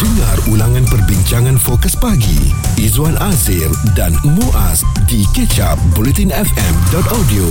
Dengar 0.00 0.32
ulangan 0.48 0.88
perbincangan 0.88 1.60
fokus 1.60 1.92
pagi. 1.92 2.48
Izwan 2.80 3.20
Azir 3.20 3.68
dan 3.92 4.16
Muaz 4.24 4.80
di 5.04 5.28
kecap 5.36 5.76
bulletinfm.audio. 5.92 7.44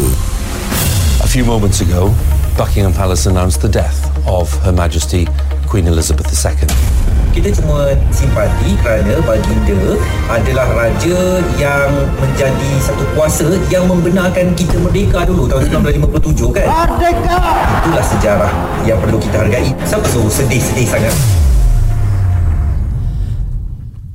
A 1.22 1.30
few 1.30 1.46
moments 1.46 1.86
ago, 1.86 2.10
Buckingham 2.58 2.90
Palace 2.90 3.30
announced 3.30 3.62
the 3.62 3.70
death 3.70 4.10
of 4.26 4.50
Her 4.66 4.74
Majesty 4.74 5.30
Queen 5.70 5.86
Elizabeth 5.86 6.26
II. 6.34 6.66
kita 7.30 7.54
cuma 7.62 7.94
simpati 8.10 8.74
kerana 8.82 9.22
baginda 9.22 9.94
adalah 10.34 10.66
raja 10.74 11.46
yang 11.62 11.90
menjadi 12.18 12.72
satu 12.82 13.06
kuasa 13.14 13.46
yang 13.70 13.86
membenarkan 13.86 14.58
kita 14.58 14.74
merdeka 14.82 15.22
dulu 15.30 15.46
tahun 15.46 15.86
1957 15.86 16.58
kan? 16.58 16.66
Merdeka! 16.66 17.38
Itulah 17.86 18.06
sejarah 18.10 18.52
yang 18.90 18.98
perlu 18.98 19.22
kita 19.22 19.46
hargai. 19.46 19.70
Siapa 19.86 20.10
suruh 20.10 20.34
sedih-sedih 20.34 20.90
sangat 20.90 21.14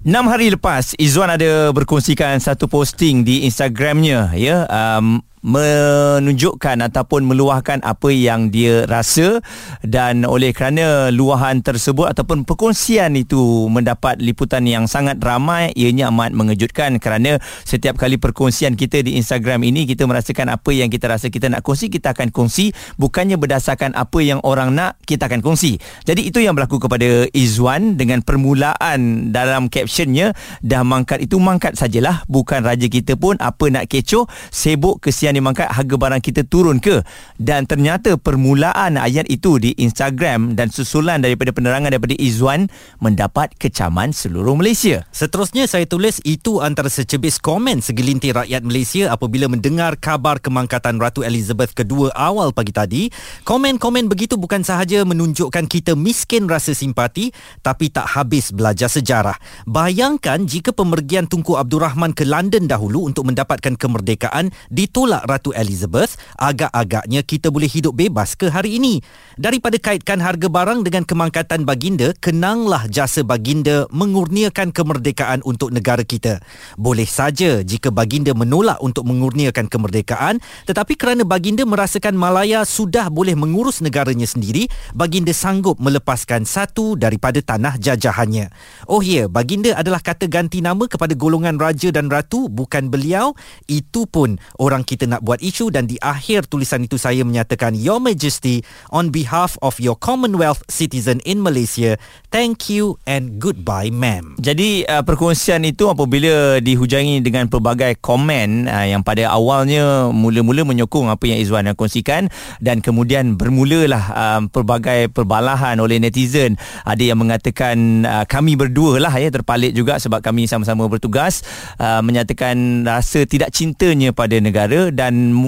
Enam 0.04 0.28
hari 0.28 0.52
lepas 0.52 0.92
Izzuan 1.00 1.32
ada 1.32 1.72
berkongsikan 1.72 2.36
satu 2.36 2.68
posting 2.68 3.24
di 3.24 3.48
Instagramnya 3.48 4.36
ya. 4.36 4.68
Um, 4.68 5.24
menunjukkan 5.44 6.80
ataupun 6.88 7.28
meluahkan 7.28 7.84
apa 7.84 8.08
yang 8.08 8.48
dia 8.48 8.88
rasa 8.88 9.44
dan 9.84 10.24
oleh 10.24 10.56
kerana 10.56 11.12
luahan 11.12 11.60
tersebut 11.60 12.16
ataupun 12.16 12.48
perkongsian 12.48 13.12
itu 13.12 13.68
mendapat 13.68 14.16
liputan 14.24 14.64
yang 14.64 14.88
sangat 14.88 15.20
ramai 15.20 15.68
ianya 15.76 16.08
amat 16.08 16.32
mengejutkan 16.32 16.96
kerana 16.96 17.36
setiap 17.68 18.00
kali 18.00 18.16
perkongsian 18.16 18.72
kita 18.72 19.04
di 19.04 19.20
Instagram 19.20 19.68
ini 19.68 19.84
kita 19.84 20.08
merasakan 20.08 20.48
apa 20.48 20.72
yang 20.72 20.88
kita 20.88 21.12
rasa 21.12 21.28
kita 21.28 21.52
nak 21.52 21.60
kongsi 21.60 21.92
kita 21.92 22.16
akan 22.16 22.32
kongsi. 22.32 22.72
Bukannya 22.96 23.36
berdasarkan 23.36 23.92
apa 23.92 24.18
yang 24.24 24.40
orang 24.40 24.72
nak 24.72 24.96
kita 25.04 25.28
akan 25.28 25.44
kongsi. 25.44 25.76
Jadi 26.08 26.24
itu 26.24 26.40
yang 26.40 26.56
berlaku 26.56 26.80
kepada 26.80 27.28
Izwan 27.36 28.00
dengan 28.00 28.24
permulaan 28.24 29.28
dalam 29.28 29.68
captionnya 29.68 30.32
dah 30.64 30.80
mangkat 30.86 31.20
itu 31.20 31.36
mangkat 31.36 31.76
sajalah 31.76 32.24
bukan 32.32 32.64
raja 32.64 32.88
kita 32.88 33.20
pun 33.20 33.36
apa 33.42 33.68
nak 33.68 33.90
kecoh 33.92 34.24
sibuk 34.48 35.04
kesian 35.04 35.33
yang 35.34 35.42
dimangkat 35.42 35.66
harga 35.66 35.96
barang 35.98 36.22
kita 36.22 36.46
turun 36.46 36.78
ke 36.78 37.02
dan 37.42 37.66
ternyata 37.66 38.14
permulaan 38.14 38.94
ayat 38.94 39.26
itu 39.26 39.58
di 39.58 39.74
Instagram 39.82 40.54
dan 40.54 40.70
susulan 40.70 41.18
daripada 41.18 41.50
penerangan 41.50 41.90
daripada 41.90 42.14
Izwan 42.14 42.70
mendapat 43.02 43.50
kecaman 43.58 44.14
seluruh 44.14 44.54
Malaysia 44.54 45.02
Seterusnya 45.10 45.66
saya 45.66 45.88
tulis 45.88 46.22
itu 46.22 46.62
antara 46.62 46.86
secebis 46.86 47.42
komen 47.42 47.82
segelintir 47.82 48.36
rakyat 48.36 48.62
Malaysia 48.62 49.10
apabila 49.10 49.50
mendengar 49.50 49.98
kabar 49.98 50.38
kemangkatan 50.38 51.00
Ratu 51.00 51.26
Elizabeth 51.26 51.74
II 51.74 52.12
awal 52.12 52.52
pagi 52.52 52.70
tadi. 52.70 53.02
Komen-komen 53.42 54.06
begitu 54.06 54.36
bukan 54.36 54.62
sahaja 54.62 55.02
menunjukkan 55.02 55.64
kita 55.66 55.96
miskin 55.96 56.46
rasa 56.46 56.76
simpati 56.76 57.32
tapi 57.64 57.88
tak 57.88 58.04
habis 58.14 58.52
belajar 58.52 58.92
sejarah. 58.92 59.34
Bayangkan 59.64 60.44
jika 60.44 60.76
pemergian 60.76 61.24
Tunku 61.24 61.56
Abdul 61.56 61.82
Rahman 61.82 62.12
ke 62.12 62.28
London 62.28 62.68
dahulu 62.68 63.08
untuk 63.08 63.26
mendapatkan 63.26 63.74
kemerdekaan 63.74 64.52
ditolak 64.68 65.23
Ratu 65.24 65.56
Elizabeth, 65.56 66.20
agak-agaknya 66.36 67.24
kita 67.24 67.48
boleh 67.48 67.66
hidup 67.66 67.96
bebas 67.96 68.36
ke 68.36 68.52
hari 68.52 68.76
ini. 68.76 69.00
Daripada 69.40 69.80
kaitkan 69.80 70.20
harga 70.20 70.46
barang 70.46 70.84
dengan 70.84 71.02
kemangkatan 71.08 71.64
baginda, 71.64 72.12
kenanglah 72.20 72.84
jasa 72.92 73.24
baginda 73.24 73.88
mengurniakan 73.88 74.70
kemerdekaan 74.70 75.40
untuk 75.48 75.72
negara 75.72 76.04
kita. 76.04 76.44
Boleh 76.76 77.08
saja 77.08 77.64
jika 77.64 77.88
baginda 77.88 78.36
menolak 78.36 78.78
untuk 78.84 79.08
mengurniakan 79.08 79.66
kemerdekaan, 79.66 80.38
tetapi 80.68 80.94
kerana 80.94 81.24
baginda 81.24 81.64
merasakan 81.64 82.14
Malaya 82.14 82.62
sudah 82.68 83.08
boleh 83.08 83.32
mengurus 83.32 83.80
negaranya 83.80 84.28
sendiri, 84.28 84.68
baginda 84.92 85.32
sanggup 85.32 85.80
melepaskan 85.80 86.44
satu 86.44 86.94
daripada 86.94 87.40
tanah 87.40 87.80
jajahannya. 87.80 88.52
Oh 88.86 89.00
ya, 89.00 89.26
baginda 89.26 89.72
adalah 89.74 90.04
kata 90.04 90.28
ganti 90.28 90.60
nama 90.60 90.84
kepada 90.84 91.16
golongan 91.16 91.56
raja 91.56 91.88
dan 91.88 92.12
ratu, 92.12 92.52
bukan 92.52 92.92
beliau. 92.92 93.32
Itu 93.64 94.04
pun 94.04 94.36
orang 94.60 94.84
kita 94.84 95.08
nak 95.14 95.22
buat 95.22 95.38
isu 95.38 95.70
dan 95.70 95.86
di 95.86 95.94
akhir 96.02 96.50
tulisan 96.50 96.82
itu 96.82 96.98
saya 96.98 97.22
menyatakan 97.22 97.78
Your 97.78 98.02
Majesty 98.02 98.66
on 98.90 99.14
behalf 99.14 99.54
of 99.62 99.78
your 99.78 99.94
Commonwealth 99.94 100.66
citizen 100.66 101.22
in 101.22 101.38
Malaysia 101.38 101.94
thank 102.34 102.66
you 102.66 102.98
and 103.06 103.38
goodbye 103.38 103.94
ma'am. 103.94 104.34
Jadi 104.40 104.82
uh, 104.88 105.04
perkongsian 105.04 105.62
itu 105.62 105.86
apabila 105.86 106.58
dihujangi 106.58 107.20
dengan 107.20 107.46
pelbagai 107.46 108.00
komen 108.00 108.66
uh, 108.66 108.86
yang 108.88 109.04
pada 109.04 109.30
awalnya 109.30 110.10
mula-mula 110.10 110.64
menyokong 110.66 111.12
apa 111.12 111.30
yang 111.30 111.38
Izwan 111.38 111.68
nak 111.70 111.76
kongsikan 111.76 112.26
dan 112.58 112.80
kemudian 112.80 113.36
bermulalah 113.36 114.04
uh, 114.10 114.40
pelbagai 114.48 115.12
perbalahan 115.12 115.76
oleh 115.78 116.00
netizen. 116.00 116.56
Ada 116.82 117.14
yang 117.14 117.20
mengatakan 117.20 118.02
uh, 118.02 118.24
kami 118.24 118.56
berdua 118.56 118.98
lah 118.98 119.14
ya 119.14 119.28
terpalit 119.28 119.76
juga 119.76 120.00
sebab 120.00 120.24
kami 120.24 120.48
sama-sama 120.48 120.88
bertugas 120.88 121.44
uh, 121.78 122.00
menyatakan 122.00 122.82
rasa 122.88 123.28
tidak 123.28 123.52
cintanya 123.52 124.16
pada 124.16 124.40
negara 124.40 124.88
dan 124.88 125.03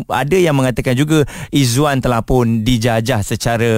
ada 0.08 0.36
yang 0.36 0.56
mengatakan 0.56 0.96
juga 0.96 1.22
Izzuan 1.52 2.00
telah 2.00 2.24
pun 2.24 2.64
dijajah 2.64 3.20
secara 3.22 3.70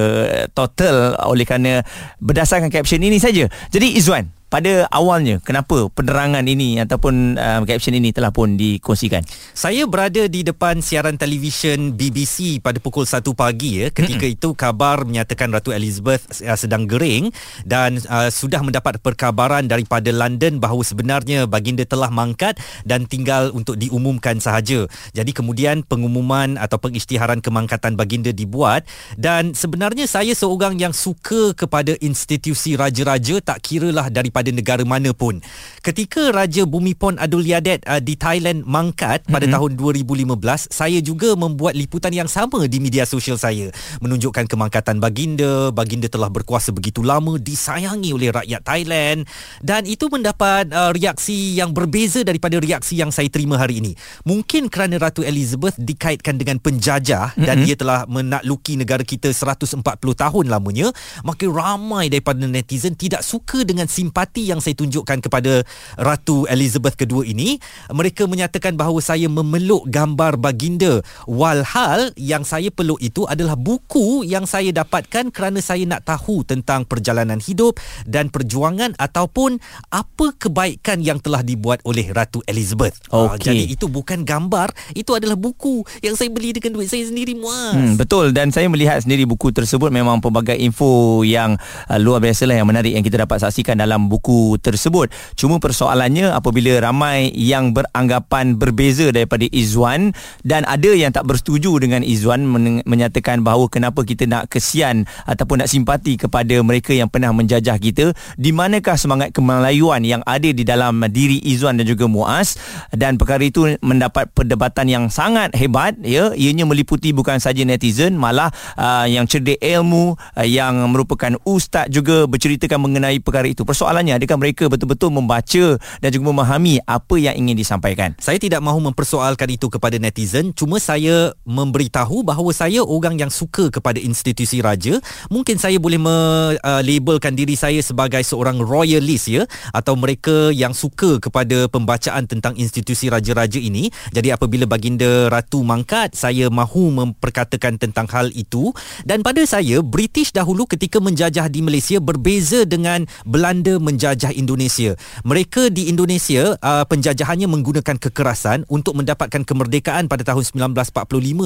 total 0.54 1.18
oleh 1.26 1.44
kerana 1.44 1.82
berdasarkan 2.22 2.70
caption 2.70 3.02
ini 3.02 3.18
saja. 3.20 3.50
Jadi 3.68 3.98
Izzuan, 3.98 4.30
pada 4.48 4.88
awalnya 4.88 5.44
kenapa 5.44 5.92
penerangan 5.92 6.40
ini 6.48 6.80
ataupun 6.80 7.36
uh, 7.36 7.60
caption 7.68 7.92
ini 7.92 8.16
telah 8.16 8.32
pun 8.32 8.56
dikongsikan 8.56 9.20
saya 9.52 9.84
berada 9.84 10.24
di 10.24 10.40
depan 10.40 10.80
siaran 10.80 11.20
televisyen 11.20 11.92
BBC 11.92 12.64
pada 12.64 12.80
pukul 12.80 13.04
1 13.04 13.20
pagi 13.36 13.84
ya 13.84 13.86
ketika 13.92 14.24
mm-hmm. 14.24 14.36
itu 14.40 14.48
kabar 14.56 15.04
menyatakan 15.04 15.52
Ratu 15.52 15.76
Elizabeth 15.76 16.40
uh, 16.40 16.56
sedang 16.56 16.88
gering 16.88 17.28
dan 17.68 18.00
uh, 18.08 18.32
sudah 18.32 18.64
mendapat 18.64 18.96
perkabaran 19.04 19.68
daripada 19.68 20.08
London 20.08 20.56
bahawa 20.64 20.80
sebenarnya 20.80 21.44
baginda 21.44 21.84
telah 21.84 22.08
mangkat 22.08 22.56
dan 22.88 23.04
tinggal 23.04 23.52
untuk 23.52 23.76
diumumkan 23.76 24.40
sahaja 24.40 24.88
jadi 25.12 25.30
kemudian 25.36 25.84
pengumuman 25.84 26.56
atau 26.56 26.80
pengisytiharan 26.80 27.44
kemangkatan 27.44 28.00
baginda 28.00 28.32
dibuat 28.32 28.88
dan 29.20 29.52
sebenarnya 29.52 30.08
saya 30.08 30.32
seorang 30.32 30.80
yang 30.80 30.96
suka 30.96 31.52
kepada 31.52 31.92
institusi 32.00 32.80
raja-raja 32.80 33.44
tak 33.44 33.60
kiralah 33.60 34.08
daripada 34.08 34.37
daripada 34.38 34.54
negara 34.54 34.82
mana 34.86 35.10
pun. 35.10 35.42
Ketika 35.82 36.30
Raja 36.30 36.62
Bumipon 36.62 37.18
Adulyadej 37.18 37.82
uh, 37.90 37.98
di 37.98 38.14
Thailand 38.14 38.62
mangkat 38.62 39.26
pada 39.26 39.50
mm-hmm. 39.50 39.74
tahun 39.74 40.30
2015, 40.30 40.70
saya 40.70 40.98
juga 41.02 41.34
membuat 41.34 41.74
liputan 41.74 42.14
yang 42.14 42.30
sama 42.30 42.70
di 42.70 42.78
media 42.78 43.02
sosial 43.02 43.34
saya 43.34 43.74
menunjukkan 43.98 44.46
kemangkatan 44.46 45.02
baginda, 45.02 45.74
baginda 45.74 46.06
telah 46.06 46.30
berkuasa 46.30 46.70
begitu 46.70 47.02
lama, 47.02 47.34
disayangi 47.40 48.14
oleh 48.14 48.30
rakyat 48.30 48.62
Thailand 48.62 49.26
dan 49.58 49.82
itu 49.88 50.06
mendapat 50.06 50.70
uh, 50.70 50.94
reaksi 50.94 51.58
yang 51.58 51.74
berbeza 51.74 52.22
daripada 52.22 52.62
reaksi 52.62 52.94
yang 52.94 53.10
saya 53.10 53.26
terima 53.26 53.58
hari 53.58 53.82
ini. 53.82 53.92
Mungkin 54.22 54.70
kerana 54.70 55.00
Ratu 55.00 55.26
Elizabeth 55.26 55.74
dikaitkan 55.80 56.38
dengan 56.38 56.62
penjajah 56.62 57.34
mm-hmm. 57.34 57.46
dan 57.48 57.56
dia 57.64 57.74
telah 57.74 58.00
menakluki 58.06 58.78
negara 58.78 59.02
kita 59.02 59.32
140 59.32 59.82
tahun 60.14 60.44
lamanya, 60.46 60.94
maka 61.24 61.48
ramai 61.48 62.12
daripada 62.12 62.44
netizen 62.44 62.94
tidak 62.94 63.24
suka 63.24 63.64
dengan 63.64 63.88
simpati 63.88 64.27
simpati 64.28 64.44
yang 64.44 64.60
saya 64.60 64.76
tunjukkan 64.76 65.24
kepada 65.24 65.64
Ratu 65.96 66.44
Elizabeth 66.52 67.00
II 67.00 67.24
ini 67.24 67.56
mereka 67.88 68.28
menyatakan 68.28 68.76
bahawa 68.76 69.00
saya 69.00 69.24
memeluk 69.24 69.88
gambar 69.88 70.36
baginda. 70.36 71.00
Walhal 71.24 72.12
yang 72.20 72.44
saya 72.44 72.68
peluk 72.68 73.00
itu 73.00 73.24
adalah 73.24 73.56
buku 73.56 74.28
yang 74.28 74.44
saya 74.44 74.68
dapatkan 74.68 75.32
kerana 75.32 75.64
saya 75.64 75.88
nak 75.88 76.04
tahu 76.04 76.44
tentang 76.44 76.84
perjalanan 76.84 77.40
hidup 77.40 77.80
dan 78.04 78.28
perjuangan 78.28 78.92
ataupun 79.00 79.56
apa 79.88 80.36
kebaikan 80.36 81.00
yang 81.00 81.16
telah 81.24 81.40
dibuat 81.40 81.80
oleh 81.88 82.12
Ratu 82.12 82.44
Elizabeth. 82.44 83.00
Okay. 83.08 83.32
uh, 83.32 83.40
jadi 83.40 83.64
itu 83.64 83.88
bukan 83.88 84.28
gambar 84.28 84.76
itu 84.92 85.16
adalah 85.16 85.40
buku 85.40 85.88
yang 86.04 86.12
saya 86.20 86.28
beli 86.28 86.52
dengan 86.52 86.76
duit 86.76 86.92
saya 86.92 87.08
sendiri 87.08 87.32
muas. 87.32 87.72
Hmm, 87.72 87.96
betul. 87.96 88.36
Dan 88.36 88.52
saya 88.52 88.68
melihat 88.68 89.00
sendiri 89.00 89.24
buku 89.24 89.56
tersebut 89.56 89.88
memang 89.88 90.20
pelbagai 90.20 90.60
info 90.60 91.24
yang 91.24 91.56
uh, 91.88 91.96
luar 91.96 92.20
biasa 92.20 92.44
lah 92.44 92.60
yang 92.60 92.68
menarik 92.68 92.92
yang 92.92 93.00
kita 93.00 93.24
dapat 93.24 93.40
saksikan 93.40 93.80
dalam 93.80 94.10
buku 94.10 94.17
buku 94.18 94.58
tersebut. 94.58 95.14
Cuma 95.38 95.62
persoalannya 95.62 96.34
apabila 96.34 96.82
ramai 96.82 97.30
yang 97.38 97.70
beranggapan 97.70 98.58
berbeza 98.58 99.14
daripada 99.14 99.46
Izwan 99.46 100.10
dan 100.42 100.66
ada 100.66 100.90
yang 100.90 101.14
tak 101.14 101.30
bersetuju 101.30 101.78
dengan 101.78 102.02
Izwan 102.02 102.42
menyatakan 102.82 103.46
bahawa 103.46 103.70
kenapa 103.70 104.02
kita 104.02 104.26
nak 104.26 104.50
kesian 104.50 105.06
ataupun 105.30 105.62
nak 105.62 105.70
simpati 105.70 106.18
kepada 106.18 106.58
mereka 106.66 106.90
yang 106.90 107.06
pernah 107.06 107.30
menjajah 107.30 107.78
kita 107.78 108.10
di 108.34 108.50
manakah 108.50 108.98
semangat 108.98 109.30
kemelayuan 109.30 110.02
yang 110.02 110.26
ada 110.26 110.50
di 110.50 110.66
dalam 110.66 110.98
diri 111.14 111.38
Izwan 111.46 111.78
dan 111.78 111.86
juga 111.86 112.10
Muaz? 112.10 112.58
Dan 112.90 113.20
perkara 113.20 113.44
itu 113.44 113.76
mendapat 113.84 114.32
perdebatan 114.32 114.90
yang 114.90 115.04
sangat 115.12 115.52
hebat 115.54 115.94
ya. 116.02 116.32
Ianya 116.34 116.64
meliputi 116.64 117.12
bukan 117.12 117.38
saja 117.38 117.60
netizen 117.62 118.16
malah 118.16 118.48
uh, 118.74 119.04
yang 119.04 119.28
cerdik 119.28 119.60
ilmu 119.60 120.16
uh, 120.16 120.48
yang 120.48 120.88
merupakan 120.88 121.36
ustaz 121.44 121.92
juga 121.92 122.24
berceritakan 122.24 122.80
mengenai 122.80 123.20
perkara 123.20 123.44
itu. 123.44 123.68
Persoalannya 123.68 124.07
sebenarnya 124.08 124.24
adakah 124.24 124.38
mereka 124.40 124.64
betul-betul 124.72 125.10
membaca 125.12 125.64
dan 126.00 126.08
juga 126.08 126.24
memahami 126.32 126.80
apa 126.88 127.14
yang 127.20 127.36
ingin 127.36 127.56
disampaikan? 127.60 128.16
Saya 128.16 128.40
tidak 128.40 128.64
mahu 128.64 128.80
mempersoalkan 128.88 129.52
itu 129.52 129.68
kepada 129.68 130.00
netizen. 130.00 130.56
Cuma 130.56 130.80
saya 130.80 131.36
memberitahu 131.44 132.24
bahawa 132.24 132.50
saya 132.56 132.80
orang 132.80 133.20
yang 133.20 133.28
suka 133.28 133.68
kepada 133.68 134.00
institusi 134.00 134.64
raja. 134.64 134.96
Mungkin 135.28 135.60
saya 135.60 135.76
boleh 135.76 136.00
melabelkan 136.00 137.36
uh, 137.36 137.38
diri 137.38 137.52
saya 137.52 137.84
sebagai 137.84 138.24
seorang 138.24 138.64
royalist 138.64 139.28
ya 139.28 139.44
atau 139.76 139.92
mereka 139.92 140.48
yang 140.56 140.72
suka 140.72 141.20
kepada 141.20 141.68
pembacaan 141.68 142.24
tentang 142.24 142.56
institusi 142.56 143.12
raja-raja 143.12 143.60
ini. 143.60 143.92
Jadi 144.16 144.32
apabila 144.32 144.64
baginda 144.64 145.28
ratu 145.28 145.60
mangkat 145.60 146.16
saya 146.16 146.48
mahu 146.48 146.88
memperkatakan 146.96 147.76
tentang 147.76 148.08
hal 148.08 148.32
itu. 148.32 148.72
Dan 149.04 149.20
pada 149.20 149.44
saya 149.44 149.84
British 149.84 150.32
dahulu 150.32 150.64
ketika 150.64 151.02
menjajah 151.02 151.50
di 151.52 151.60
Malaysia 151.60 152.00
berbeza 152.00 152.64
dengan 152.64 153.04
Belanda 153.26 153.76
menjajah 153.76 153.97
Indonesia. 154.34 154.94
Mereka 155.26 155.74
di 155.74 155.90
Indonesia 155.90 156.54
uh, 156.58 156.84
penjajahannya 156.86 157.50
menggunakan 157.50 157.98
kekerasan 157.98 158.64
untuk 158.70 158.94
mendapatkan 158.94 159.42
kemerdekaan 159.42 160.06
pada 160.06 160.22
tahun 160.22 160.46
1945 160.70 160.94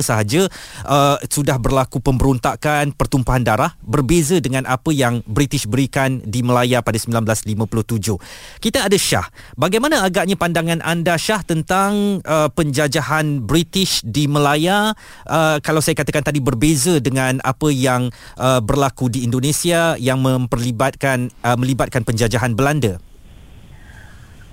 sahaja. 0.04 0.43
Uh, 0.84 1.16
sudah 1.32 1.56
berlaku 1.56 2.02
pemberontakan 2.02 2.93
pertumpahan 2.93 3.40
darah 3.46 3.72
berbeza 3.81 4.38
dengan 4.43 4.66
apa 4.69 4.93
yang 4.93 5.25
British 5.25 5.64
berikan 5.64 6.20
di 6.25 6.44
Melaya 6.44 6.84
pada 6.84 6.99
1957 6.99 8.19
kita 8.58 8.90
ada 8.90 8.98
Shah. 8.98 9.26
Bagaimana 9.55 10.02
agaknya 10.02 10.34
pandangan 10.34 10.82
anda 10.82 11.14
Shah 11.14 11.46
tentang 11.46 12.19
uh, 12.26 12.50
penjajahan 12.50 13.46
British 13.46 14.02
di 14.02 14.26
Melaya? 14.26 14.98
Uh, 15.22 15.62
kalau 15.62 15.78
saya 15.78 15.94
katakan 15.94 16.26
tadi 16.26 16.43
berbeza 16.43 16.98
dengan 16.98 17.38
apa 17.46 17.70
yang 17.70 18.10
uh, 18.38 18.58
berlaku 18.58 19.06
di 19.06 19.22
Indonesia 19.22 19.94
yang 20.02 20.19
memperlibatkan 20.19 21.31
uh, 21.46 21.55
melibatkan 21.55 22.02
penjajahan 22.02 22.41
Belanda? 22.50 22.98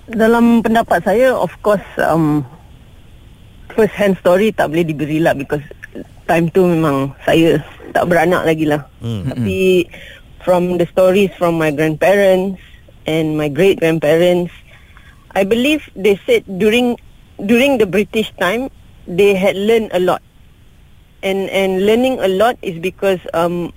Dalam 0.06 0.62
pendapat 0.62 1.02
saya 1.02 1.34
of 1.34 1.50
course 1.66 1.82
um, 1.98 2.46
first 3.74 3.94
hand 3.98 4.14
story 4.22 4.54
tak 4.54 4.70
boleh 4.70 4.86
diberi 4.86 5.18
lah 5.18 5.34
because 5.34 5.62
time 6.30 6.46
tu 6.54 6.62
memang 6.62 7.10
saya 7.26 7.58
tak 7.90 8.06
beranak 8.06 8.46
lagi 8.46 8.70
lah. 8.70 8.86
Hmm. 9.02 9.26
tapi 9.26 9.90
from 10.46 10.78
the 10.78 10.86
stories 10.94 11.34
from 11.34 11.58
my 11.58 11.74
grandparents 11.74 12.62
and 13.10 13.34
my 13.34 13.50
great 13.50 13.82
grandparents 13.82 14.54
I 15.34 15.46
believe 15.46 15.86
they 15.94 16.18
said 16.26 16.42
during 16.46 16.98
during 17.38 17.78
the 17.78 17.86
British 17.86 18.30
time 18.38 18.70
they 19.06 19.34
had 19.34 19.54
learned 19.54 19.94
a 19.94 20.02
lot. 20.02 20.22
And 21.20 21.52
and 21.52 21.84
learning 21.84 22.18
a 22.18 22.30
lot 22.30 22.56
is 22.64 22.80
because 22.80 23.20
um 23.36 23.70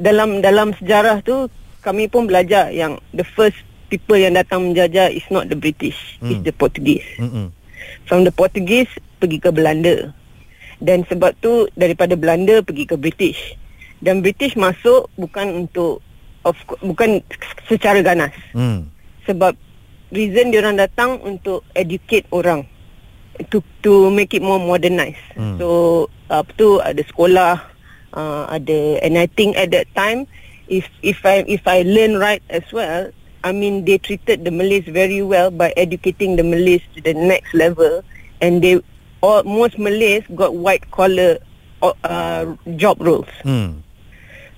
dalam 0.00 0.40
dalam 0.40 0.72
sejarah 0.78 1.20
tu 1.26 1.50
kami 1.84 2.08
pun 2.08 2.24
belajar 2.24 2.72
yang 2.72 2.96
the 3.12 3.22
first 3.36 3.60
people 3.92 4.16
yang 4.16 4.32
datang 4.34 4.72
menjajah 4.72 5.12
is 5.12 5.22
not 5.28 5.52
the 5.52 5.58
British, 5.58 6.16
mm. 6.24 6.32
it's 6.32 6.42
the 6.42 6.54
Portuguese. 6.56 7.04
Mm-mm. 7.20 7.52
From 8.08 8.24
the 8.24 8.32
Portuguese 8.32 8.88
pergi 9.20 9.38
ke 9.38 9.52
Belanda. 9.52 10.16
Dan 10.80 11.04
sebab 11.06 11.36
tu 11.38 11.68
daripada 11.76 12.16
Belanda 12.16 12.64
pergi 12.64 12.88
ke 12.88 12.96
British. 12.96 13.38
Dan 14.00 14.24
British 14.24 14.56
masuk 14.56 15.12
bukan 15.20 15.68
untuk 15.68 16.00
of 16.44 16.56
bukan 16.80 17.20
secara 17.68 18.00
ganas. 18.00 18.32
Mm. 18.56 18.88
Sebab 19.28 19.56
reason 20.12 20.52
dia 20.52 20.60
orang 20.64 20.76
datang 20.80 21.20
untuk 21.24 21.64
educate 21.72 22.28
orang 22.32 22.68
to 23.48 23.64
to 23.80 24.12
make 24.12 24.32
it 24.36 24.44
more 24.44 24.60
modernized. 24.60 25.20
Mm. 25.36 25.56
So 25.56 25.68
apa 26.28 26.50
tu 26.56 26.80
ada 26.80 27.00
sekolah, 27.00 27.52
uh, 28.12 28.44
ada 28.48 28.78
and 29.00 29.16
I 29.16 29.26
think 29.30 29.56
at 29.56 29.72
that 29.72 29.88
time 29.96 30.28
if 30.68 30.88
if 31.02 31.24
I 31.24 31.44
if 31.46 31.66
I 31.66 31.82
learn 31.82 32.16
right 32.18 32.42
as 32.50 32.64
well, 32.72 33.10
I 33.44 33.52
mean, 33.52 33.84
they 33.84 33.98
treated 33.98 34.44
the 34.44 34.50
Malays 34.50 34.84
very 34.84 35.22
well 35.22 35.50
by 35.50 35.72
educating 35.76 36.36
the 36.36 36.44
Malays 36.44 36.82
to 36.96 37.00
the 37.00 37.12
next 37.12 37.52
level, 37.52 38.02
and 38.40 38.62
they 38.62 38.80
all 39.20 39.44
most 39.44 39.78
Malays 39.78 40.24
got 40.34 40.54
white 40.54 40.90
collar 40.90 41.38
uh, 41.82 42.56
job 42.76 43.00
roles. 43.00 43.28
Hmm. 43.42 43.84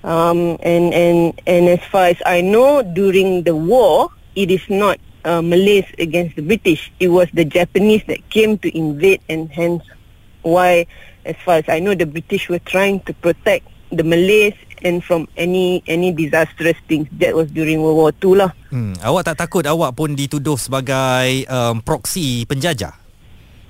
Um, 0.03 0.55
and 0.63 0.93
and 0.93 1.35
and 1.47 1.67
as 1.67 1.83
far 1.91 2.07
as 2.07 2.19
I 2.25 2.39
know, 2.39 2.81
during 2.83 3.43
the 3.43 3.55
war, 3.55 4.09
it 4.35 4.51
is 4.51 4.63
not 4.69 4.99
uh, 5.25 5.41
Malays 5.41 5.85
against 5.99 6.35
the 6.37 6.43
British. 6.43 6.91
It 6.99 7.09
was 7.09 7.27
the 7.33 7.43
Japanese 7.43 8.03
that 8.07 8.23
came 8.29 8.57
to 8.59 8.71
invade, 8.71 9.19
and 9.27 9.51
hence 9.51 9.83
why, 10.43 10.87
as 11.25 11.35
far 11.43 11.59
as 11.59 11.67
I 11.67 11.79
know, 11.79 11.93
the 11.95 12.05
British 12.07 12.47
were 12.47 12.63
trying 12.63 13.01
to 13.03 13.13
protect 13.13 13.67
the 13.91 14.03
Malays 14.03 14.55
and 14.83 15.01
from 15.01 15.25
any 15.37 15.81
any 15.87 16.11
disastrous 16.11 16.77
things 16.85 17.07
that 17.17 17.33
was 17.33 17.49
during 17.49 17.81
World 17.81 17.97
War 17.97 18.11
II 18.17 18.33
lah. 18.43 18.51
Hmm, 18.69 18.93
awak 19.01 19.31
tak 19.31 19.37
takut 19.47 19.65
awak 19.65 19.95
pun 19.95 20.13
dituduh 20.13 20.57
sebagai 20.59 21.45
um, 21.47 21.81
proxy 21.81 22.45
penjajah? 22.45 23.07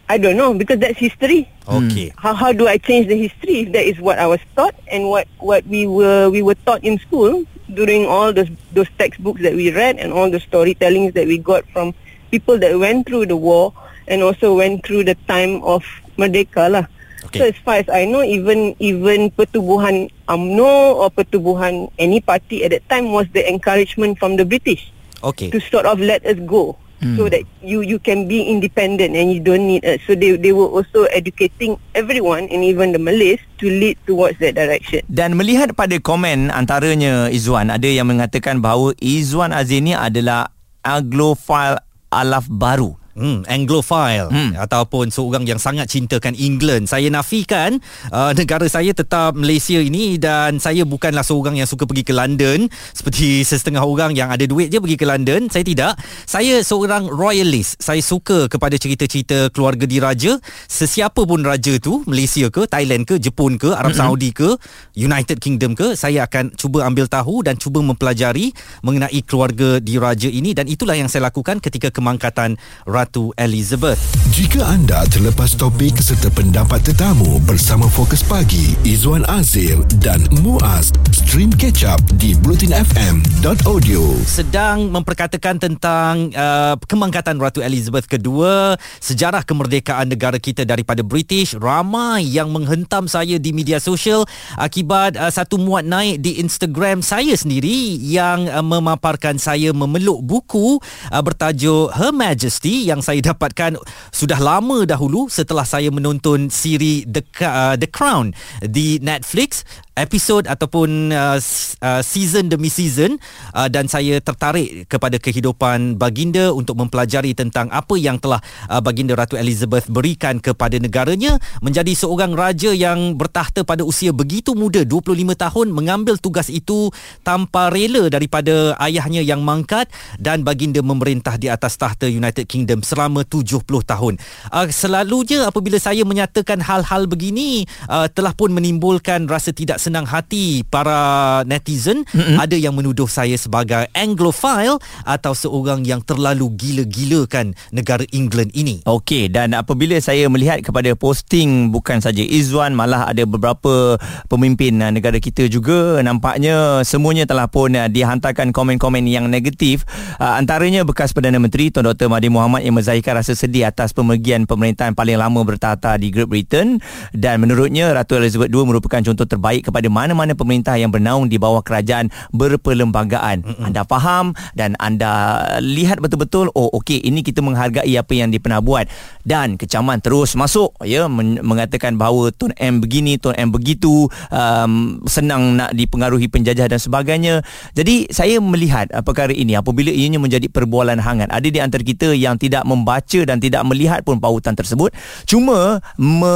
I 0.08 0.16
don't 0.16 0.40
know 0.40 0.56
because 0.56 0.80
that's 0.80 0.96
history. 0.96 1.52
Okay. 1.68 2.16
How 2.16 2.32
how 2.32 2.56
do 2.56 2.64
I 2.64 2.80
change 2.80 3.12
the 3.12 3.20
history? 3.20 3.68
If 3.68 3.76
that 3.76 3.84
is 3.84 4.00
what 4.00 4.16
I 4.24 4.28
was 4.28 4.40
taught 4.56 4.76
and 4.88 5.12
what 5.12 5.28
what 5.44 5.68
we 5.68 5.84
were 5.84 6.32
we 6.32 6.40
were 6.40 6.56
taught 6.64 6.80
in 6.88 6.96
school 7.04 7.44
during 7.68 8.08
all 8.08 8.32
those 8.32 8.48
those 8.72 8.88
textbooks 8.96 9.44
that 9.44 9.52
we 9.52 9.76
read 9.76 10.00
and 10.00 10.16
all 10.16 10.32
the 10.32 10.40
storytellings 10.40 11.12
that 11.20 11.28
we 11.28 11.36
got 11.36 11.68
from 11.76 11.92
people 12.32 12.56
that 12.56 12.80
went 12.80 13.04
through 13.04 13.28
the 13.28 13.36
war 13.36 13.76
and 14.08 14.24
also 14.24 14.56
went 14.56 14.88
through 14.88 15.04
the 15.04 15.16
time 15.28 15.60
of 15.68 15.84
Merdeka 16.16 16.72
lah. 16.72 16.88
Okay. 17.28 17.40
So 17.40 17.44
as 17.52 17.58
far 17.60 17.76
as 17.84 17.88
I 17.92 18.08
know, 18.08 18.24
even 18.24 18.72
even 18.80 19.32
pertubuhan 19.36 20.08
UMNO 20.32 21.04
or 21.04 21.12
pertubuhan 21.12 21.92
any 22.00 22.24
party 22.24 22.64
at 22.64 22.72
that 22.72 22.88
time 22.88 23.12
was 23.12 23.28
the 23.36 23.44
encouragement 23.44 24.16
from 24.16 24.40
the 24.40 24.48
British. 24.48 24.92
Okay. 25.20 25.52
To 25.52 25.60
sort 25.60 25.84
of 25.84 26.00
let 26.00 26.24
us 26.24 26.40
go. 26.48 26.80
Hmm. 26.98 27.14
So 27.14 27.30
that 27.30 27.46
you 27.62 27.86
you 27.86 28.02
can 28.02 28.26
be 28.26 28.42
independent 28.50 29.14
and 29.14 29.30
you 29.30 29.38
don't 29.38 29.70
need 29.70 29.86
us. 29.86 30.02
So 30.10 30.18
they 30.18 30.34
they 30.34 30.50
were 30.50 30.66
also 30.66 31.06
educating 31.14 31.78
everyone 31.94 32.50
and 32.50 32.66
even 32.66 32.90
the 32.90 33.02
Malays 33.02 33.38
to 33.62 33.70
lead 33.70 34.02
towards 34.10 34.42
that 34.42 34.58
direction. 34.58 35.06
Dan 35.06 35.38
melihat 35.38 35.78
pada 35.78 36.02
komen 36.02 36.50
antaranya 36.50 37.30
Izwan 37.30 37.70
ada 37.70 37.86
yang 37.86 38.10
mengatakan 38.10 38.66
bahawa 38.66 38.98
Izwan 38.98 39.54
Azini 39.54 39.94
adalah 39.94 40.50
Anglophile 40.82 41.86
alaf 42.10 42.50
baru. 42.50 42.98
Hmm, 43.18 43.42
Anglophile 43.50 44.30
hmm. 44.30 44.62
ataupun 44.62 45.10
seorang 45.10 45.42
yang 45.50 45.58
sangat 45.58 45.90
cintakan 45.90 46.38
England. 46.38 46.86
Saya 46.86 47.10
nafikan 47.10 47.82
uh, 48.14 48.30
negara 48.38 48.70
saya 48.70 48.94
tetap 48.94 49.34
Malaysia 49.34 49.82
ini 49.82 50.22
dan 50.22 50.62
saya 50.62 50.86
bukanlah 50.86 51.26
seorang 51.26 51.58
yang 51.58 51.66
suka 51.66 51.90
pergi 51.90 52.06
ke 52.06 52.14
London 52.14 52.70
seperti 52.94 53.42
setengah 53.42 53.82
orang 53.82 54.14
yang 54.14 54.30
ada 54.30 54.46
duit 54.46 54.70
je 54.70 54.78
pergi 54.78 55.02
ke 55.02 55.10
London. 55.10 55.50
Saya 55.50 55.66
tidak. 55.66 55.98
Saya 56.30 56.62
seorang 56.62 57.10
royalist. 57.10 57.82
Saya 57.82 58.06
suka 58.06 58.46
kepada 58.54 58.78
cerita-cerita 58.78 59.50
keluarga 59.50 59.90
diraja. 59.90 60.38
Sesiapa 60.70 61.26
pun 61.26 61.42
raja 61.42 61.74
tu, 61.82 62.06
Malaysia 62.06 62.54
ke, 62.54 62.70
Thailand 62.70 63.10
ke, 63.10 63.18
Jepun 63.18 63.58
ke, 63.58 63.74
Arab 63.74 63.98
mm-hmm. 63.98 64.14
Saudi 64.14 64.30
ke, 64.30 64.62
United 64.94 65.42
Kingdom 65.42 65.74
ke, 65.74 65.98
saya 65.98 66.30
akan 66.30 66.54
cuba 66.54 66.86
ambil 66.86 67.10
tahu 67.10 67.42
dan 67.42 67.58
cuba 67.58 67.82
mempelajari 67.82 68.54
mengenai 68.86 69.26
keluarga 69.26 69.82
diraja 69.82 70.30
ini 70.30 70.54
dan 70.54 70.70
itulah 70.70 70.94
yang 70.94 71.10
saya 71.10 71.34
lakukan 71.34 71.58
ketika 71.58 71.90
kemangkatan 71.90 72.62
Ratu 72.86 73.07
Elizabeth. 73.40 73.98
Jika 74.36 74.68
anda 74.68 75.08
terlepas 75.08 75.56
topik 75.56 75.98
serta 76.04 76.28
pendapat 76.30 76.84
tetamu 76.84 77.40
bersama 77.48 77.88
Fokus 77.88 78.20
Pagi, 78.20 78.76
Izwan 78.84 79.24
Azir 79.32 79.80
dan 80.04 80.22
Muaz, 80.44 80.92
stream 81.16 81.50
catch 81.56 81.88
up 81.88 81.98
di 82.20 82.36
blutinfm.audio. 82.44 84.04
Sedang 84.28 84.92
memperkatakan 84.92 85.58
tentang 85.58 86.36
uh, 86.36 86.76
kemangkatan 86.86 87.40
Ratu 87.40 87.64
Elizabeth 87.64 88.06
II, 88.12 88.76
sejarah 89.00 89.42
kemerdekaan 89.48 90.12
negara 90.12 90.38
kita 90.38 90.68
daripada 90.68 91.02
British, 91.02 91.56
ramai 91.56 92.28
yang 92.28 92.52
menghentam 92.52 93.08
saya 93.08 93.40
di 93.40 93.56
media 93.56 93.80
sosial 93.82 94.28
akibat 94.60 95.16
uh, 95.16 95.32
satu 95.32 95.56
muat 95.56 95.88
naik 95.88 96.20
di 96.20 96.44
Instagram 96.44 97.00
saya 97.02 97.34
sendiri 97.34 97.98
yang 98.04 98.52
uh, 98.52 98.62
memaparkan 98.62 99.40
saya 99.40 99.72
memeluk 99.72 100.22
buku 100.22 100.78
uh, 101.10 101.22
bertajuk 101.24 101.90
Her 101.96 102.12
Majesty 102.14 102.90
yang 102.90 102.97
yang 102.98 103.06
saya 103.06 103.22
dapatkan 103.22 103.78
sudah 104.10 104.42
lama 104.42 104.82
dahulu 104.90 105.30
setelah 105.30 105.62
saya 105.62 105.94
menonton 105.94 106.50
siri 106.50 107.06
The 107.06 107.22
uh, 107.46 107.78
The 107.78 107.86
Crown 107.86 108.34
di 108.66 108.98
Netflix 108.98 109.62
episod 109.98 110.46
ataupun 110.46 111.10
uh, 111.10 111.42
uh, 111.82 112.02
season 112.06 112.54
demi 112.54 112.70
season 112.70 113.18
uh, 113.58 113.66
dan 113.66 113.90
saya 113.90 114.22
tertarik 114.22 114.86
kepada 114.86 115.18
kehidupan 115.18 115.98
baginda 115.98 116.54
untuk 116.54 116.78
mempelajari 116.78 117.34
tentang 117.34 117.74
apa 117.74 117.98
yang 117.98 118.22
telah 118.22 118.38
uh, 118.70 118.78
baginda 118.78 119.18
Ratu 119.18 119.36
Elizabeth 119.36 119.90
berikan 119.90 120.38
kepada 120.38 120.78
negaranya 120.78 121.42
menjadi 121.66 121.98
seorang 121.98 122.38
raja 122.38 122.70
yang 122.72 123.18
bertahta 123.18 123.66
pada 123.66 123.82
usia 123.82 124.14
begitu 124.14 124.54
muda 124.54 124.86
25 124.86 125.18
tahun 125.34 125.68
mengambil 125.74 126.22
tugas 126.22 126.54
itu 126.54 126.94
tanpa 127.26 127.74
rela 127.74 128.06
daripada 128.14 128.78
ayahnya 128.78 129.26
yang 129.26 129.42
mangkat 129.42 129.90
dan 130.22 130.46
baginda 130.46 130.86
memerintah 130.86 131.42
di 131.42 131.50
atas 131.50 131.76
tahta 131.76 132.06
United 132.06 132.46
Kingdom 132.46 132.86
selama 132.88 133.28
70 133.28 133.68
tahun. 133.68 134.14
Uh, 134.48 134.72
selalunya 134.72 135.44
apabila 135.52 135.76
saya 135.76 136.08
menyatakan 136.08 136.64
hal-hal 136.64 137.04
begini 137.12 137.68
uh, 137.92 138.08
telah 138.08 138.32
pun 138.32 138.56
menimbulkan 138.56 139.28
rasa 139.28 139.52
tidak 139.52 139.84
senang 139.84 140.08
hati 140.08 140.64
para 140.64 141.44
netizen. 141.44 142.08
Mm-hmm. 142.08 142.38
Ada 142.40 142.56
yang 142.56 142.72
menuduh 142.80 143.12
saya 143.12 143.36
sebagai 143.36 143.92
anglophile 143.92 144.80
atau 145.04 145.36
seorang 145.36 145.84
yang 145.84 146.00
terlalu 146.00 146.48
gila-gilakan 146.56 147.52
negara 147.76 148.08
England 148.16 148.56
ini. 148.56 148.80
Okey 148.88 149.28
dan 149.28 149.58
apabila 149.58 149.98
saya 150.00 150.30
melihat 150.32 150.62
kepada 150.62 150.94
posting 150.94 151.74
bukan 151.74 152.00
saja 152.00 152.22
Izwan 152.22 152.78
malah 152.78 153.10
ada 153.10 153.26
beberapa 153.26 153.98
pemimpin 154.30 154.78
uh, 154.80 154.94
negara 154.94 155.18
kita 155.18 155.50
juga 155.50 156.00
nampaknya 156.06 156.86
semuanya 156.86 157.26
telah 157.26 157.50
pun 157.50 157.74
uh, 157.74 157.90
dihantarkan 157.90 158.54
komen-komen 158.54 159.10
yang 159.10 159.26
negatif 159.28 159.84
uh, 160.22 160.38
antaranya 160.38 160.86
bekas 160.86 161.12
Perdana 161.12 161.42
Menteri 161.42 161.74
Tuan 161.74 161.90
Dr 161.90 162.08
Mahathir 162.08 162.30
Mohamad 162.30 162.62
yang 162.62 162.77
menzahirkan 162.78 163.18
rasa 163.18 163.34
sedih 163.34 163.66
atas 163.66 163.92
pemergian 163.92 164.46
pemerintahan 164.46 164.94
paling 164.94 165.18
lama 165.18 165.42
bertahta 165.42 165.98
di 165.98 166.14
Great 166.14 166.30
Britain 166.30 166.78
dan 167.18 167.42
menurutnya 167.42 167.90
Ratu 167.90 168.22
Elizabeth 168.22 168.54
II 168.54 168.70
merupakan 168.70 169.02
contoh 169.02 169.26
terbaik 169.26 169.66
kepada 169.68 169.90
mana-mana 169.90 170.38
pemerintah 170.38 170.78
yang 170.78 170.94
bernaung 170.94 171.26
di 171.26 171.42
bawah 171.42 171.66
kerajaan 171.66 172.14
berperlembagaan. 172.32 173.42
Mm-mm. 173.42 173.66
Anda 173.66 173.82
faham 173.84 174.38
dan 174.54 174.78
anda 174.78 175.44
lihat 175.60 176.00
betul-betul 176.00 176.54
oh 176.54 176.70
okey 176.82 177.02
ini 177.02 177.26
kita 177.26 177.42
menghargai 177.42 177.90
apa 177.98 178.14
yang 178.14 178.30
dia 178.30 178.42
pernah 178.42 178.62
buat 178.62 178.86
dan 179.28 179.60
kecaman 179.60 180.00
terus 180.00 180.38
masuk 180.38 180.72
ya 180.86 181.10
men- 181.10 181.42
mengatakan 181.44 181.98
bahawa 182.00 182.32
Tun 182.32 182.54
M 182.56 182.80
begini 182.80 183.20
Tun 183.20 183.36
M 183.36 183.52
begitu 183.52 184.08
um, 184.32 185.02
senang 185.10 185.58
nak 185.58 185.74
dipengaruhi 185.74 186.30
penjajah 186.32 186.70
dan 186.70 186.80
sebagainya. 186.80 187.42
Jadi 187.74 188.08
saya 188.14 188.40
melihat 188.40 188.88
uh, 188.94 189.04
perkara 189.04 189.34
ini 189.34 189.58
apabila 189.58 189.90
ianya 189.92 190.22
menjadi 190.22 190.48
perbualan 190.48 191.02
hangat 191.02 191.30
ada 191.34 191.48
di 191.48 191.60
antara 191.60 191.84
kita 191.84 192.14
yang 192.16 192.40
tidak 192.40 192.57
membaca 192.66 193.20
dan 193.28 193.38
tidak 193.38 193.62
melihat 193.68 194.02
pun 194.02 194.18
pautan 194.18 194.56
tersebut. 194.56 194.96
Cuma 195.28 195.84
me, 196.00 196.36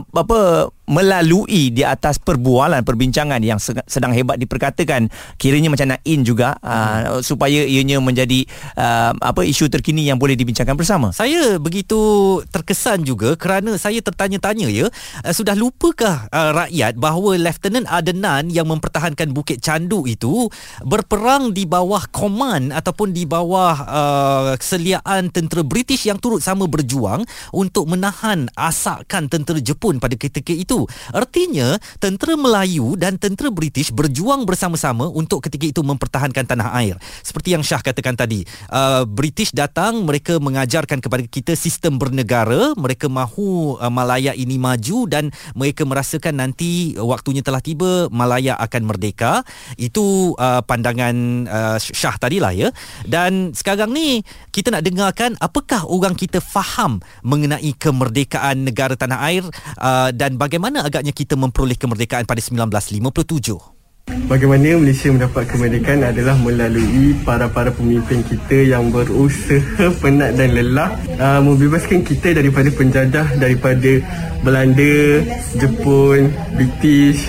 apa 0.00 0.70
melalui 0.90 1.70
di 1.70 1.86
atas 1.86 2.18
perbualan 2.18 2.82
perbincangan 2.82 3.38
yang 3.40 3.62
sedang 3.62 4.10
hebat 4.10 4.42
diperkatakan 4.42 5.06
kiranya 5.38 5.70
macam 5.70 5.94
nak 5.94 6.02
in 6.02 6.26
juga 6.26 6.58
uh, 6.58 7.22
supaya 7.22 7.62
ianya 7.62 8.02
menjadi 8.02 8.42
uh, 8.74 9.14
apa 9.22 9.46
isu 9.46 9.70
terkini 9.70 10.10
yang 10.10 10.18
boleh 10.18 10.34
dibincangkan 10.34 10.74
bersama. 10.74 11.14
Saya 11.14 11.62
begitu 11.62 12.42
terkesan 12.50 13.06
juga 13.06 13.38
kerana 13.38 13.78
saya 13.78 14.02
tertanya-tanya 14.02 14.66
ya 14.66 14.90
uh, 14.90 15.32
sudah 15.32 15.54
lupakah 15.54 16.26
uh, 16.34 16.50
rakyat 16.66 16.98
bahawa 16.98 17.38
Lieutenant 17.38 17.86
Adenan 17.86 18.50
yang 18.50 18.66
mempertahankan 18.66 19.30
Bukit 19.30 19.62
Candu 19.62 20.10
itu 20.10 20.50
berperang 20.82 21.54
di 21.54 21.70
bawah 21.70 22.02
koman 22.10 22.74
ataupun 22.74 23.14
di 23.14 23.24
bawah 23.30 23.76
uh, 23.86 24.52
keseliaan 24.58 25.30
tentera 25.30 25.62
British 25.62 26.10
yang 26.10 26.18
turut 26.18 26.42
sama 26.42 26.66
berjuang 26.66 27.22
untuk 27.54 27.86
menahan 27.86 28.50
asakan 28.58 29.30
tentera 29.30 29.62
Jepun 29.62 30.02
pada 30.02 30.18
ketika 30.18 30.50
itu. 30.50 30.79
Artinya 31.10 31.80
tentera 31.98 32.38
Melayu 32.38 32.94
dan 32.94 33.16
tentera 33.16 33.50
British 33.50 33.90
berjuang 33.90 34.46
bersama-sama 34.46 35.10
untuk 35.10 35.42
ketika 35.48 35.66
itu 35.66 35.80
mempertahankan 35.82 36.44
tanah 36.46 36.70
air. 36.78 36.94
Seperti 37.24 37.56
yang 37.56 37.64
Syah 37.66 37.82
katakan 37.82 38.14
tadi, 38.14 38.46
uh, 38.70 39.02
British 39.08 39.50
datang 39.50 40.06
mereka 40.06 40.38
mengajarkan 40.38 41.02
kepada 41.02 41.24
kita 41.26 41.52
sistem 41.58 41.98
bernegara, 41.98 42.76
mereka 42.76 43.10
mahu 43.10 43.80
uh, 43.80 43.90
Malaya 43.90 44.36
ini 44.36 44.60
maju 44.60 45.10
dan 45.10 45.34
mereka 45.58 45.82
merasakan 45.82 46.38
nanti 46.38 46.94
waktunya 47.00 47.42
telah 47.42 47.58
tiba 47.58 48.06
Malaya 48.14 48.54
akan 48.60 48.86
merdeka. 48.86 49.42
Itu 49.74 50.36
uh, 50.38 50.62
pandangan 50.62 51.16
uh, 51.50 51.78
Syah 51.80 52.14
tadilah 52.20 52.54
ya. 52.54 52.68
Dan 53.02 53.50
sekarang 53.56 53.90
ni 53.90 54.22
kita 54.54 54.70
nak 54.70 54.86
dengarkan 54.86 55.34
apakah 55.42 55.82
orang 55.90 56.14
kita 56.14 56.38
faham 56.38 57.02
mengenai 57.26 57.74
kemerdekaan 57.74 58.62
negara 58.62 58.94
tanah 58.94 59.18
air 59.26 59.44
uh, 59.82 60.14
dan 60.14 60.38
bagaimana 60.38 60.69
mana 60.70 60.86
agaknya 60.86 61.10
kita 61.10 61.34
memperoleh 61.34 61.74
kemerdekaan 61.74 62.30
pada 62.30 62.38
1957? 62.38 64.06
Bagaimana 64.30 64.78
Malaysia 64.78 65.10
mendapat 65.10 65.50
kemerdekaan 65.50 66.06
adalah 66.06 66.38
melalui 66.38 67.18
para-para 67.26 67.74
pemimpin 67.74 68.22
kita 68.22 68.70
yang 68.70 68.94
berusaha 68.94 69.90
penat 69.98 70.38
dan 70.38 70.54
lelah 70.54 70.94
uh, 71.18 71.42
membebaskan 71.42 72.06
kita 72.06 72.38
daripada 72.38 72.70
penjajah 72.70 73.26
daripada 73.34 73.98
Belanda, 74.46 75.26
Jepun, 75.58 76.30
British 76.54 77.26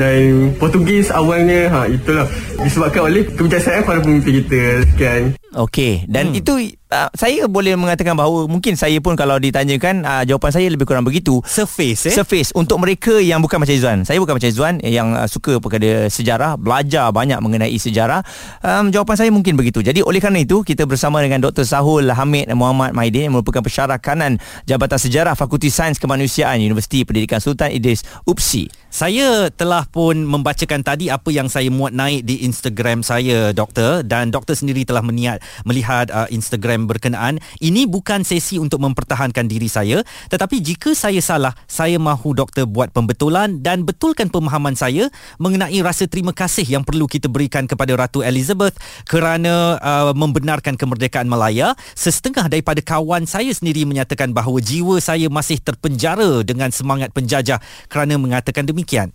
dan 0.00 0.56
Portugis 0.56 1.12
awalnya 1.12 1.68
ha 1.68 1.80
itulah 1.84 2.24
disebabkan 2.64 3.12
oleh 3.12 3.28
kebijaksanaan 3.28 3.84
para 3.84 4.00
pemimpin 4.00 4.40
kita 4.40 4.60
sekian. 4.88 5.22
Okey 5.52 6.08
dan 6.08 6.32
hmm. 6.32 6.40
itu 6.40 6.79
uh, 6.90 7.08
saya 7.14 7.46
boleh 7.46 7.78
mengatakan 7.78 8.18
bahawa 8.18 8.50
mungkin 8.50 8.74
saya 8.74 8.98
pun 8.98 9.14
kalau 9.14 9.38
ditanyakan 9.38 10.02
uh, 10.02 10.22
jawapan 10.26 10.50
saya 10.50 10.66
lebih 10.68 10.84
kurang 10.84 11.06
begitu. 11.06 11.40
Surface 11.46 12.10
eh? 12.10 12.14
Surface. 12.14 12.50
Untuk 12.52 12.82
mereka 12.82 13.16
yang 13.22 13.40
bukan 13.40 13.62
macam 13.62 13.74
Izzuan. 13.74 14.02
Saya 14.02 14.18
bukan 14.18 14.36
macam 14.36 14.50
Izzuan 14.50 14.82
yang 14.82 15.14
uh, 15.14 15.26
suka 15.30 15.56
kepada 15.62 16.10
sejarah 16.10 16.58
belajar 16.58 17.08
banyak 17.14 17.38
mengenai 17.40 17.74
sejarah. 17.78 18.26
Um, 18.60 18.90
jawapan 18.90 19.16
saya 19.16 19.30
mungkin 19.30 19.54
begitu. 19.54 19.80
Jadi 19.80 20.02
oleh 20.02 20.18
kerana 20.18 20.42
itu 20.42 20.66
kita 20.66 20.84
bersama 20.84 21.22
dengan 21.22 21.40
Dr 21.40 21.64
Sahul 21.64 22.10
Hamid 22.10 22.50
Muhammad 22.52 22.92
Maidin 22.92 23.30
yang 23.30 23.34
merupakan 23.38 23.62
pensyarah 23.62 23.96
kanan 24.02 24.42
Jabatan 24.66 24.98
Sejarah 24.98 25.34
Fakulti 25.38 25.70
Sains 25.70 25.96
Kemanusiaan 25.96 26.58
Universiti 26.60 27.06
Pendidikan 27.06 27.38
Sultan 27.38 27.70
Idris 27.72 28.02
UPSI. 28.26 28.68
Saya 28.90 29.54
telah 29.54 29.86
pun 29.86 30.26
membacakan 30.26 30.82
tadi 30.82 31.14
apa 31.14 31.30
yang 31.30 31.46
saya 31.46 31.70
muat 31.70 31.94
naik 31.94 32.26
di 32.26 32.42
Instagram 32.42 33.06
saya 33.06 33.54
doktor. 33.54 34.02
Dan 34.02 34.34
doktor 34.34 34.58
sendiri 34.58 34.82
telah 34.82 35.04
meniat 35.04 35.38
melihat 35.62 36.10
uh, 36.10 36.26
Instagram 36.32 36.79
program 36.80 36.88
berkenaan. 36.88 37.34
Ini 37.60 37.84
bukan 37.84 38.24
sesi 38.24 38.56
untuk 38.56 38.80
mempertahankan 38.80 39.44
diri 39.44 39.68
saya, 39.68 40.00
tetapi 40.32 40.60
jika 40.64 40.96
saya 40.96 41.20
salah, 41.20 41.52
saya 41.68 42.00
mahu 42.00 42.32
doktor 42.32 42.64
buat 42.64 42.88
pembetulan 42.94 43.60
dan 43.60 43.84
betulkan 43.84 44.32
pemahaman 44.32 44.72
saya 44.76 45.12
mengenai 45.36 45.76
rasa 45.84 46.08
terima 46.08 46.32
kasih 46.32 46.64
yang 46.64 46.82
perlu 46.86 47.04
kita 47.04 47.28
berikan 47.28 47.68
kepada 47.68 47.92
Ratu 47.96 48.24
Elizabeth 48.24 48.76
kerana 49.04 49.76
uh, 49.80 50.12
membenarkan 50.16 50.76
kemerdekaan 50.80 51.28
Malaya. 51.28 51.76
Setengah 51.92 52.48
daripada 52.48 52.80
kawan 52.80 53.28
saya 53.28 53.52
sendiri 53.52 53.84
menyatakan 53.84 54.32
bahawa 54.32 54.62
jiwa 54.62 54.96
saya 55.02 55.28
masih 55.28 55.60
terpenjara 55.60 56.40
dengan 56.46 56.72
semangat 56.72 57.12
penjajah 57.12 57.60
kerana 57.92 58.16
mengatakan 58.16 58.64
demikian. 58.64 59.12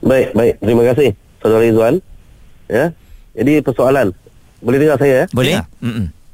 Baik, 0.00 0.32
baik. 0.32 0.54
Terima 0.64 0.82
kasih, 0.92 1.12
Saudara 1.44 1.64
Izwan. 1.66 1.94
Ya. 2.70 2.96
Jadi 3.36 3.62
persoalan 3.62 4.16
boleh 4.60 4.78
dengar 4.78 4.96
saya? 5.00 5.24
Eh? 5.24 5.26
Boleh. 5.32 5.60
Ya. 5.60 5.62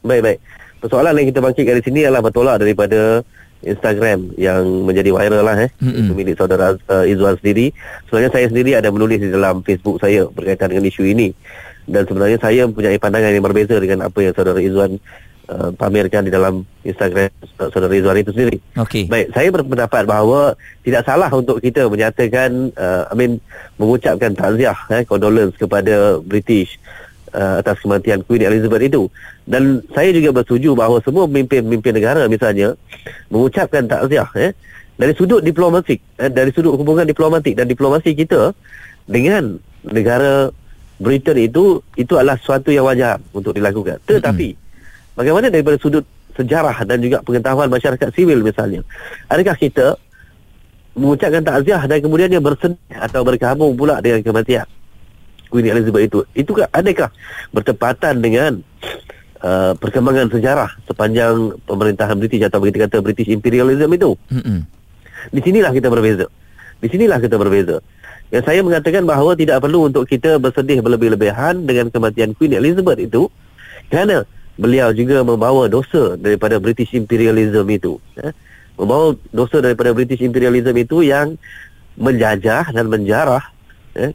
Baik, 0.06 0.22
baik. 0.22 0.38
Persoalan 0.82 1.18
yang 1.18 1.28
kita 1.32 1.40
bangkitkan 1.42 1.76
di 1.80 1.84
sini 1.84 2.00
adalah 2.06 2.22
bertolak 2.22 2.62
daripada 2.62 3.24
Instagram 3.64 4.36
yang 4.36 4.62
menjadi 4.84 5.10
viral 5.10 5.42
lah 5.42 5.56
eh. 5.58 5.70
Itu 5.80 6.12
milik 6.12 6.36
saudara 6.36 6.76
uh, 6.76 7.04
Izwan 7.08 7.40
sendiri. 7.40 7.72
Sebenarnya 8.06 8.30
saya 8.30 8.46
sendiri 8.52 8.70
ada 8.76 8.92
menulis 8.92 9.18
di 9.18 9.32
dalam 9.32 9.64
Facebook 9.64 9.98
saya 9.98 10.28
berkaitan 10.28 10.70
dengan 10.70 10.86
isu 10.86 11.02
ini. 11.08 11.32
Dan 11.86 12.06
sebenarnya 12.06 12.38
saya 12.42 12.66
mempunyai 12.66 12.98
pandangan 12.98 13.32
yang 13.34 13.46
berbeza 13.46 13.78
dengan 13.78 14.06
apa 14.06 14.18
yang 14.22 14.34
saudara 14.36 14.58
Izwan 14.62 14.98
uh, 15.48 15.70
pamerkan 15.74 16.26
di 16.26 16.32
dalam 16.34 16.66
Instagram 16.84 17.30
saudara 17.58 17.94
Izwan 17.94 18.20
itu 18.20 18.30
sendiri. 18.34 18.58
Okay. 18.76 19.08
Baik, 19.08 19.32
saya 19.32 19.48
berpendapat 19.50 20.02
bahawa 20.04 20.54
tidak 20.82 21.02
salah 21.06 21.30
untuk 21.32 21.62
kita 21.62 21.86
menyatakan, 21.88 22.74
uh, 22.74 23.08
I 23.10 23.14
mean, 23.14 23.38
mengucapkan 23.80 24.34
takziah, 24.34 24.76
eh, 24.92 25.02
condolence 25.06 25.56
kepada 25.56 26.20
British 26.20 26.78
uh, 27.36 27.60
atas 27.60 27.76
kematian 27.84 28.24
Queen 28.24 28.42
Elizabeth 28.42 28.82
itu. 28.82 29.02
Dan 29.44 29.84
saya 29.92 30.10
juga 30.16 30.40
bersetuju 30.40 30.72
bahawa 30.72 31.04
semua 31.04 31.28
pemimpin-pemimpin 31.28 31.92
negara 31.92 32.24
misalnya 32.26 32.74
mengucapkan 33.28 33.84
takziah 33.84 34.26
eh, 34.40 34.56
dari 34.96 35.12
sudut 35.12 35.44
diplomatik, 35.44 36.00
eh, 36.16 36.32
dari 36.32 36.50
sudut 36.50 36.74
hubungan 36.74 37.04
diplomatik 37.04 37.52
dan 37.54 37.68
diplomasi 37.68 38.16
kita 38.16 38.56
dengan 39.04 39.60
negara 39.84 40.50
Britain 40.96 41.36
itu 41.36 41.84
itu 41.94 42.16
adalah 42.16 42.40
sesuatu 42.40 42.72
yang 42.72 42.88
wajar 42.88 43.20
untuk 43.36 43.52
dilakukan. 43.52 44.00
Tetapi 44.08 44.48
mm-hmm. 44.56 45.14
bagaimana 45.14 45.46
daripada 45.52 45.76
sudut 45.76 46.02
sejarah 46.34 46.84
dan 46.84 47.00
juga 47.00 47.20
pengetahuan 47.24 47.68
masyarakat 47.68 48.08
sivil 48.12 48.40
misalnya, 48.44 48.80
adakah 49.28 49.56
kita 49.56 49.96
mengucapkan 50.96 51.44
takziah 51.44 51.84
dan 51.84 52.00
kemudian 52.00 52.28
dia 52.32 52.40
bersedih 52.40 52.96
atau 52.96 53.20
berkabung 53.20 53.76
pula 53.76 54.00
dengan 54.00 54.24
kematian? 54.24 54.64
Queen 55.56 55.72
Elizabeth 55.72 56.04
itu 56.04 56.18
itu 56.36 56.52
kan 56.52 56.68
adakah 56.68 57.08
bertepatan 57.48 58.20
dengan 58.20 58.60
uh, 59.40 59.72
perkembangan 59.80 60.28
sejarah 60.28 60.76
sepanjang 60.84 61.56
pemerintahan 61.64 62.20
British 62.20 62.44
atau 62.44 62.60
kita 62.60 62.84
kata 62.84 63.00
British 63.00 63.32
imperialism 63.32 63.88
itu 63.96 64.12
mm-hmm. 64.28 64.58
di 65.32 65.40
sinilah 65.40 65.72
kita 65.72 65.88
berbeza 65.88 66.28
di 66.84 66.92
sinilah 66.92 67.16
kita 67.24 67.40
berbeza 67.40 67.80
yang 68.28 68.44
saya 68.44 68.60
mengatakan 68.60 69.08
bahawa 69.08 69.32
tidak 69.32 69.64
perlu 69.64 69.88
untuk 69.88 70.04
kita 70.04 70.36
bersedih 70.36 70.84
berlebih-lebihan 70.84 71.64
dengan 71.64 71.88
kematian 71.88 72.36
Queen 72.36 72.52
Elizabeth 72.52 73.00
itu 73.00 73.32
kerana 73.88 74.28
beliau 74.60 74.90
juga 74.92 75.22
membawa 75.22 75.70
dosa 75.72 76.20
daripada 76.20 76.60
British 76.60 76.92
imperialism 76.92 77.64
itu 77.72 77.96
eh? 78.20 78.34
membawa 78.76 79.16
dosa 79.32 79.62
daripada 79.62 79.94
British 79.96 80.20
imperialism 80.20 80.76
itu 80.76 81.00
yang 81.06 81.40
menjajah 81.96 82.74
dan 82.74 82.86
menjarah 82.90 83.44
eh? 83.94 84.12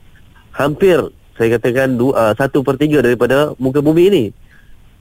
hampir 0.54 1.00
saya 1.42 1.58
katakan 1.58 1.98
dua, 1.98 2.14
uh, 2.14 2.34
satu 2.38 2.62
per 2.62 2.78
tiga 2.78 3.02
daripada 3.02 3.58
muka 3.58 3.82
bumi 3.82 4.14
ini. 4.14 4.24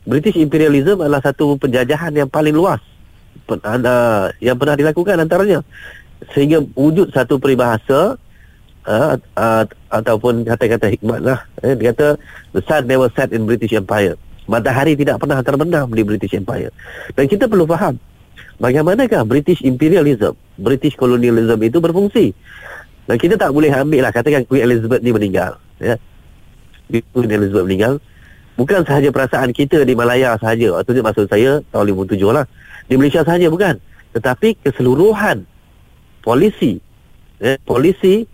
British 0.09 0.41
imperialism 0.41 1.05
adalah 1.05 1.21
satu 1.21 1.61
penjajahan 1.61 2.17
yang 2.17 2.33
paling 2.33 2.57
luas. 2.57 2.81
Uh, 3.45 4.33
yang 4.41 4.57
pernah 4.57 4.73
dilakukan 4.73 5.21
antaranya. 5.21 5.61
Sehingga 6.33 6.65
wujud 6.73 7.13
satu 7.13 7.37
peribahasa 7.37 8.17
uh, 8.89 9.15
ataupun 9.93 10.49
kata-kata 10.49 10.89
hikmat 10.97 11.21
lah. 11.21 11.45
Eh, 11.61 11.77
dia 11.77 11.93
kata 11.93 12.17
the 12.57 12.65
sun 12.65 12.89
never 12.89 13.13
set 13.13 13.37
in 13.37 13.45
British 13.45 13.77
Empire. 13.77 14.17
Matahari 14.49 14.97
tidak 14.97 15.21
pernah 15.21 15.45
terbenam 15.45 15.93
di 15.93 16.01
British 16.09 16.33
Empire. 16.33 16.73
Dan 17.13 17.29
kita 17.29 17.53
perlu 17.53 17.69
faham 17.69 18.01
bagaimanakah 18.57 19.29
British 19.29 19.61
imperialism 19.61 20.33
British 20.57 20.97
colonialism 20.97 21.61
itu 21.61 21.85
berfungsi? 21.85 22.33
Dan 23.05 23.21
kita 23.21 23.37
tak 23.37 23.53
boleh 23.53 23.69
ambil 23.77 24.09
lah 24.09 24.13
katakan 24.17 24.49
Queen 24.49 24.65
Elizabeth 24.65 25.05
ni 25.05 25.13
meninggal 25.13 25.61
ya. 25.77 26.01
Queen 26.91 27.31
Elizabeth 27.31 27.67
meninggal. 27.67 27.95
Bukan 28.59 28.83
sahaja 28.85 29.09
perasaan 29.15 29.55
kita 29.55 29.87
di 29.87 29.95
Malaya 29.95 30.35
sahaja. 30.37 30.75
Atau 30.83 30.99
maksud 30.99 31.31
saya 31.31 31.63
tahun 31.71 31.95
57 31.95 32.19
lah. 32.35 32.45
Di 32.91 32.99
Malaysia 32.99 33.23
sahaja 33.23 33.47
bukan. 33.47 33.79
Tetapi 34.11 34.59
keseluruhan 34.67 35.47
polisi 36.27 36.83
eh, 37.39 37.57
polisi 37.63 38.27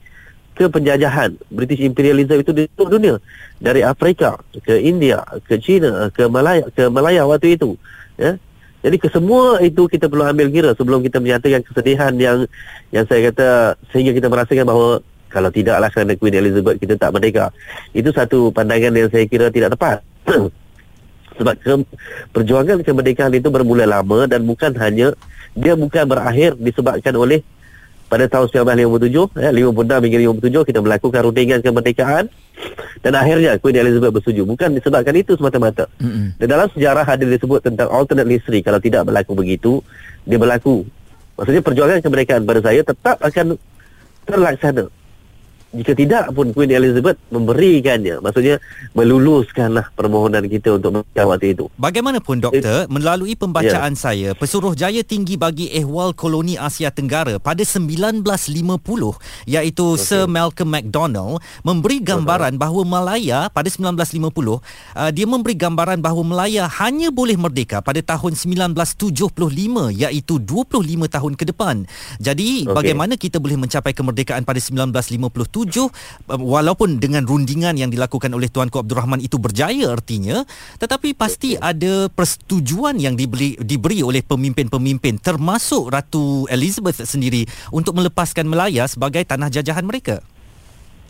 ke 0.57 0.73
penjajahan 0.73 1.37
British 1.53 1.85
imperialism 1.85 2.41
itu 2.41 2.53
di 2.57 2.65
seluruh 2.73 2.97
dunia. 2.97 3.15
Dari 3.61 3.85
Afrika 3.85 4.41
ke 4.65 4.81
India 4.81 5.21
ke 5.45 5.61
China 5.61 6.09
ke 6.09 6.25
Malaya 6.27 6.65
ke 6.73 6.89
Malaya 6.89 7.29
waktu 7.29 7.61
itu 7.61 7.77
ya 8.17 8.41
jadi 8.85 8.97
kesemua 9.01 9.61
itu 9.65 9.89
kita 9.89 10.09
perlu 10.09 10.25
ambil 10.25 10.49
kira 10.53 10.71
sebelum 10.77 11.01
kita 11.05 11.21
menyatakan 11.21 11.65
kesedihan 11.65 12.13
yang 12.17 12.45
yang 12.93 13.05
saya 13.09 13.33
kata 13.33 13.49
sehingga 13.93 14.13
kita 14.17 14.29
merasakan 14.29 14.65
bahawa 14.69 14.91
kalau 15.29 15.51
tidaklah 15.51 15.91
kerana 15.91 16.15
Queen 16.17 16.37
Elizabeth 16.39 16.77
kita 16.79 16.95
tak 16.97 17.11
merdeka. 17.13 17.51
Itu 17.93 18.11
satu 18.15 18.51
pandangan 18.55 18.95
yang 18.95 19.09
saya 19.11 19.27
kira 19.27 19.51
tidak 19.51 19.75
tepat. 19.75 20.01
Sebab 21.37 21.55
ke, 21.61 21.73
perjuangan 22.33 22.81
kemerdekaan 22.81 23.33
itu 23.37 23.53
bermula 23.53 23.85
lama 23.85 24.25
dan 24.25 24.49
bukan 24.49 24.73
hanya 24.81 25.13
dia 25.53 25.77
bukan 25.77 26.09
berakhir 26.09 26.57
disebabkan 26.57 27.13
oleh 27.13 27.45
pada 28.07 28.31
tahun 28.31 28.47
1957 28.55 29.35
ya, 29.35 29.51
56 29.51 30.07
hingga 30.07 30.19
57 30.63 30.69
kita 30.73 30.79
melakukan 30.79 31.21
rundingan 31.27 31.61
kemerdekaan 31.61 32.25
dan 33.03 33.13
akhirnya 33.19 33.59
Queen 33.61 33.77
Elizabeth 33.77 34.15
bersetuju. 34.15 34.47
Bukan 34.47 34.79
disebabkan 34.79 35.15
itu 35.19 35.37
semata-mata. 35.37 35.91
Mm-hmm. 36.01 36.41
dan 36.41 36.47
dalam 36.49 36.69
sejarah 36.73 37.05
ada 37.05 37.25
disebut 37.27 37.61
tentang 37.67 37.91
alternate 37.91 38.31
history. 38.31 38.63
Kalau 38.63 38.79
tidak 38.81 39.05
berlaku 39.05 39.33
begitu 39.37 39.73
dia 40.25 40.39
berlaku. 40.41 40.87
Maksudnya 41.37 41.61
perjuangan 41.61 42.01
kemerdekaan 42.01 42.43
pada 42.49 42.61
saya 42.65 42.81
tetap 42.81 43.21
akan 43.21 43.61
terlaksana 44.25 44.89
jika 45.75 45.93
tidak 45.99 46.25
pun 46.31 46.55
Queen 46.55 46.71
Elizabeth 46.71 47.19
memberikannya 47.29 48.23
maksudnya 48.23 48.63
meluluskanlah 48.95 49.91
permohonan 49.99 50.47
kita 50.47 50.79
untuk 50.79 51.03
menikah 51.03 51.27
waktu 51.27 51.59
itu 51.59 51.67
bagaimanapun 51.75 52.39
doktor 52.39 52.87
It, 52.87 52.91
melalui 52.93 53.35
pembacaan 53.35 53.93
yeah. 53.93 53.99
saya 53.99 54.29
pesuruh 54.39 54.79
jaya 54.79 55.03
tinggi 55.03 55.35
bagi 55.35 55.69
ehwal 55.75 56.15
koloni 56.15 56.55
Asia 56.55 56.95
Tenggara 56.95 57.43
pada 57.43 57.67
1950 57.67 58.23
iaitu 59.51 59.87
okay. 59.87 60.01
Sir 60.01 60.25
Malcolm 60.31 60.71
MacDonald 60.71 61.43
memberi 61.67 61.99
gambaran 61.99 62.55
uh-huh. 62.55 62.63
bahawa 62.63 62.83
Malaya 62.87 63.51
pada 63.51 63.67
1950 63.67 64.23
uh, 64.23 64.61
dia 65.11 65.27
memberi 65.27 65.59
gambaran 65.59 65.99
bahawa 65.99 66.23
Malaya 66.23 66.71
hanya 66.79 67.11
boleh 67.11 67.35
merdeka 67.35 67.83
pada 67.83 67.99
tahun 68.01 68.39
1975 68.39 69.35
iaitu 69.93 70.35
25 70.39 71.11
tahun 71.11 71.33
ke 71.35 71.45
depan 71.51 71.85
jadi 72.23 72.49
okay. 72.65 72.73
bagaimana 72.73 73.19
kita 73.19 73.43
boleh 73.43 73.59
mencapai 73.59 73.93
kemerdekaan 73.93 74.47
pada 74.47 74.63
1950 74.63 75.66
setuju 75.67 75.91
um, 76.31 76.47
walaupun 76.47 77.03
dengan 77.03 77.27
rundingan 77.27 77.75
yang 77.75 77.91
dilakukan 77.91 78.31
oleh 78.31 78.47
Tuanku 78.47 78.79
Abdul 78.79 79.03
Rahman 79.03 79.19
itu 79.19 79.37
berjaya 79.43 79.91
artinya 79.91 80.47
tetapi 80.79 81.13
pasti 81.19 81.59
ada 81.59 82.07
persetujuan 82.07 83.03
yang 83.03 83.19
diberi 83.19 83.59
diberi 83.59 84.07
oleh 84.07 84.23
pemimpin-pemimpin 84.23 85.19
termasuk 85.19 85.91
Ratu 85.91 86.47
Elizabeth 86.47 87.03
sendiri 87.03 87.51
untuk 87.75 87.99
melepaskan 87.99 88.47
Melaya 88.47 88.87
sebagai 88.87 89.27
tanah 89.27 89.51
jajahan 89.51 89.83
mereka. 89.83 90.23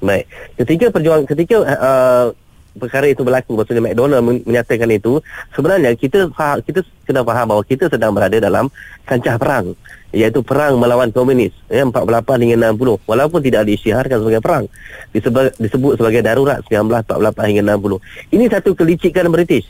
Baik. 0.01 0.25
Ketika 0.57 0.93
perjuangan 0.93 1.25
ketika 1.29 1.57
uh, 1.61 2.27
perkara 2.77 3.11
itu 3.11 3.25
berlaku. 3.25 3.57
Maksudnya 3.57 3.83
McDonald 3.83 4.45
menyatakan 4.45 4.89
itu. 4.93 5.19
Sebenarnya 5.57 5.97
kita 5.97 6.31
kita 6.63 6.81
kena 7.09 7.25
faham 7.25 7.47
bahawa 7.51 7.63
kita 7.65 7.89
sedang 7.89 8.13
berada 8.13 8.37
dalam 8.39 8.69
kancah 9.09 9.41
perang 9.41 9.73
iaitu 10.15 10.41
perang 10.41 10.79
melawan 10.81 11.11
komunis 11.11 11.53
ya 11.69 11.85
48 11.85 12.03
hingga 12.47 12.73
60 12.73 13.05
walaupun 13.05 13.41
tidak 13.43 13.69
diisytiharkan 13.69 14.23
sebagai 14.23 14.41
perang 14.41 14.65
disebut, 15.13 15.55
disebut 15.61 15.93
sebagai 15.99 16.23
darurat 16.25 16.63
1948 16.71 17.51
hingga 17.53 17.63
60 17.77 18.35
ini 18.35 18.45
satu 18.49 18.71
kelicikan 18.73 19.29
British. 19.29 19.69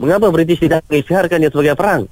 Mengapa 0.00 0.32
British 0.34 0.58
tidak 0.58 0.82
mengisytiharkannya 0.90 1.50
sebagai 1.52 1.76
perang? 1.76 2.08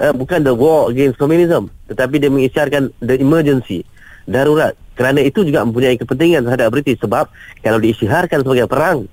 Uh, 0.00 0.14
bukan 0.16 0.40
the 0.40 0.54
war 0.54 0.88
against 0.88 1.20
communism 1.20 1.68
tetapi 1.90 2.18
dia 2.18 2.30
mengisytiharkan 2.32 2.88
the 3.04 3.20
emergency 3.20 3.84
darurat. 4.30 4.78
Kerana 4.94 5.24
itu 5.24 5.42
juga 5.42 5.64
mempunyai 5.64 5.96
kepentingan 5.96 6.44
terhadap 6.44 6.68
British. 6.76 7.00
Sebab 7.00 7.32
kalau 7.64 7.78
diisytiharkan 7.80 8.44
sebagai 8.44 8.68
perang 8.68 9.08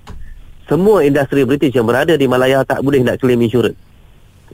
semua 0.68 1.02
industri 1.02 1.42
British 1.48 1.74
yang 1.74 1.88
berada 1.88 2.14
di 2.14 2.28
Malaya 2.28 2.62
tak 2.62 2.84
boleh 2.84 3.02
nak 3.02 3.18
claim 3.18 3.40
insurans 3.40 3.74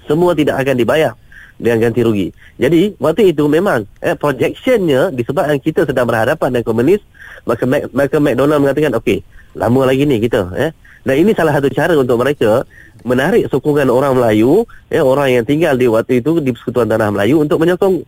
semua 0.06 0.32
tidak 0.36 0.60
akan 0.60 0.76
dibayar 0.76 1.12
dengan 1.54 1.86
ganti 1.86 2.02
rugi. 2.02 2.28
Jadi 2.58 2.98
waktu 2.98 3.30
itu 3.30 3.46
memang 3.46 3.86
eh, 4.02 4.18
projectionnya 4.18 5.14
disebabkan 5.14 5.58
kita 5.62 5.86
sedang 5.86 6.06
berhadapan 6.06 6.50
dengan 6.50 6.66
komunis 6.66 7.02
maka 7.46 7.62
maka 7.92 8.16
McDonald 8.18 8.60
mengatakan 8.62 8.92
okey 8.98 9.22
lama 9.54 9.80
lagi 9.86 10.02
ni 10.06 10.18
kita 10.18 10.50
eh. 10.58 10.70
Dan 11.04 11.20
ini 11.20 11.36
salah 11.36 11.52
satu 11.52 11.68
cara 11.68 11.92
untuk 12.00 12.16
mereka 12.16 12.64
menarik 13.04 13.52
sokongan 13.52 13.92
orang 13.92 14.16
Melayu 14.16 14.64
eh 14.88 15.04
orang 15.04 15.30
yang 15.30 15.44
tinggal 15.44 15.76
di 15.76 15.86
waktu 15.86 16.24
itu 16.24 16.40
di 16.40 16.50
persekutuan 16.50 16.88
tanah 16.88 17.12
Melayu 17.12 17.44
untuk 17.44 17.60
menyokong 17.60 18.02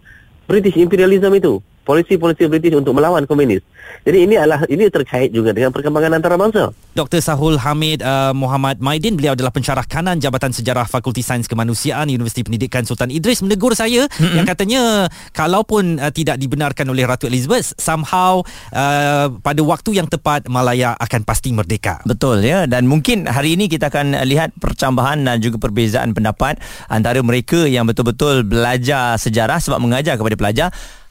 British 0.49 0.81
imperialism 0.81 1.31
itu 1.37 1.61
polisi-polisi 1.87 2.51
British 2.51 2.75
untuk 2.75 2.99
melawan 2.99 3.22
komunis. 3.31 3.62
Jadi 4.03 4.27
ini 4.27 4.35
adalah 4.35 4.66
ini 4.66 4.90
terkait 4.90 5.31
juga 5.31 5.55
dengan 5.55 5.70
perkembangan 5.70 6.18
antarabangsa. 6.18 6.75
Dr. 6.99 7.22
Sahul 7.22 7.61
Hamid 7.62 8.03
uh, 8.03 8.35
Muhammad 8.35 8.83
Maidin 8.83 9.14
beliau 9.14 9.38
adalah 9.38 9.55
pensyarah 9.55 9.87
kanan 9.87 10.18
Jabatan 10.18 10.51
Sejarah 10.51 10.90
Fakulti 10.90 11.22
Sains 11.22 11.46
Kemanusiaan 11.46 12.11
Universiti 12.11 12.42
Pendidikan 12.42 12.83
Sultan 12.83 13.14
Idris 13.14 13.44
menegur 13.46 13.79
saya 13.79 14.11
mm-hmm. 14.11 14.35
yang 14.35 14.46
katanya 14.49 14.83
kalaupun 15.31 16.03
uh, 16.03 16.11
tidak 16.11 16.42
dibenarkan 16.42 16.90
oleh 16.90 17.07
Ratu 17.07 17.31
Elizabeth 17.31 17.77
somehow 17.79 18.42
uh, 18.75 19.31
pada 19.38 19.62
waktu 19.62 20.03
yang 20.03 20.11
tepat 20.11 20.51
Malaya 20.51 20.99
akan 20.99 21.22
pasti 21.22 21.55
merdeka. 21.55 22.03
Betul 22.03 22.42
ya 22.42 22.66
dan 22.66 22.90
mungkin 22.90 23.31
hari 23.31 23.55
ini 23.55 23.70
kita 23.70 23.92
akan 23.92 24.27
lihat 24.27 24.57
percambahan 24.59 25.22
dan 25.22 25.38
juga 25.38 25.62
perbezaan 25.62 26.16
pendapat 26.16 26.59
antara 26.90 27.22
mereka 27.22 27.68
yang 27.68 27.87
betul-betul 27.87 28.42
belajar 28.42 29.20
sejarah 29.20 29.61
sebab 29.61 29.79
mengajar 29.79 30.16
kepada 30.16 30.35
pelajar 30.35 30.68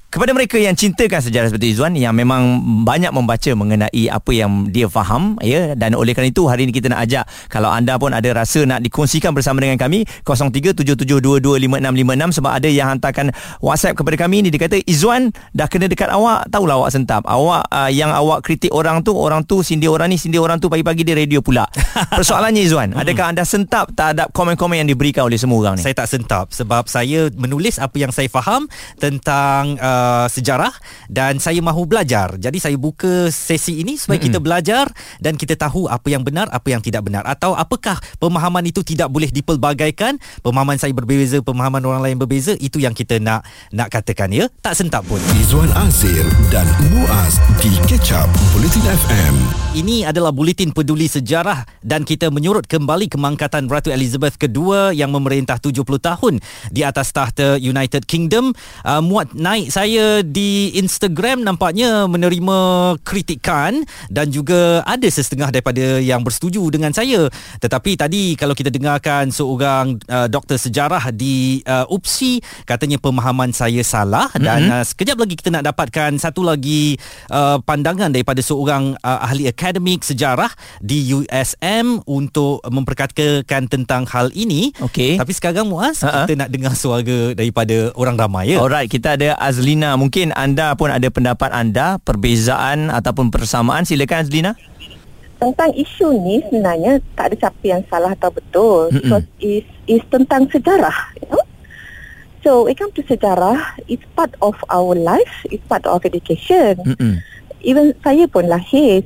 kepada 0.10 0.32
mereka 0.32 0.56
yang 0.56 0.78
cintakan 0.78 1.20
sejarah 1.20 1.52
seperti 1.52 1.76
Izzuan 1.76 2.00
yang 2.00 2.16
memang 2.16 2.64
banyak 2.88 3.12
membaca 3.12 3.52
mengenai 3.52 4.08
apa 4.08 4.32
yang 4.32 4.72
dia 4.72 4.88
faham 4.88 5.36
ya. 5.44 5.76
Dan 5.76 5.98
oleh 5.98 6.16
kerana 6.16 6.32
itu 6.32 6.48
hari 6.48 6.70
ini 6.70 6.72
kita 6.72 6.88
nak 6.88 7.04
ajak 7.04 7.28
kalau 7.52 7.68
anda 7.68 8.00
pun 8.00 8.16
ada 8.16 8.30
rasa 8.32 8.64
nak 8.64 8.80
dikongsikan 8.86 9.36
bersama 9.36 9.60
dengan 9.60 9.76
kami 9.76 10.08
0377225656 10.24 12.38
sebab 12.40 12.52
ada 12.52 12.70
yang 12.72 12.88
hantarkan 12.96 13.36
WhatsApp 13.60 14.00
kepada 14.00 14.16
kami 14.28 14.48
ni 14.48 14.50
dia 14.54 14.68
kata 14.68 14.80
Izzuan 14.88 15.36
dah 15.52 15.68
kena 15.68 15.90
dekat 15.90 16.08
awak. 16.12 16.48
Tahulah 16.54 16.76
awak 16.80 16.92
sentap. 16.94 17.26
Awak 17.28 17.64
uh, 17.72 17.92
yang 17.92 18.14
awak 18.14 18.46
kritik 18.46 18.72
orang 18.72 19.04
tu 19.04 19.12
orang 19.16 19.44
tu 19.44 19.66
sindir 19.66 19.92
orang 19.92 20.12
ni 20.12 20.18
sindir 20.22 20.40
orang 20.40 20.62
tu 20.62 20.70
pagi-pagi 20.72 21.04
dia 21.04 21.16
radio 21.18 21.42
pula. 21.44 21.68
Persoalannya 22.20 22.62
Izzuan 22.64 22.96
adakah 22.96 23.32
anda 23.32 23.44
sentap 23.44 23.92
tak 23.96 24.16
ada 24.16 24.28
komen-komen 24.32 24.78
yang 24.84 24.90
diberikan 24.90 25.28
oleh 25.28 25.40
semua 25.40 25.60
orang 25.64 25.76
ni? 25.80 25.84
Saya 25.84 25.96
tak 25.96 26.08
sentap 26.08 26.56
sebab 26.56 26.88
saya 26.88 27.28
menulis 27.36 27.84
apa 27.84 27.96
yang 28.00 28.12
saya 28.16 28.32
faham 28.32 28.72
tentang 28.96 29.76
uh, 29.80 29.95
Uh, 29.96 30.28
sejarah 30.28 30.76
dan 31.08 31.40
saya 31.40 31.64
mahu 31.64 31.88
belajar. 31.88 32.36
Jadi 32.36 32.60
saya 32.60 32.76
buka 32.76 33.32
sesi 33.32 33.80
ini 33.80 33.96
supaya 33.96 34.20
mm-hmm. 34.20 34.28
kita 34.28 34.40
belajar 34.44 34.86
dan 35.24 35.40
kita 35.40 35.56
tahu 35.56 35.88
apa 35.88 36.04
yang 36.12 36.20
benar, 36.20 36.52
apa 36.52 36.68
yang 36.68 36.84
tidak 36.84 37.08
benar 37.08 37.24
atau 37.24 37.56
apakah 37.56 37.96
pemahaman 38.20 38.68
itu 38.68 38.84
tidak 38.84 39.08
boleh 39.08 39.32
dipelbagaikan. 39.32 40.20
Pemahaman 40.44 40.76
saya 40.76 40.92
berbeza, 40.92 41.40
pemahaman 41.40 41.80
orang 41.88 42.02
lain 42.04 42.18
berbeza. 42.20 42.60
Itu 42.60 42.84
yang 42.84 42.92
kita 42.92 43.24
nak 43.24 43.48
nak 43.72 43.88
katakan 43.88 44.36
ya. 44.36 44.52
Tak 44.60 44.76
sentap 44.76 45.08
pun. 45.08 45.22
Izwan 45.40 45.72
Azir 45.80 46.26
dan 46.52 46.68
Muaz 46.92 47.40
di 47.64 47.72
Catch 47.88 48.12
Up 48.12 48.28
Bulletin 48.52 48.84
FM. 48.84 49.36
Ini 49.76 50.08
adalah 50.08 50.32
Bulletin 50.32 50.72
Peduli 50.72 51.06
Sejarah 51.12 51.68
dan 51.84 52.08
kita 52.08 52.32
menyurut 52.32 52.64
kembali 52.66 53.12
kemangkatan 53.12 53.68
Ratu 53.68 53.92
Elizabeth 53.92 54.40
II 54.40 54.96
yang 54.96 55.12
memerintah 55.12 55.60
70 55.60 55.84
tahun 56.00 56.34
di 56.72 56.82
atas 56.82 57.12
tahta 57.12 57.60
United 57.60 58.08
Kingdom. 58.10 58.56
Uh, 58.88 59.04
muat 59.04 59.36
naik 59.36 59.70
saya 59.70 59.85
saya 59.86 60.26
di 60.26 60.74
Instagram 60.82 61.46
nampaknya 61.46 62.10
menerima 62.10 62.58
kritikan 63.06 63.86
dan 64.10 64.34
juga 64.34 64.82
ada 64.82 65.06
setengah 65.06 65.54
daripada 65.54 66.02
yang 66.02 66.26
bersetuju 66.26 66.74
dengan 66.74 66.90
saya. 66.90 67.30
Tetapi 67.62 67.94
tadi 67.94 68.34
kalau 68.34 68.58
kita 68.58 68.74
dengarkan 68.74 69.30
seorang 69.30 70.02
uh, 70.10 70.26
doktor 70.26 70.58
sejarah 70.58 71.14
di 71.14 71.62
uh, 71.70 71.86
UPSI 71.86 72.42
katanya 72.66 72.98
pemahaman 72.98 73.54
saya 73.54 73.86
salah 73.86 74.26
mm-hmm. 74.34 74.42
dan 74.42 74.62
uh, 74.74 74.82
sekejap 74.82 75.22
lagi 75.22 75.38
kita 75.38 75.54
nak 75.54 75.70
dapatkan 75.70 76.18
satu 76.18 76.42
lagi 76.42 76.98
uh, 77.30 77.62
pandangan 77.62 78.10
daripada 78.10 78.42
seorang 78.42 78.98
uh, 79.06 79.20
ahli 79.22 79.46
akademik 79.46 80.02
sejarah 80.02 80.50
di 80.82 81.14
USM 81.14 82.02
untuk 82.10 82.66
memperkatakan 82.66 83.70
tentang 83.70 84.10
hal 84.10 84.34
ini. 84.34 84.74
Okey. 84.82 85.22
Tapi 85.22 85.30
sekarang 85.30 85.70
Muaz 85.70 86.02
uh-huh. 86.02 86.26
kita 86.26 86.34
nak 86.42 86.50
dengar 86.50 86.74
suara 86.74 87.38
daripada 87.38 87.94
orang 87.94 88.18
ramai 88.18 88.58
ya. 88.58 88.66
Alright, 88.66 88.90
kita 88.90 89.14
ada 89.14 89.38
Azlina. 89.38 89.75
Mungkin 89.82 90.32
anda 90.32 90.72
pun 90.80 90.88
ada 90.88 91.08
pendapat 91.12 91.52
anda, 91.52 92.00
perbezaan 92.00 92.88
ataupun 92.94 93.34
persamaan. 93.34 93.84
Silakan 93.84 94.24
Azlina. 94.24 94.52
Tentang 95.36 95.76
isu 95.76 96.16
ni 96.24 96.40
sebenarnya 96.48 97.04
tak 97.12 97.36
ada 97.36 97.36
siapa 97.36 97.66
yang 97.68 97.84
salah 97.92 98.16
atau 98.16 98.32
betul. 98.32 98.88
Mm-mm. 98.88 99.04
Because 99.04 99.28
is 99.44 99.68
is 99.84 100.04
tentang 100.08 100.48
sejarah, 100.48 100.96
you 101.20 101.28
know. 101.28 101.44
So, 102.46 102.72
it 102.72 102.78
comes 102.78 102.94
to 102.96 103.04
sejarah, 103.04 103.58
it's 103.90 104.06
part 104.14 104.32
of 104.40 104.54
our 104.70 104.94
life, 104.94 105.44
it's 105.50 105.66
part 105.66 105.84
of 105.90 106.06
education. 106.06 106.78
Mm-mm. 106.78 107.20
Even 107.66 107.98
saya 108.06 108.30
pun 108.30 108.46
lahir 108.46 109.02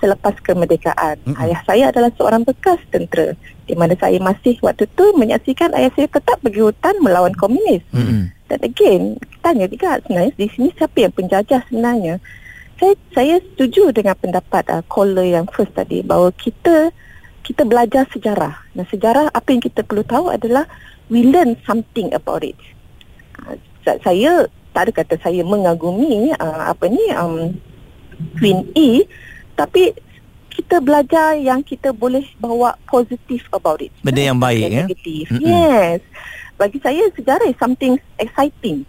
selepas 0.00 0.34
kemerdekaan. 0.40 1.20
Mm-mm. 1.22 1.36
Ayah 1.36 1.60
saya 1.68 1.84
adalah 1.92 2.08
seorang 2.16 2.42
bekas 2.48 2.80
tentera 2.88 3.36
di 3.68 3.76
mana 3.78 3.94
saya 3.94 4.18
masih 4.18 4.58
waktu 4.64 4.88
tu 4.98 5.06
menyaksikan 5.14 5.70
ayah 5.78 5.92
saya 5.94 6.10
tetap 6.10 6.40
pergi 6.42 6.66
hutan 6.66 6.96
melawan 6.98 7.36
komunis. 7.36 7.84
Mm-hmm. 7.94 8.39
Dan 8.50 8.58
again, 8.66 9.02
tanya 9.46 9.70
juga 9.70 10.02
sebenarnya 10.02 10.34
di 10.34 10.50
sini 10.50 10.68
siapa 10.74 10.98
yang 10.98 11.14
penjajah 11.14 11.62
sebenarnya. 11.70 12.18
Saya 12.82 12.94
saya 13.14 13.34
setuju 13.38 13.94
dengan 13.94 14.18
pendapat 14.18 14.66
uh, 14.74 14.82
caller 14.90 15.22
yang 15.22 15.46
first 15.46 15.70
tadi 15.78 16.02
bahawa 16.02 16.34
kita 16.34 16.90
kita 17.46 17.62
belajar 17.62 18.10
sejarah. 18.10 18.58
Dan 18.74 18.84
sejarah 18.90 19.30
apa 19.30 19.48
yang 19.54 19.62
kita 19.62 19.86
perlu 19.86 20.02
tahu 20.02 20.34
adalah 20.34 20.66
we 21.06 21.22
learn 21.22 21.54
something 21.62 22.10
about 22.10 22.42
it. 22.42 22.58
Uh, 23.38 23.54
saya 23.86 24.50
tak 24.74 24.90
ada 24.90 24.92
kata 25.02 25.14
saya 25.22 25.46
mengagumi 25.46 26.34
uh, 26.34 26.74
apa 26.74 26.90
ni 26.90 27.02
um, 27.14 27.54
Queen 28.38 28.66
E 28.74 29.06
tapi 29.54 29.94
kita 30.50 30.82
belajar 30.82 31.38
yang 31.38 31.62
kita 31.62 31.94
boleh 31.94 32.26
bawa 32.42 32.74
positif 32.90 33.46
about 33.54 33.80
it. 33.80 33.94
Benda 34.02 34.20
yang 34.34 34.38
baik 34.38 34.66
ya. 34.66 34.84
Negatif. 34.84 35.26
Mm-hmm. 35.30 35.46
Yes. 35.46 36.00
Bagi 36.60 36.76
saya 36.84 37.08
sejarah 37.16 37.48
is 37.48 37.56
something 37.56 37.96
exciting. 38.20 38.84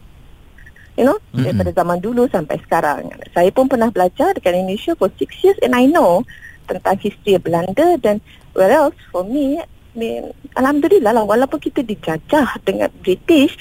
You 1.00 1.08
know, 1.08 1.24
mm-hmm. 1.32 1.48
daripada 1.48 1.72
zaman 1.72 2.04
dulu 2.04 2.28
sampai 2.28 2.60
sekarang. 2.68 3.16
Saya 3.32 3.48
pun 3.56 3.72
pernah 3.72 3.88
belajar 3.88 4.36
dekat 4.36 4.60
Indonesia 4.60 4.92
for 5.00 5.08
six 5.16 5.32
years 5.40 5.56
and 5.64 5.72
I 5.72 5.88
know 5.88 6.28
tentang 6.68 7.00
history 7.00 7.40
Belanda 7.40 7.96
dan 8.04 8.20
where 8.52 8.76
else 8.76 9.00
for 9.08 9.24
me, 9.24 9.64
I 9.64 9.96
mean, 9.96 10.36
Alhamdulillah 10.60 11.16
lah 11.16 11.24
walaupun 11.24 11.64
kita 11.64 11.80
dijajah 11.80 12.60
dengan 12.68 12.92
British 13.00 13.56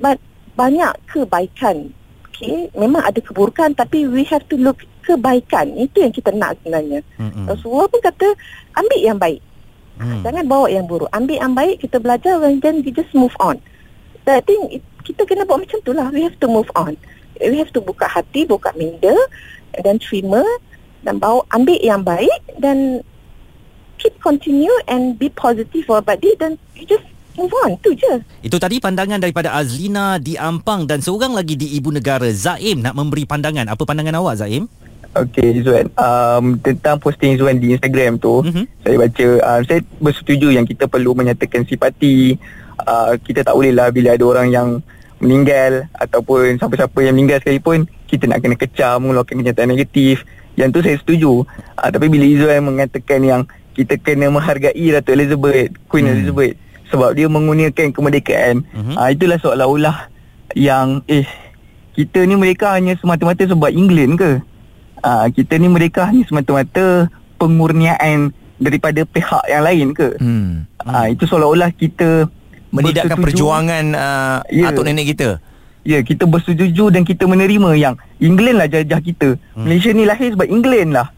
but 0.00 0.16
banyak 0.56 0.96
kebaikan. 1.12 1.92
Okay, 2.32 2.72
memang 2.72 3.04
ada 3.04 3.20
keburukan 3.20 3.76
tapi 3.76 4.08
we 4.08 4.24
have 4.24 4.40
to 4.48 4.56
look 4.56 4.80
kebaikan 5.04 5.76
itu 5.76 6.00
yang 6.04 6.12
kita 6.12 6.30
nak 6.32 6.56
sebenarnya 6.60 7.00
mm-hmm. 7.18 7.44
Rasulullah 7.48 7.88
pun 7.90 8.00
kata 8.00 8.28
ambil 8.78 9.00
yang 9.00 9.18
baik 9.18 9.40
mm. 10.00 10.24
jangan 10.24 10.44
bawa 10.48 10.66
yang 10.72 10.88
buruk. 10.88 11.12
Ambil 11.12 11.36
yang 11.36 11.52
baik 11.52 11.84
kita 11.84 12.00
belajar 12.00 12.40
and 12.42 12.64
then 12.64 12.80
we 12.80 12.90
just 12.90 13.12
move 13.12 13.36
on. 13.38 13.60
So, 14.24 14.32
I 14.36 14.42
think 14.42 14.80
it, 14.80 14.82
kita 15.04 15.28
kena 15.28 15.44
buat 15.44 15.64
macam 15.64 15.78
tu 15.84 15.92
lah. 15.92 16.08
We 16.08 16.24
have 16.24 16.36
to 16.40 16.48
move 16.48 16.68
on. 16.76 16.96
We 17.40 17.56
have 17.60 17.72
to 17.76 17.80
buka 17.80 18.04
hati 18.04 18.44
buka 18.44 18.72
minda 18.76 19.16
dan 19.80 19.96
terima 19.96 20.44
dan 21.00 21.16
bawa 21.16 21.44
ambil 21.56 21.80
yang 21.80 22.04
baik 22.04 22.40
dan 22.60 23.00
keep 23.96 24.16
continue 24.20 24.72
and 24.88 25.16
be 25.16 25.32
positive 25.32 25.88
about 25.88 26.20
it 26.20 26.36
dan 26.36 26.60
you 26.76 26.84
just 26.84 27.04
move 27.40 27.52
on. 27.64 27.80
Tu 27.80 27.96
je. 27.96 28.20
Itu 28.44 28.60
tadi 28.60 28.76
pandangan 28.80 29.20
daripada 29.20 29.56
Azlina 29.56 30.20
di 30.20 30.36
Ampang 30.36 30.84
dan 30.84 31.00
seorang 31.00 31.32
lagi 31.32 31.56
di 31.56 31.76
ibu 31.76 31.88
negara 31.88 32.28
Zaim 32.28 32.84
nak 32.84 32.92
memberi 32.92 33.24
pandangan. 33.24 33.72
Apa 33.72 33.88
pandangan 33.88 34.20
awak 34.20 34.44
Zaim 34.44 34.68
Okey 35.10 35.66
Zuan 35.66 35.90
um, 35.98 36.54
Tentang 36.62 37.02
posting 37.02 37.34
Zuan 37.34 37.58
di 37.58 37.74
Instagram 37.74 38.22
tu 38.22 38.46
mm-hmm. 38.46 38.64
Saya 38.86 38.94
baca 38.94 39.26
uh, 39.42 39.60
Saya 39.66 39.80
bersetuju 39.98 40.54
yang 40.54 40.62
kita 40.62 40.86
perlu 40.86 41.18
menyatakan 41.18 41.66
simpati 41.66 42.38
uh, 42.86 43.18
Kita 43.18 43.42
tak 43.42 43.54
boleh 43.58 43.74
lah 43.74 43.90
bila 43.90 44.14
ada 44.14 44.22
orang 44.22 44.48
yang 44.54 44.68
meninggal 45.18 45.90
Ataupun 45.98 46.62
siapa-siapa 46.62 46.98
yang 47.02 47.18
meninggal 47.18 47.42
sekalipun 47.42 47.90
Kita 48.06 48.30
nak 48.30 48.38
kena 48.38 48.54
kecam 48.54 49.02
Mengeluarkan 49.02 49.42
kenyataan 49.42 49.70
negatif 49.74 50.22
Yang 50.54 50.68
tu 50.70 50.78
saya 50.86 50.96
setuju 51.02 51.32
uh, 51.74 51.88
Tapi 51.90 52.06
bila 52.06 52.26
Zuan 52.38 52.62
mengatakan 52.62 53.20
yang 53.26 53.42
Kita 53.74 53.98
kena 53.98 54.30
menghargai 54.30 54.94
Ratu 54.94 55.10
Elizabeth 55.10 55.74
Queen 55.90 56.06
mm. 56.06 56.12
Elizabeth 56.14 56.54
Sebab 56.94 57.18
dia 57.18 57.26
menggunakan 57.26 57.90
kemerdekaan 57.90 58.62
mm-hmm. 58.62 58.94
uh, 58.94 59.08
Itulah 59.10 59.38
seolah-olah 59.42 60.06
Yang 60.54 61.02
Eh 61.10 61.26
kita 61.90 62.22
ni 62.24 62.32
mereka 62.38 62.72
hanya 62.72 62.96
semata-mata 62.96 63.44
sebab 63.44 63.68
England 63.68 64.16
ke? 64.16 64.40
Uh, 65.02 65.26
kita 65.32 65.56
ni 65.56 65.68
mereka 65.68 66.08
ni 66.12 66.24
semata-mata 66.24 67.08
pengurniaan 67.40 68.32
daripada 68.60 69.02
pihak 69.08 69.44
yang 69.48 69.64
lain 69.64 69.86
ke? 69.96 70.16
Hmm. 70.20 70.68
Uh, 70.84 71.06
itu 71.12 71.24
seolah-olah 71.24 71.72
kita 71.74 72.28
menidakkan 72.70 73.18
perjuangan 73.18 73.84
uh, 73.96 74.38
yeah. 74.52 74.70
atuk 74.70 74.86
nenek 74.86 75.16
kita. 75.16 75.40
Ya, 75.80 75.98
yeah, 75.98 76.02
kita 76.04 76.28
bersetuju 76.28 76.92
dan 76.92 77.08
kita 77.08 77.24
menerima 77.24 77.72
yang 77.74 77.94
England 78.20 78.60
lah 78.60 78.68
jajah 78.68 79.00
kita. 79.00 79.40
Hmm. 79.56 79.64
Malaysia 79.64 79.90
ni 79.96 80.04
lahir 80.04 80.36
sebab 80.36 80.46
England 80.46 80.92
lah. 80.92 81.08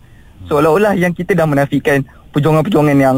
Seolah-olah 0.46 0.94
yang 0.98 1.14
kita 1.14 1.34
dah 1.34 1.46
menafikan 1.46 2.02
perjuangan-perjuangan 2.34 2.98
yang 2.98 3.16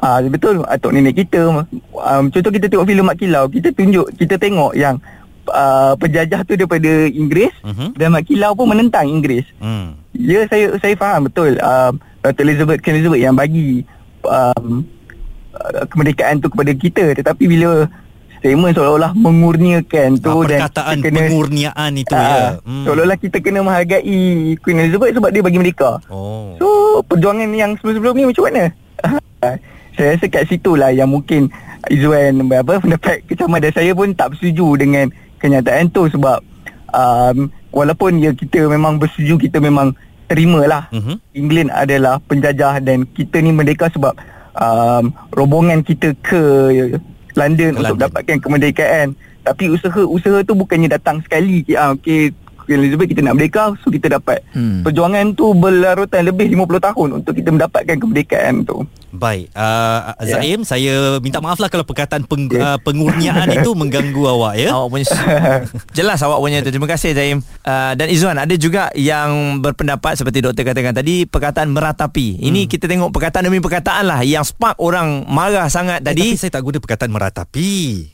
uh, 0.00 0.18
betul 0.28 0.64
atuk 0.68 0.92
nenek 0.92 1.24
kita. 1.24 1.64
Um, 1.96 2.24
contoh 2.32 2.52
kita 2.52 2.66
tengok 2.68 2.88
filem 2.88 3.04
Mak 3.04 3.16
Kilau, 3.20 3.44
kita 3.48 3.72
tunjuk, 3.72 4.06
kita 4.16 4.36
tengok 4.36 4.72
yang 4.76 5.00
uh, 5.50 5.94
penjajah 5.98 6.40
tu 6.46 6.58
daripada 6.58 7.08
Inggeris 7.10 7.54
uh-huh. 7.62 7.94
dan 7.94 8.14
Mak 8.14 8.26
Kilau 8.28 8.52
pun 8.54 8.70
menentang 8.70 9.06
Inggeris. 9.06 9.46
Uh. 9.58 9.94
Ya 10.16 10.44
saya 10.48 10.74
saya 10.80 10.94
faham 10.96 11.28
betul 11.28 11.60
uh, 11.60 11.92
Elizabeth 12.40 12.82
Queen 12.82 12.98
Elizabeth 13.00 13.22
yang 13.22 13.36
bagi 13.36 13.84
um, 14.26 14.82
uh, 15.54 15.84
kemerdekaan 15.90 16.42
tu 16.42 16.48
kepada 16.50 16.72
kita 16.74 17.04
tetapi 17.14 17.44
bila 17.46 17.86
statement 18.38 18.76
seolah-olah 18.76 19.12
mengurniakan 19.16 20.20
tu 20.20 20.28
ah, 20.28 20.44
perkataan 20.44 21.00
dan 21.00 21.08
kena, 21.08 21.18
pengurniaan 21.24 21.90
itu 21.96 22.14
uh, 22.14 22.20
ya. 22.20 22.44
Hmm. 22.62 22.84
Seolah-olah 22.84 23.18
kita 23.18 23.38
kena 23.40 23.64
menghargai 23.64 24.54
Queen 24.60 24.78
Elizabeth 24.82 25.16
sebab 25.16 25.30
dia 25.32 25.42
bagi 25.42 25.58
merdeka. 25.58 25.98
Oh. 26.12 26.54
So 26.60 26.66
perjuangan 27.04 27.48
yang 27.52 27.74
sebelum-sebelum 27.80 28.14
ni 28.16 28.24
macam 28.28 28.44
mana? 28.48 28.64
saya 29.96 30.12
rasa 30.16 30.26
kat 30.28 30.44
situ 30.48 30.76
lah 30.76 30.92
yang 30.92 31.08
mungkin 31.08 31.48
Izzuan 31.86 32.42
apa 32.50 32.82
pendapat 32.82 33.22
kecaman 33.30 33.62
dan 33.62 33.72
saya 33.72 33.94
pun 33.94 34.10
tak 34.12 34.34
bersetuju 34.34 34.74
dengan 34.76 35.06
kenyataan 35.46 35.86
tu 35.94 36.10
sebab 36.10 36.42
um, 36.90 37.46
walaupun 37.70 38.18
ya 38.18 38.34
kita 38.34 38.66
memang 38.66 38.98
bersetuju 38.98 39.38
kita 39.38 39.62
memang 39.62 39.94
terimalah 40.26 40.90
uh-huh. 40.90 41.16
England 41.38 41.70
adalah 41.70 42.18
penjajah 42.26 42.82
dan 42.82 43.06
kita 43.14 43.38
ni 43.38 43.54
merdeka 43.54 43.86
sebab 43.94 44.18
um, 44.58 45.14
rombongan 45.30 45.86
kita 45.86 46.18
ke 46.18 46.42
London, 47.36 47.76
ke 47.76 47.80
untuk 47.84 47.98
dapatkan 48.00 48.38
kemerdekaan. 48.40 49.08
Tapi 49.46 49.70
usaha-usaha 49.70 50.42
tu 50.42 50.58
bukannya 50.58 50.90
datang 50.90 51.22
sekali. 51.22 51.62
Ah 51.78 51.94
okey 51.94 52.34
Queen 52.34 52.45
Elizabeth 52.74 53.08
kita 53.14 53.22
nak 53.22 53.38
merdeka 53.38 53.78
so 53.84 53.92
kita 53.94 54.18
dapat 54.18 54.42
hmm. 54.50 54.82
perjuangan 54.82 55.36
tu 55.38 55.54
berlarutan 55.54 56.26
lebih 56.26 56.50
50 56.50 56.86
tahun 56.90 57.08
untuk 57.22 57.32
kita 57.38 57.48
mendapatkan 57.54 57.96
kemerdekaan 58.02 58.66
tu 58.66 58.82
Baik, 59.16 59.48
uh, 59.56 60.12
Zaim, 60.20 60.60
yeah. 60.60 60.68
saya 60.68 60.94
minta 61.24 61.40
maaf 61.40 61.56
lah 61.56 61.72
kalau 61.72 61.88
perkataan 61.88 62.28
peng, 62.28 62.52
yeah. 62.52 62.76
uh, 62.76 62.78
pengurniaan 62.84 63.48
itu 63.48 63.72
mengganggu 63.80 64.22
awak 64.28 64.60
ya. 64.60 64.76
Awak 64.76 64.88
punya 64.92 65.06
jelas 65.96 66.20
awak 66.20 66.38
punya. 66.42 66.60
Terima 66.60 66.84
kasih 66.84 67.16
Zaim. 67.16 67.38
Uh, 67.64 67.96
dan 67.96 68.12
Izwan 68.12 68.36
ada 68.36 68.52
juga 68.60 68.92
yang 68.92 69.58
berpendapat 69.64 70.20
seperti 70.20 70.44
doktor 70.44 70.68
katakan 70.68 70.92
tadi 70.92 71.24
perkataan 71.24 71.72
meratapi. 71.72 72.44
Ini 72.44 72.66
hmm. 72.66 72.70
kita 72.70 72.84
tengok 72.84 73.10
perkataan 73.10 73.48
demi 73.48 73.64
perkataan 73.64 74.04
lah 74.04 74.20
yang 74.20 74.44
spark 74.44 74.76
orang 74.84 75.24
marah 75.24 75.72
sangat 75.72 76.04
eh, 76.04 76.12
tadi. 76.12 76.36
Tapi 76.36 76.40
saya 76.42 76.50
tak 76.52 76.62
guna 76.68 76.76
perkataan 76.76 77.10
meratapi. 77.10 77.70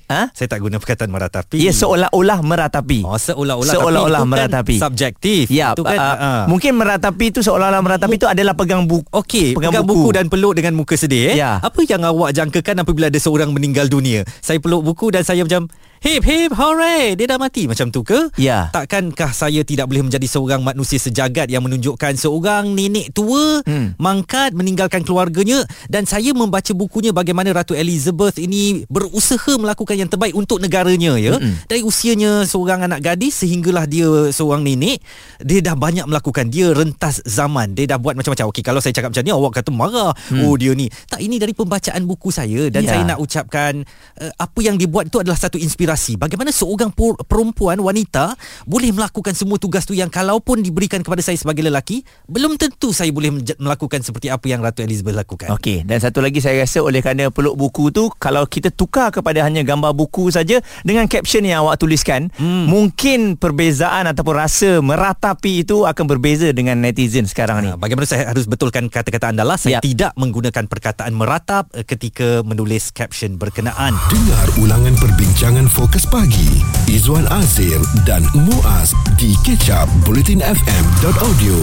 Ha? 0.06 0.22
Saya 0.30 0.46
tak 0.46 0.60
guna 0.62 0.76
perkataan 0.78 1.10
meratapi. 1.10 1.58
Ya 1.58 1.74
seolah-olah 1.74 2.38
meratapi. 2.46 3.02
Oh 3.02 3.18
seolah-olah. 3.18 3.74
Seolah-olah 3.74 4.20
tapi 4.22 4.30
meratapi. 4.30 4.41
Meratapi. 4.48 4.76
subjektif. 4.78 5.44
Ya, 5.52 5.76
Itu 5.76 5.86
kan, 5.86 5.98
uh, 5.98 6.16
ah. 6.16 6.42
mungkin 6.50 6.74
meratapi 6.74 7.30
itu 7.30 7.40
seolah-olah 7.44 7.82
meratapi 7.82 8.14
itu 8.16 8.26
adalah 8.26 8.56
pegang 8.58 8.88
buku. 8.88 9.06
Okey, 9.12 9.54
pegang, 9.54 9.74
pegang 9.74 9.86
buku. 9.86 10.08
buku 10.08 10.10
dan 10.16 10.26
peluk 10.26 10.52
dengan 10.58 10.72
muka 10.74 10.94
sedih 10.98 11.32
eh. 11.32 11.36
Ya. 11.38 11.62
Apa 11.62 11.84
yang 11.86 12.02
awak 12.02 12.34
jangkakan 12.34 12.82
apabila 12.82 13.08
ada 13.08 13.20
seorang 13.20 13.54
meninggal 13.54 13.86
dunia? 13.86 14.26
Saya 14.42 14.58
peluk 14.58 14.82
buku 14.82 15.14
dan 15.14 15.22
saya 15.22 15.44
macam 15.46 15.70
Hip 16.02 16.26
hip 16.26 16.50
hooray 16.50 17.14
Dia 17.14 17.30
dah 17.30 17.38
mati 17.38 17.70
Macam 17.70 17.86
tu 17.94 18.02
ke? 18.02 18.26
Ya. 18.34 18.74
Takkankah 18.74 19.30
saya 19.30 19.62
tidak 19.62 19.86
boleh 19.86 20.02
menjadi 20.02 20.26
seorang 20.26 20.58
manusia 20.58 20.98
sejagat 20.98 21.46
Yang 21.46 21.70
menunjukkan 21.70 22.18
seorang 22.18 22.74
nenek 22.74 23.14
tua 23.14 23.62
hmm. 23.62 24.02
Mangkat 24.02 24.50
meninggalkan 24.50 25.06
keluarganya 25.06 25.62
Dan 25.86 26.02
saya 26.10 26.34
membaca 26.34 26.74
bukunya 26.74 27.14
Bagaimana 27.14 27.54
Ratu 27.54 27.78
Elizabeth 27.78 28.42
ini 28.42 28.82
Berusaha 28.90 29.54
melakukan 29.54 29.94
yang 29.94 30.10
terbaik 30.10 30.34
Untuk 30.34 30.58
negaranya 30.58 31.14
ya 31.14 31.38
hmm. 31.38 31.70
Dari 31.70 31.86
usianya 31.86 32.50
seorang 32.50 32.82
anak 32.90 32.98
gadis 32.98 33.38
Sehinggalah 33.46 33.86
dia 33.86 34.34
seorang 34.34 34.66
nenek 34.66 34.98
Dia 35.38 35.62
dah 35.62 35.78
banyak 35.78 36.10
melakukan 36.10 36.50
Dia 36.50 36.74
rentas 36.74 37.22
zaman 37.22 37.78
Dia 37.78 37.94
dah 37.94 38.02
buat 38.02 38.18
macam-macam 38.18 38.50
Okey 38.50 38.66
kalau 38.66 38.82
saya 38.82 38.90
cakap 38.90 39.14
macam 39.14 39.22
ni 39.22 39.30
Awak 39.30 39.62
kata 39.62 39.70
marah 39.70 40.10
hmm. 40.34 40.50
Oh 40.50 40.58
dia 40.58 40.74
ni 40.74 40.90
Tak 41.06 41.22
ini 41.22 41.38
dari 41.38 41.54
pembacaan 41.54 42.02
buku 42.10 42.34
saya 42.34 42.66
Dan 42.74 42.82
Ya. 42.82 42.98
saya 42.98 43.14
nak 43.14 43.22
ucapkan 43.22 43.86
uh, 44.18 44.32
Apa 44.34 44.58
yang 44.66 44.74
dia 44.74 44.90
buat 44.90 45.06
itu 45.06 45.22
adalah 45.22 45.38
satu 45.38 45.54
inspirasi 45.54 45.91
Bagaimana 46.16 46.50
seorang 46.50 46.90
pu- 46.90 47.18
perempuan 47.26 47.80
wanita 47.80 48.34
Boleh 48.64 48.92
melakukan 48.92 49.32
semua 49.32 49.56
tugas 49.56 49.84
tu 49.84 49.92
Yang 49.92 50.12
kalaupun 50.12 50.60
diberikan 50.60 51.00
kepada 51.00 51.20
saya 51.20 51.36
sebagai 51.36 51.64
lelaki 51.64 52.04
Belum 52.26 52.54
tentu 52.56 52.92
saya 52.92 53.10
boleh 53.10 53.32
melakukan 53.58 54.00
Seperti 54.02 54.28
apa 54.28 54.46
yang 54.46 54.60
Ratu 54.62 54.84
Elizabeth 54.84 55.16
lakukan 55.16 55.52
Okey, 55.54 55.84
dan 55.84 55.98
satu 55.98 56.22
lagi 56.22 56.38
saya 56.38 56.62
rasa 56.62 56.80
oleh 56.80 57.02
kerana 57.02 57.28
peluk 57.28 57.58
buku 57.58 57.90
tu 57.90 58.08
kalau 58.16 58.46
kita 58.46 58.70
tukar 58.70 59.10
kepada 59.10 59.42
hanya 59.42 59.60
gambar 59.62 59.92
buku 59.92 60.30
saja 60.30 60.60
dengan 60.86 61.04
caption 61.06 61.42
yang 61.42 61.66
awak 61.66 61.78
tuliskan, 61.78 62.30
hmm. 62.38 62.70
mungkin 62.70 63.34
perbezaan 63.34 64.06
ataupun 64.08 64.34
rasa 64.34 64.70
meratapi 64.80 65.66
itu 65.66 65.84
akan 65.84 66.04
berbeza 66.06 66.50
dengan 66.54 66.78
netizen 66.78 67.26
sekarang 67.26 67.66
ni. 67.66 67.70
Ah, 67.72 67.76
Bagaimana 67.76 68.06
saya 68.06 68.30
harus 68.30 68.46
betulkan 68.46 68.86
kata-kata 68.86 69.32
anda 69.34 69.42
lah 69.42 69.58
Saya 69.58 69.78
Yap. 69.78 69.82
tidak 69.82 70.12
menggunakan 70.14 70.64
perkataan 70.70 71.12
meratap 71.12 71.68
eh, 71.74 71.82
Ketika 71.82 72.40
menulis 72.46 72.94
caption 72.94 73.36
berkenaan 73.36 73.94
Dengar 74.10 74.46
ulangan 74.60 74.94
perbincangan 74.98 75.66
fokus 75.82 76.06
pagi 76.06 76.62
Izwan 76.86 77.26
Azir 77.26 77.82
dan 78.06 78.22
Muaz 78.38 78.94
di 79.18 79.34
kecap 79.42 79.90
bulletinfm.audio. 80.06 81.58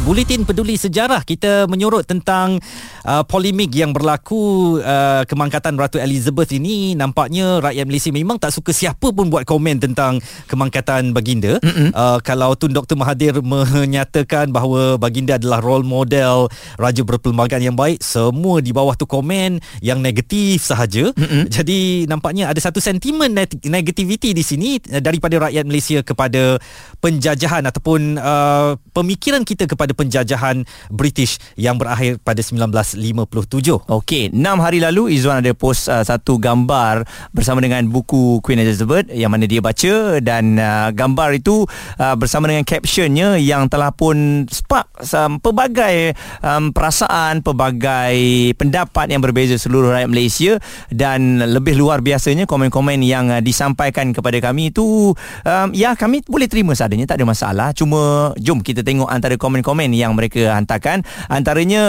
Buletin 0.00 0.48
Peduli 0.48 0.80
Sejarah. 0.80 1.20
Kita 1.28 1.68
menyorot 1.68 2.08
tentang 2.08 2.56
uh, 3.04 3.20
polemik 3.28 3.68
yang 3.76 3.92
berlaku 3.92 4.76
uh, 4.80 5.28
kemangkatan 5.28 5.76
Ratu 5.76 6.00
Elizabeth 6.00 6.56
ini. 6.56 6.96
Nampaknya 6.96 7.60
rakyat 7.60 7.84
Malaysia 7.84 8.08
memang 8.08 8.40
tak 8.40 8.56
suka 8.56 8.72
siapa 8.72 9.12
pun 9.12 9.28
buat 9.28 9.44
komen 9.44 9.76
tentang 9.76 10.16
kemangkatan 10.48 11.12
baginda. 11.12 11.60
Uh, 11.60 12.18
kalau 12.24 12.56
Tun 12.56 12.72
Dr 12.72 12.96
Mahathir 12.96 13.44
menyatakan 13.44 14.48
bahawa 14.48 14.96
baginda 14.96 15.36
adalah 15.36 15.60
role 15.60 15.84
model 15.84 16.48
raja 16.80 17.04
berpelbagai 17.04 17.60
yang 17.60 17.76
baik 17.76 18.00
semua 18.00 18.64
di 18.64 18.72
bawah 18.72 18.96
tu 18.96 19.04
komen 19.04 19.60
yang 19.84 20.00
negatif 20.00 20.64
sahaja. 20.64 21.12
Mm-mm. 21.12 21.46
jadi 21.52 22.08
nampaknya 22.08 22.48
ada 22.48 22.58
satu 22.58 22.80
sentimen 22.80 23.32
negativity 23.68 24.32
di 24.32 24.40
sini 24.40 24.80
uh, 24.90 25.02
daripada 25.04 25.50
rakyat 25.50 25.64
Malaysia 25.68 26.00
kepada 26.00 26.56
penjajahan 27.04 27.64
ataupun 27.68 28.16
uh, 28.16 28.76
pemikiran 28.96 29.44
kita 29.44 29.68
kepada 29.68 29.89
penjajahan 29.96 30.66
British 30.92 31.40
yang 31.56 31.78
berakhir 31.80 32.20
pada 32.20 32.42
1957. 32.42 33.88
Okey, 33.88 34.34
6 34.34 34.36
hari 34.60 34.82
lalu 34.82 35.14
Izwan 35.16 35.40
ada 35.40 35.52
post 35.56 35.88
uh, 35.88 36.04
satu 36.04 36.36
gambar 36.36 37.06
bersama 37.32 37.62
dengan 37.64 37.86
buku 37.88 38.42
Queen 38.44 38.60
Elizabeth 38.60 39.08
yang 39.14 39.32
mana 39.32 39.48
dia 39.48 39.64
baca 39.64 40.20
dan 40.20 40.60
uh, 40.60 40.92
gambar 40.92 41.40
itu 41.40 41.64
uh, 41.96 42.14
bersama 42.20 42.50
dengan 42.52 42.66
captionnya 42.68 43.40
yang 43.40 43.70
telah 43.72 43.94
pun 43.94 44.44
spark 44.50 45.00
um, 45.16 45.40
pelbagai 45.40 46.12
um, 46.44 46.74
perasaan, 46.74 47.40
pelbagai 47.40 48.52
pendapat 48.60 49.08
yang 49.08 49.24
berbeza 49.24 49.56
seluruh 49.56 49.96
rakyat 49.96 50.10
Malaysia 50.12 50.52
dan 50.92 51.40
lebih 51.40 51.80
luar 51.80 52.04
biasanya 52.04 52.44
komen-komen 52.44 53.00
yang 53.00 53.32
uh, 53.32 53.40
disampaikan 53.40 54.12
kepada 54.12 54.36
kami 54.44 54.68
itu 54.68 55.16
um, 55.46 55.68
ya 55.72 55.96
kami 55.96 56.20
boleh 56.28 56.44
terima 56.44 56.76
seadanya 56.76 57.08
tak 57.08 57.24
ada 57.24 57.26
masalah 57.26 57.68
cuma 57.72 58.32
jom 58.36 58.60
kita 58.60 58.84
tengok 58.84 59.08
antara 59.08 59.40
komen-komen 59.40 59.79
yang 59.88 60.12
mereka 60.12 60.52
hantarkan. 60.52 61.00
Antaranya 61.32 61.82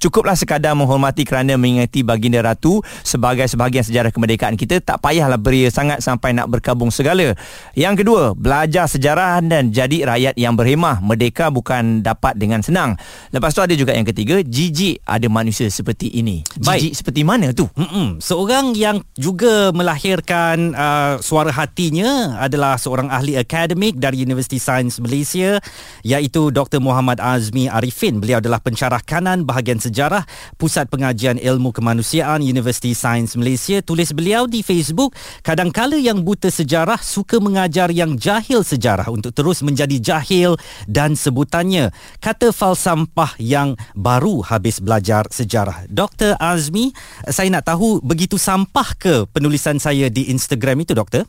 cukuplah 0.00 0.32
sekadar 0.32 0.72
menghormati 0.72 1.28
kerana 1.28 1.60
mengingati 1.60 2.00
baginda 2.00 2.40
ratu 2.40 2.80
sebagai 3.04 3.44
sebahagian 3.44 3.84
sejarah 3.84 4.08
kemerdekaan 4.08 4.56
kita. 4.56 4.80
Tak 4.80 5.04
payahlah 5.04 5.36
beria 5.36 5.68
sangat 5.68 6.00
sampai 6.00 6.32
nak 6.32 6.48
berkabung 6.48 6.88
segala. 6.88 7.36
Yang 7.76 8.00
kedua 8.00 8.32
belajar 8.32 8.88
sejarah 8.88 9.44
dan 9.44 9.68
jadi 9.68 10.08
rakyat 10.08 10.34
yang 10.40 10.56
berhemah. 10.56 11.04
Merdeka 11.04 11.52
bukan 11.52 12.00
dapat 12.00 12.40
dengan 12.40 12.64
senang. 12.64 12.96
Lepas 13.28 13.52
tu 13.52 13.60
ada 13.60 13.76
juga 13.76 13.92
yang 13.92 14.08
ketiga 14.08 14.40
jijik 14.40 15.04
ada 15.04 15.26
manusia 15.28 15.68
seperti 15.68 16.08
ini. 16.14 16.46
Jijik 16.56 16.94
seperti 16.94 17.26
mana 17.26 17.50
tu? 17.50 17.68
Mm-mm. 17.74 18.22
Seorang 18.22 18.72
yang 18.78 19.02
juga 19.18 19.74
melahirkan 19.74 20.72
uh, 20.72 21.18
suara 21.18 21.50
hatinya 21.50 22.38
adalah 22.38 22.78
seorang 22.78 23.10
ahli 23.10 23.34
akademik 23.34 23.98
dari 23.98 24.22
Universiti 24.22 24.62
Sains 24.62 25.02
Malaysia 25.02 25.58
iaitu 26.06 26.54
Dr. 26.54 26.78
Muhammad 26.78 27.18
Azmi 27.34 27.66
Arifin. 27.66 28.22
Beliau 28.22 28.38
adalah 28.38 28.62
pensyarah 28.62 29.02
kanan 29.02 29.42
bahagian 29.42 29.82
sejarah 29.82 30.22
Pusat 30.54 30.86
Pengajian 30.86 31.42
Ilmu 31.42 31.74
Kemanusiaan 31.74 32.46
Universiti 32.46 32.94
Sains 32.94 33.34
Malaysia. 33.34 33.82
Tulis 33.82 34.14
beliau 34.14 34.46
di 34.46 34.62
Facebook, 34.62 35.18
kadangkala 35.42 35.98
yang 35.98 36.22
buta 36.22 36.46
sejarah 36.46 37.02
suka 37.02 37.42
mengajar 37.42 37.90
yang 37.90 38.14
jahil 38.14 38.62
sejarah 38.62 39.10
untuk 39.10 39.34
terus 39.34 39.66
menjadi 39.66 39.98
jahil 39.98 40.54
dan 40.86 41.18
sebutannya. 41.18 41.90
Kata 42.22 42.54
falsampah 42.54 43.34
yang 43.42 43.74
baru 43.98 44.46
habis 44.46 44.78
belajar 44.78 45.26
sejarah. 45.34 45.90
Dr. 45.90 46.38
Azmi, 46.38 46.94
saya 47.26 47.50
nak 47.50 47.66
tahu 47.66 47.98
begitu 47.98 48.38
sampah 48.38 48.94
ke 48.94 49.26
penulisan 49.34 49.82
saya 49.82 50.06
di 50.06 50.30
Instagram 50.30 50.86
itu, 50.86 50.94
Doktor? 50.94 51.26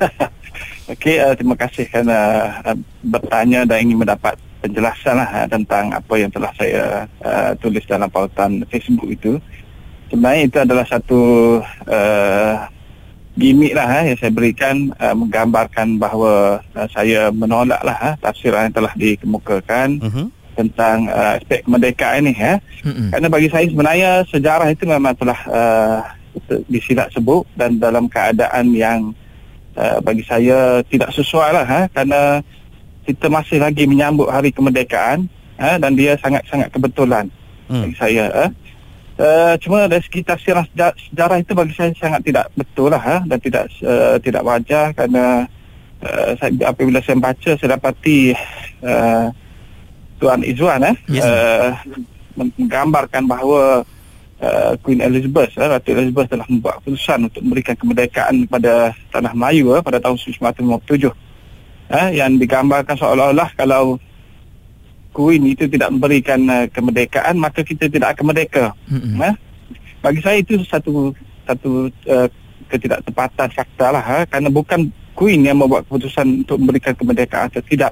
Okey, 0.90 1.22
uh, 1.22 1.38
terima 1.38 1.54
kasih 1.54 1.86
kerana 1.86 2.18
uh, 2.66 2.78
bertanya 3.06 3.62
dan 3.62 3.86
ingin 3.86 4.02
mendapat 4.02 4.34
penjelasan 4.60 5.16
lah 5.16 5.28
uh, 5.42 5.46
tentang 5.48 5.90
apa 5.96 6.14
yang 6.20 6.30
telah 6.30 6.52
saya 6.54 7.08
uh, 7.24 7.52
tulis 7.58 7.84
dalam 7.88 8.12
pautan 8.12 8.62
Facebook 8.68 9.08
itu. 9.08 9.40
Sebenarnya 10.12 10.42
itu 10.46 10.58
adalah 10.60 10.84
satu 10.84 11.20
uh, 11.88 12.54
gimmick 13.38 13.72
lah 13.72 13.88
uh, 13.88 14.04
yang 14.10 14.18
saya 14.20 14.32
berikan 14.34 14.92
uh, 15.00 15.16
menggambarkan 15.16 15.96
bahawa 15.96 16.60
uh, 16.76 16.88
saya 16.92 17.32
menolak 17.32 17.80
lah 17.80 17.96
uh, 17.98 18.14
tafsiran 18.20 18.68
yang 18.68 18.76
telah 18.76 18.92
dikemukakan 18.94 19.88
Uh-huh. 20.02 20.26
tentang 20.58 21.08
uh, 21.08 21.40
aspek 21.40 21.64
kemerdekaan 21.64 22.26
ini 22.26 22.36
ya. 22.36 22.60
Mm-mm. 22.84 23.14
Kerana 23.14 23.28
bagi 23.32 23.48
saya 23.48 23.64
sebenarnya 23.64 24.10
sejarah 24.28 24.68
itu 24.68 24.84
memang 24.84 25.14
telah 25.16 25.40
uh, 25.48 26.00
disilap 26.68 27.08
sebut 27.14 27.46
dan 27.56 27.80
dalam 27.80 28.10
keadaan 28.10 28.74
yang 28.74 29.14
uh, 29.78 29.98
bagi 30.04 30.26
saya 30.26 30.82
tidak 30.90 31.14
sesuai 31.14 31.48
lah 31.54 31.64
ha, 31.64 31.80
kerana 31.88 32.44
kita 33.10 33.26
masih 33.26 33.58
lagi 33.58 33.84
menyambut 33.90 34.30
hari 34.30 34.54
kemerdekaan 34.54 35.26
ha, 35.58 35.76
dan 35.76 35.98
dia 35.98 36.14
sangat-sangat 36.18 36.70
kebetulan 36.70 37.26
Hmm. 37.70 37.86
bagi 37.86 37.96
saya. 38.02 38.26
Ha. 38.34 38.46
Uh, 39.20 39.54
cuma 39.62 39.86
dari 39.86 40.02
segi 40.02 40.26
tafsiran 40.26 40.66
sejarah, 40.74 40.96
sejarah 40.96 41.38
itu 41.38 41.54
bagi 41.54 41.70
saya 41.78 41.94
sangat 41.94 42.26
tidak 42.26 42.50
betul 42.58 42.90
lah 42.90 42.98
ha, 42.98 43.16
dan 43.22 43.38
tidak 43.38 43.70
uh, 43.86 44.18
tidak 44.18 44.42
wajar 44.42 44.90
kerana 44.90 45.46
uh, 46.02 46.34
saya, 46.34 46.50
apabila 46.66 46.98
saya 46.98 47.14
baca 47.14 47.50
saya 47.54 47.78
dapati 47.78 48.34
uh, 48.82 49.30
Tuan 50.18 50.42
Izzuan 50.42 50.82
eh, 50.82 50.96
Yes. 51.06 51.22
uh, 51.22 51.78
menggambarkan 52.34 53.30
bahawa 53.30 53.86
uh, 54.42 54.72
Queen 54.82 54.98
Elizabeth, 54.98 55.54
uh, 55.62 55.78
Ratu 55.78 55.94
Elizabeth 55.94 56.26
telah 56.26 56.48
membuat 56.50 56.82
keputusan 56.82 57.30
untuk 57.30 57.40
memberikan 57.46 57.76
kemerdekaan 57.78 58.50
kepada 58.50 58.98
tanah 59.14 59.32
Melayu 59.36 59.78
uh, 59.78 59.84
pada 59.84 60.02
tahun 60.02 60.18
1957. 60.18 61.29
Uh, 61.90 62.14
yang 62.14 62.38
digambarkan 62.38 62.94
seolah-olah 62.94 63.50
kalau 63.58 63.98
Queen 65.10 65.42
itu 65.42 65.66
tidak 65.66 65.90
memberikan 65.90 66.38
uh, 66.46 66.70
kemerdekaan 66.70 67.34
maka 67.34 67.66
kita 67.66 67.90
tidak 67.90 68.14
akan 68.14 68.30
merdeka. 68.30 68.70
Mm-mm. 68.86 69.18
Uh, 69.18 69.34
bagi 69.98 70.22
saya 70.22 70.38
itu 70.38 70.62
satu 70.62 71.10
satu 71.50 71.90
uh, 72.06 72.30
ketidaktepatan 72.70 73.50
fakta 73.50 73.86
lah 73.90 74.04
uh, 74.06 74.22
kerana 74.30 74.54
bukan 74.54 74.86
Queen 75.18 75.42
yang 75.42 75.58
membuat 75.58 75.82
keputusan 75.90 76.46
untuk 76.46 76.62
memberikan 76.62 76.94
kemerdekaan 76.94 77.50
atau 77.50 77.62
tidak. 77.66 77.90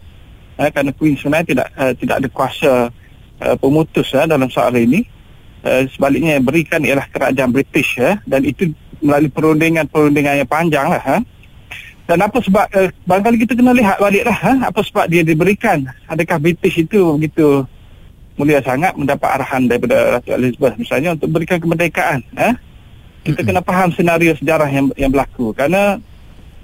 Uh, 0.54 0.70
kerana 0.70 0.94
Queen 0.94 1.18
sebenarnya 1.18 1.46
tidak 1.50 1.68
uh, 1.74 1.92
tidak 1.98 2.14
ada 2.22 2.28
kuasa 2.30 2.72
uh, 3.42 3.56
pemutus 3.58 4.14
uh, 4.14 4.30
dalam 4.30 4.46
soal 4.46 4.78
ini. 4.78 5.02
Uh, 5.66 5.90
sebaliknya 5.90 6.38
yang 6.38 6.46
berikan 6.46 6.86
ialah 6.86 7.10
kerajaan 7.10 7.50
British 7.50 7.98
uh, 7.98 8.14
dan 8.30 8.46
itu 8.46 8.70
melalui 9.02 9.26
perundingan-perundingan 9.34 10.46
yang 10.46 10.46
panjang 10.46 10.86
lah. 10.86 11.02
Uh. 11.02 11.22
Dan 12.08 12.24
apa 12.24 12.40
sebab 12.40 12.66
uh, 12.72 12.88
barangkali 13.04 13.44
kita 13.44 13.52
kena 13.52 13.76
lihat 13.76 14.00
baliklah 14.00 14.32
ha? 14.32 14.72
apa 14.72 14.80
sebab 14.80 15.12
dia 15.12 15.20
diberikan. 15.20 15.84
Adakah 16.08 16.40
British 16.40 16.80
itu 16.80 17.20
begitu 17.20 17.68
mulia 18.40 18.64
sangat 18.64 18.96
mendapat 18.96 19.28
arahan 19.28 19.68
daripada 19.68 20.16
Ratu 20.16 20.32
Elizabeth 20.32 20.80
misalnya 20.80 21.12
untuk 21.12 21.28
berikan 21.28 21.60
kemerdekaan. 21.60 22.24
Ha? 22.32 22.56
Kita 23.28 23.44
kena 23.44 23.60
faham 23.60 23.92
senario 23.92 24.32
sejarah 24.40 24.72
yang 24.72 24.88
yang 24.96 25.12
berlaku 25.12 25.52
kerana 25.52 26.00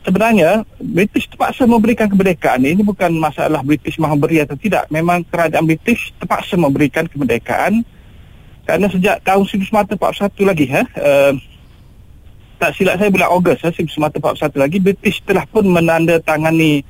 sebenarnya 0.01 0.65
British 0.81 1.29
terpaksa 1.29 1.69
memberikan 1.69 2.09
kemerdekaan 2.09 2.65
ini 2.65 2.81
bukan 2.81 3.13
masalah 3.13 3.61
British 3.61 4.01
mahu 4.01 4.17
beri 4.17 4.41
atau 4.41 4.57
tidak. 4.57 4.89
Memang 4.89 5.29
kerajaan 5.29 5.69
British 5.69 6.09
terpaksa 6.17 6.57
memberikan 6.57 7.05
kemerdekaan 7.05 7.85
kerana 8.65 8.89
sejak 8.89 9.21
tahun 9.21 9.45
1941 9.45 10.01
lagi 10.41 10.67
ha, 10.73 10.83
uh, 10.97 11.33
tak 12.65 12.81
silap 12.81 12.97
saya 12.97 13.13
bulan 13.13 13.29
Ogos 13.29 13.61
ha, 13.61 13.69
1941 13.69 14.57
lagi 14.57 14.81
British 14.81 15.21
telah 15.21 15.45
pun 15.45 15.69
menandatangani 15.69 16.81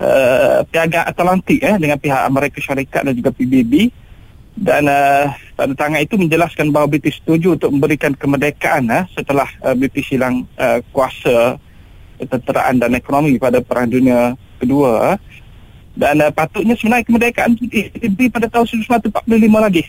uh, 0.00 0.64
piagam 0.72 1.04
Atlantik 1.04 1.60
eh, 1.60 1.76
dengan 1.76 2.00
pihak 2.00 2.24
Amerika 2.24 2.56
Syarikat 2.56 3.04
dan 3.04 3.12
juga 3.12 3.28
PBB 3.28 3.92
dan 4.56 4.88
uh, 4.88 5.28
tanda 5.60 5.76
tangan 5.76 6.00
itu 6.00 6.16
menjelaskan 6.16 6.72
bahawa 6.72 6.88
British 6.88 7.20
setuju 7.20 7.60
untuk 7.60 7.68
memberikan 7.68 8.16
kemerdekaan 8.16 8.88
uh, 8.88 9.04
setelah 9.12 9.44
uh, 9.60 9.76
British 9.76 10.08
hilang 10.08 10.48
uh, 10.56 10.80
kuasa 10.88 11.60
ketenteraan 12.16 12.80
dan 12.80 12.96
ekonomi 12.96 13.36
pada 13.36 13.60
Perang 13.60 13.92
Dunia 13.92 14.36
Kedua. 14.56 15.20
Dan 15.96 16.24
uh, 16.24 16.32
patutnya 16.32 16.76
sebenarnya 16.80 17.04
kemerdekaan 17.04 17.60
diberi 17.60 18.28
pada 18.32 18.48
tahun 18.48 18.68
1945 18.88 19.36
lagi. 19.52 19.84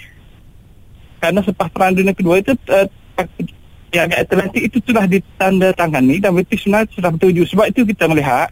Kerana 1.24 1.40
selepas 1.40 1.68
Perang 1.72 1.96
Dunia 1.96 2.14
Kedua 2.16 2.36
itu 2.40 2.52
uh, 2.68 2.88
yang 3.92 4.10
Atlantik 4.12 4.64
itu 4.72 4.78
sudah 4.84 5.04
ditandatangani 5.04 6.24
dan 6.24 6.32
British 6.32 6.64
sebenarnya 6.64 6.92
sudah 6.96 7.10
bertuju. 7.12 7.42
Sebab 7.48 7.66
itu 7.72 7.84
kita 7.84 8.08
melihat 8.08 8.48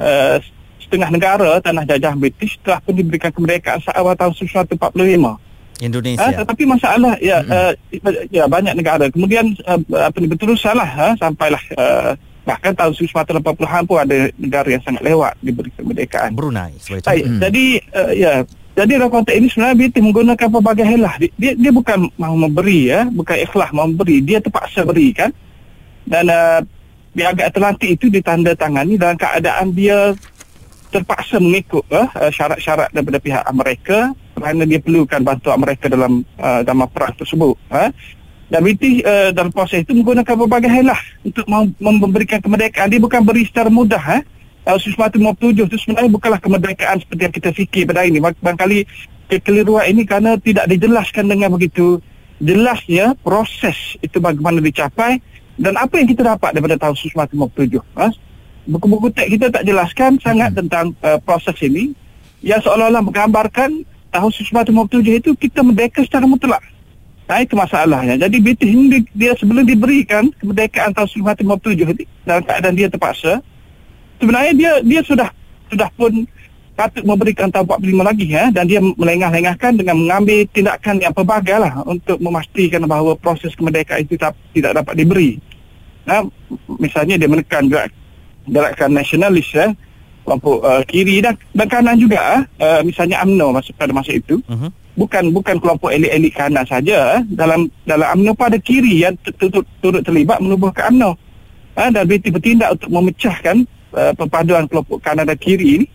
uh, 0.00 0.40
setengah 0.80 1.08
negara 1.12 1.50
tanah 1.60 1.84
jajah 1.86 2.16
British 2.16 2.56
telah 2.64 2.80
pun 2.82 2.96
diberikan 2.96 3.30
kemerdekaan 3.30 3.78
awal 3.92 4.16
tahun 4.16 4.34
1945. 4.34 5.50
Indonesia. 5.80 6.20
Uh, 6.20 6.32
tetapi 6.44 6.62
masalah 6.68 7.16
ya 7.20 7.40
mm-hmm. 7.40 8.04
uh, 8.04 8.24
ya 8.28 8.44
banyak 8.48 8.74
negara. 8.76 9.08
Kemudian 9.08 9.56
uh, 9.64 9.80
apa 9.96 10.16
ni 10.20 10.28
betul 10.28 10.52
salah 10.56 10.88
uh, 10.88 11.14
sampailah 11.16 11.62
uh, 11.76 12.12
bahkan 12.44 12.72
tahun 12.72 12.92
1980-an 12.96 13.84
pun 13.84 13.96
ada 14.00 14.32
negara 14.36 14.68
yang 14.68 14.82
sangat 14.84 15.02
lewat 15.04 15.36
diberi 15.40 15.72
kemerdekaan. 15.76 16.36
Brunei 16.36 16.76
sebagai 16.80 17.04
contoh. 17.04 17.28
Hmm. 17.28 17.40
Jadi 17.40 17.64
uh, 17.96 18.12
ya 18.12 18.32
jadi 18.78 19.02
dalam 19.02 19.10
konteks 19.10 19.36
ini 19.36 19.46
sebenarnya 19.50 19.76
BT 19.76 19.96
menggunakan 19.98 20.48
pelbagai 20.48 20.86
helah. 20.86 21.14
Dia, 21.18 21.30
dia, 21.34 21.52
dia 21.58 21.72
bukan 21.74 22.06
mahu 22.14 22.36
memberi 22.48 22.88
ya, 22.88 23.10
bukan 23.10 23.36
ikhlas 23.42 23.70
mahu 23.74 23.92
memberi, 23.92 24.22
dia 24.22 24.38
terpaksa 24.38 24.86
beri 24.86 25.10
kan. 25.10 25.34
Dan 26.06 26.30
uh, 26.30 26.62
piagam 27.12 27.44
Atlantik 27.50 27.90
itu 27.98 28.06
ditandatangani 28.08 28.94
dalam 28.94 29.18
keadaan 29.18 29.74
dia 29.74 30.14
terpaksa 30.90 31.38
mengikut 31.42 31.82
uh, 31.90 32.08
syarat-syarat 32.30 32.90
daripada 32.94 33.18
pihak 33.22 33.42
Amerika 33.46 34.10
kerana 34.34 34.62
dia 34.66 34.80
perlukan 34.82 35.20
bantuan 35.22 35.58
mereka 35.60 35.86
dalam 35.90 36.22
uh, 36.38 36.62
dalam 36.62 36.86
perang 36.90 37.14
tersebut. 37.18 37.58
Uh. 37.70 37.90
Dan 38.50 38.66
British 38.66 39.06
uh, 39.06 39.30
dalam 39.30 39.54
proses 39.54 39.86
itu 39.86 39.94
menggunakan 39.94 40.34
berbagai 40.34 40.70
helah 40.70 40.98
untuk 41.22 41.46
memberikan 41.78 42.42
kemerdekaan. 42.42 42.90
Dia 42.90 42.98
bukan 42.98 43.22
beri 43.22 43.46
secara 43.46 43.70
mudah. 43.70 44.02
Eh? 44.18 44.22
Tahun 44.60 44.76
1957 44.76 45.66
itu 45.66 45.76
sebenarnya 45.80 46.10
bukanlah 46.12 46.40
kemerdekaan 46.40 47.00
seperti 47.00 47.22
yang 47.24 47.34
kita 47.34 47.50
fikir 47.56 47.82
pada 47.88 48.04
ini. 48.04 48.20
Barangkali 48.20 48.84
kekeliruan 49.32 49.88
ini 49.88 50.02
kerana 50.04 50.36
tidak 50.36 50.68
dijelaskan 50.68 51.30
dengan 51.30 51.54
begitu 51.54 52.02
jelasnya 52.40 53.14
proses 53.20 53.96
itu 54.00 54.16
bagaimana 54.18 54.58
dicapai 54.64 55.20
dan 55.60 55.76
apa 55.76 56.00
yang 56.00 56.08
kita 56.08 56.24
dapat 56.24 56.56
daripada 56.56 56.76
tahun 56.80 56.96
1957. 56.96 57.80
Eh? 57.80 58.12
Buku-buku 58.68 59.08
teks 59.12 59.28
kita 59.28 59.46
tak 59.52 59.64
jelaskan 59.64 60.20
sangat 60.20 60.56
tentang 60.56 60.92
uh, 61.04 61.20
proses 61.20 61.56
ini 61.64 61.92
yang 62.40 62.60
seolah-olah 62.60 63.04
menggambarkan 63.04 63.84
tahun 64.10 64.30
1957 64.32 65.20
itu 65.20 65.30
kita 65.36 65.60
merdeka 65.60 66.00
secara 66.04 66.24
mutlak. 66.24 66.64
Nah 67.30 67.46
itu 67.46 67.54
masalahnya. 67.54 68.18
Jadi 68.18 68.42
British 68.42 68.72
ini 68.74 69.06
dia 69.14 69.36
sebelum 69.38 69.62
diberikan 69.62 70.34
kemerdekaan 70.42 70.90
tahun 70.90 71.08
1957 71.38 72.26
dalam 72.26 72.42
keadaan 72.42 72.74
dia 72.74 72.88
terpaksa, 72.90 73.38
sebenarnya 74.20 74.52
dia 74.54 74.72
dia 74.84 75.00
sudah 75.02 75.28
sudah 75.72 75.88
pun 75.96 76.28
patut 76.76 77.04
memberikan 77.04 77.52
tahun 77.52 77.68
45 77.76 78.08
lagi 78.08 78.26
ya 78.28 78.48
dan 78.48 78.64
dia 78.64 78.80
melengah-lengahkan 78.80 79.76
dengan 79.76 79.96
mengambil 80.00 80.48
tindakan 80.48 80.96
yang 80.96 81.12
pelbagai 81.12 81.60
lah 81.60 81.84
untuk 81.84 82.16
memastikan 82.20 82.84
bahawa 82.88 83.12
proses 83.20 83.52
kemerdekaan 83.52 84.08
itu 84.08 84.16
tak, 84.16 84.32
tidak 84.56 84.80
dapat 84.80 84.94
diberi. 84.96 85.36
Nah, 86.08 86.24
misalnya 86.80 87.20
dia 87.20 87.28
menekan 87.28 87.68
gerakan 88.48 88.96
nasionalis 88.96 89.44
ya, 89.52 89.76
kelompok 90.24 90.64
uh, 90.64 90.80
kiri 90.88 91.20
dan, 91.20 91.36
dan 91.52 91.68
kanan 91.68 92.00
juga 92.00 92.48
uh, 92.56 92.80
misalnya 92.80 93.20
UMNO 93.28 93.60
masa 93.60 93.70
pada 93.76 93.92
masa 93.92 94.16
itu. 94.16 94.40
Uh-huh 94.48 94.72
bukan 94.98 95.32
bukan 95.32 95.56
kelompok 95.62 95.88
elit-elit 95.94 96.34
kanan 96.34 96.66
saja 96.66 97.22
dalam 97.30 97.70
dalam 97.86 98.20
UMNO 98.20 98.32
pada 98.34 98.60
kiri 98.60 99.06
yang 99.06 99.16
turut, 99.38 100.02
terlibat 100.04 100.42
menubuhkan 100.42 100.92
UMNO 100.92 101.16
ha, 101.78 101.88
dan 101.88 102.04
BT 102.04 102.34
bertindak 102.34 102.76
untuk 102.76 102.90
memecahkan 102.92 103.64
uh, 103.94 104.12
perpaduan 104.14 104.66
kelompok 104.66 105.00
kanan 105.02 105.26
dan 105.26 105.38
kiri 105.38 105.82
ini 105.82 105.86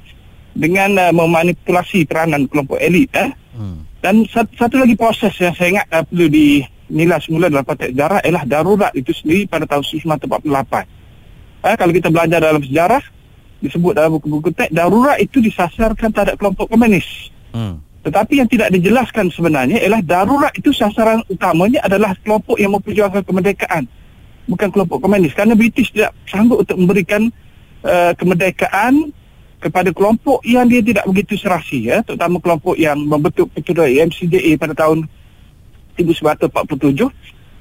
dengan 0.56 0.96
uh, 0.98 1.12
memanipulasi 1.12 2.08
peranan 2.08 2.48
kelompok 2.48 2.80
elit 2.80 3.12
eh. 3.16 3.32
hmm. 3.56 4.02
dan 4.04 4.24
satu, 4.28 4.52
satu 4.56 4.76
lagi 4.80 4.96
proses 4.96 5.34
yang 5.40 5.54
saya 5.56 5.80
ingat 5.80 5.88
uh, 5.92 6.04
perlu 6.08 6.28
dinilai 6.32 7.20
semula 7.20 7.52
dalam 7.52 7.66
konteks 7.68 7.92
sejarah 7.92 8.20
ialah 8.24 8.44
darurat 8.48 8.92
itu 8.96 9.12
sendiri 9.12 9.48
pada 9.48 9.68
tahun 9.68 9.84
1948 9.84 11.66
ha, 11.66 11.76
kalau 11.76 11.92
kita 11.92 12.08
belajar 12.12 12.40
dalam 12.40 12.64
sejarah 12.64 13.04
disebut 13.60 13.92
dalam 13.96 14.20
buku-buku 14.20 14.52
teks 14.56 14.72
darurat 14.72 15.18
itu 15.20 15.44
disasarkan 15.44 16.12
terhadap 16.12 16.36
kelompok 16.40 16.72
komunis 16.72 17.32
hmm. 17.52 17.86
Tetapi 18.06 18.38
yang 18.38 18.46
tidak 18.46 18.70
dijelaskan 18.70 19.34
sebenarnya 19.34 19.82
ialah 19.82 20.06
darurat 20.06 20.54
itu 20.54 20.70
sasaran 20.70 21.26
utamanya 21.26 21.82
adalah 21.82 22.14
kelompok 22.22 22.54
yang 22.62 22.78
memperjuangkan 22.78 23.26
kemerdekaan. 23.26 23.90
Bukan 24.46 24.70
kelompok 24.70 25.02
komunis. 25.02 25.34
Kerana 25.34 25.58
British 25.58 25.90
tidak 25.90 26.14
sanggup 26.30 26.62
untuk 26.62 26.78
memberikan 26.78 27.34
uh, 27.86 28.12
kemerdekaan 28.18 29.14
kepada 29.62 29.90
kelompok 29.94 30.42
yang 30.46 30.68
dia 30.68 30.82
tidak 30.82 31.06
begitu 31.06 31.38
serasi. 31.38 31.90
Ya, 31.90 32.02
terutama 32.02 32.42
kelompok 32.42 32.76
yang 32.76 32.98
membentuk 32.98 33.50
petugas 33.54 33.90
MCDA 33.90 34.58
pada 34.58 34.74
tahun 34.74 35.06
1947 35.96 37.08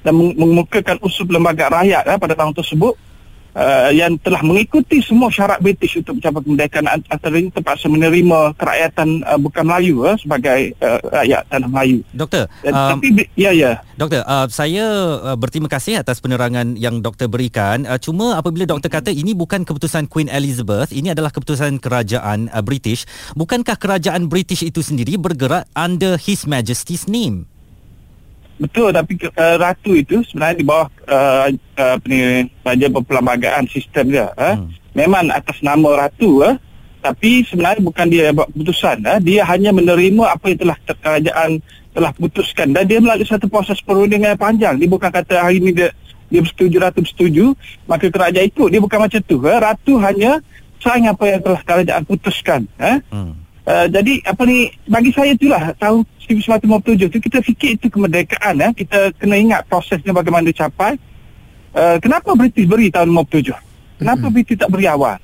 dan 0.05 0.13
mengemukakan 0.13 0.97
usul 1.01 1.31
lembaga 1.31 1.71
rakyat 1.71 2.05
ya, 2.05 2.17
pada 2.19 2.35
tahun 2.37 2.53
tersebut 2.53 2.97
uh, 3.55 3.91
yang 3.95 4.19
telah 4.21 4.43
mengikuti 4.43 5.01
semua 5.01 5.31
syarat 5.31 5.63
British 5.63 5.97
untuk 5.99 6.19
mencapai 6.19 6.43
kemerdekaan 6.45 6.87
antara 6.91 7.35
ini 7.39 7.49
terpaksa 7.55 7.87
menerima 7.89 8.53
kerakyatan 8.59 9.23
uh, 9.25 9.39
bukan 9.39 9.65
Melayu 9.65 10.05
uh, 10.05 10.17
sebagai 10.19 10.75
uh, 10.83 10.99
rakyat 11.09 11.43
tanah 11.49 11.69
Melayu. 11.71 11.99
Doktor, 12.13 12.51
uh, 12.67 12.69
um, 12.69 12.91
tapi 12.99 13.09
ya 13.39 13.51
ya. 13.55 13.81
Doktor, 13.95 14.27
uh, 14.27 14.47
saya 14.51 14.85
uh, 15.23 15.39
berterima 15.39 15.71
kasih 15.71 16.03
atas 16.03 16.19
penerangan 16.19 16.75
yang 16.75 17.01
doktor 17.01 17.31
berikan. 17.31 17.87
Uh, 17.87 17.97
cuma 17.97 18.37
apabila 18.37 18.67
doktor 18.67 18.91
kata 18.91 19.15
ini 19.15 19.33
bukan 19.33 19.63
keputusan 19.63 20.11
Queen 20.11 20.27
Elizabeth, 20.29 20.91
ini 20.91 21.15
adalah 21.15 21.31
keputusan 21.31 21.79
kerajaan 21.79 22.51
uh, 22.51 22.61
British, 22.61 23.07
bukankah 23.39 23.79
kerajaan 23.79 24.27
British 24.27 24.67
itu 24.67 24.83
sendiri 24.83 25.17
bergerak 25.17 25.71
under 25.79 26.19
His 26.19 26.45
Majesty's 26.45 27.07
name? 27.07 27.54
Betul 28.55 28.95
tapi 28.95 29.19
uh, 29.19 29.57
ratu 29.59 29.99
itu 29.99 30.23
sebenarnya 30.31 30.57
di 30.63 30.67
bawah 30.67 30.87
uh, 31.11 31.51
uh, 31.51 31.93
apa 31.99 32.07
ni 32.07 32.47
saja 32.63 32.87
perlembagaan 32.87 33.67
sistem 33.67 34.15
dia 34.15 34.31
uh. 34.39 34.55
hmm. 34.55 34.95
memang 34.95 35.27
atas 35.35 35.59
nama 35.59 36.07
ratu 36.07 36.39
uh, 36.39 36.55
tapi 37.03 37.43
sebenarnya 37.43 37.83
bukan 37.83 38.07
dia 38.07 38.31
yang 38.31 38.39
buat 38.39 38.49
keputusan 38.55 39.03
uh. 39.11 39.19
dia 39.19 39.43
hanya 39.43 39.75
menerima 39.75 40.39
apa 40.39 40.55
yang 40.55 40.59
telah 40.63 40.77
kerajaan 40.87 41.51
telah 41.91 42.11
putuskan 42.15 42.71
dan 42.71 42.87
dia 42.87 43.03
melalui 43.03 43.27
satu 43.27 43.51
proses 43.51 43.83
perundingan 43.83 44.39
yang 44.39 44.41
panjang 44.41 44.75
dia 44.79 44.87
bukan 44.87 45.11
kata 45.11 45.35
hari 45.35 45.59
ini 45.59 45.75
dia 45.75 45.91
dia 46.31 46.39
bersetuju 46.39 46.77
ratu 46.79 46.99
bersetuju 47.03 47.59
maka 47.91 48.07
kerajaan 48.07 48.47
ikut 48.55 48.69
dia 48.71 48.79
bukan 48.79 48.99
macam 49.03 49.19
tu 49.19 49.43
uh. 49.43 49.59
ratu 49.59 49.99
hanya 49.99 50.39
sayang 50.79 51.11
apa 51.11 51.25
yang 51.27 51.41
telah 51.43 51.61
kerajaan 51.67 52.03
putuskan 52.07 52.71
uh. 52.79 53.03
hmm. 53.11 53.44
Uh, 53.65 53.89
jadi 53.89 54.21
apa 54.29 54.45
ni 54.45 54.69
bagi 54.85 55.09
saya 55.09 55.33
itulah 55.33 55.73
tahun 55.81 56.05
1957 56.29 57.09
tu 57.09 57.17
kita 57.17 57.41
fikir 57.41 57.81
itu 57.81 57.89
kemerdekaan 57.89 58.61
ya. 58.61 58.69
Kita 58.77 59.09
kena 59.17 59.41
ingat 59.41 59.65
prosesnya 59.65 60.13
bagaimana 60.13 60.53
dicapai. 60.53 61.01
Uh, 61.73 61.97
kenapa 61.97 62.37
British 62.37 62.69
beri 62.69 62.93
tahun 62.93 63.09
57? 63.09 63.57
Kenapa 64.05 64.21
mm-hmm. 64.21 64.35
British 64.37 64.59
tak 64.61 64.69
beri 64.69 64.85
awal? 64.85 65.17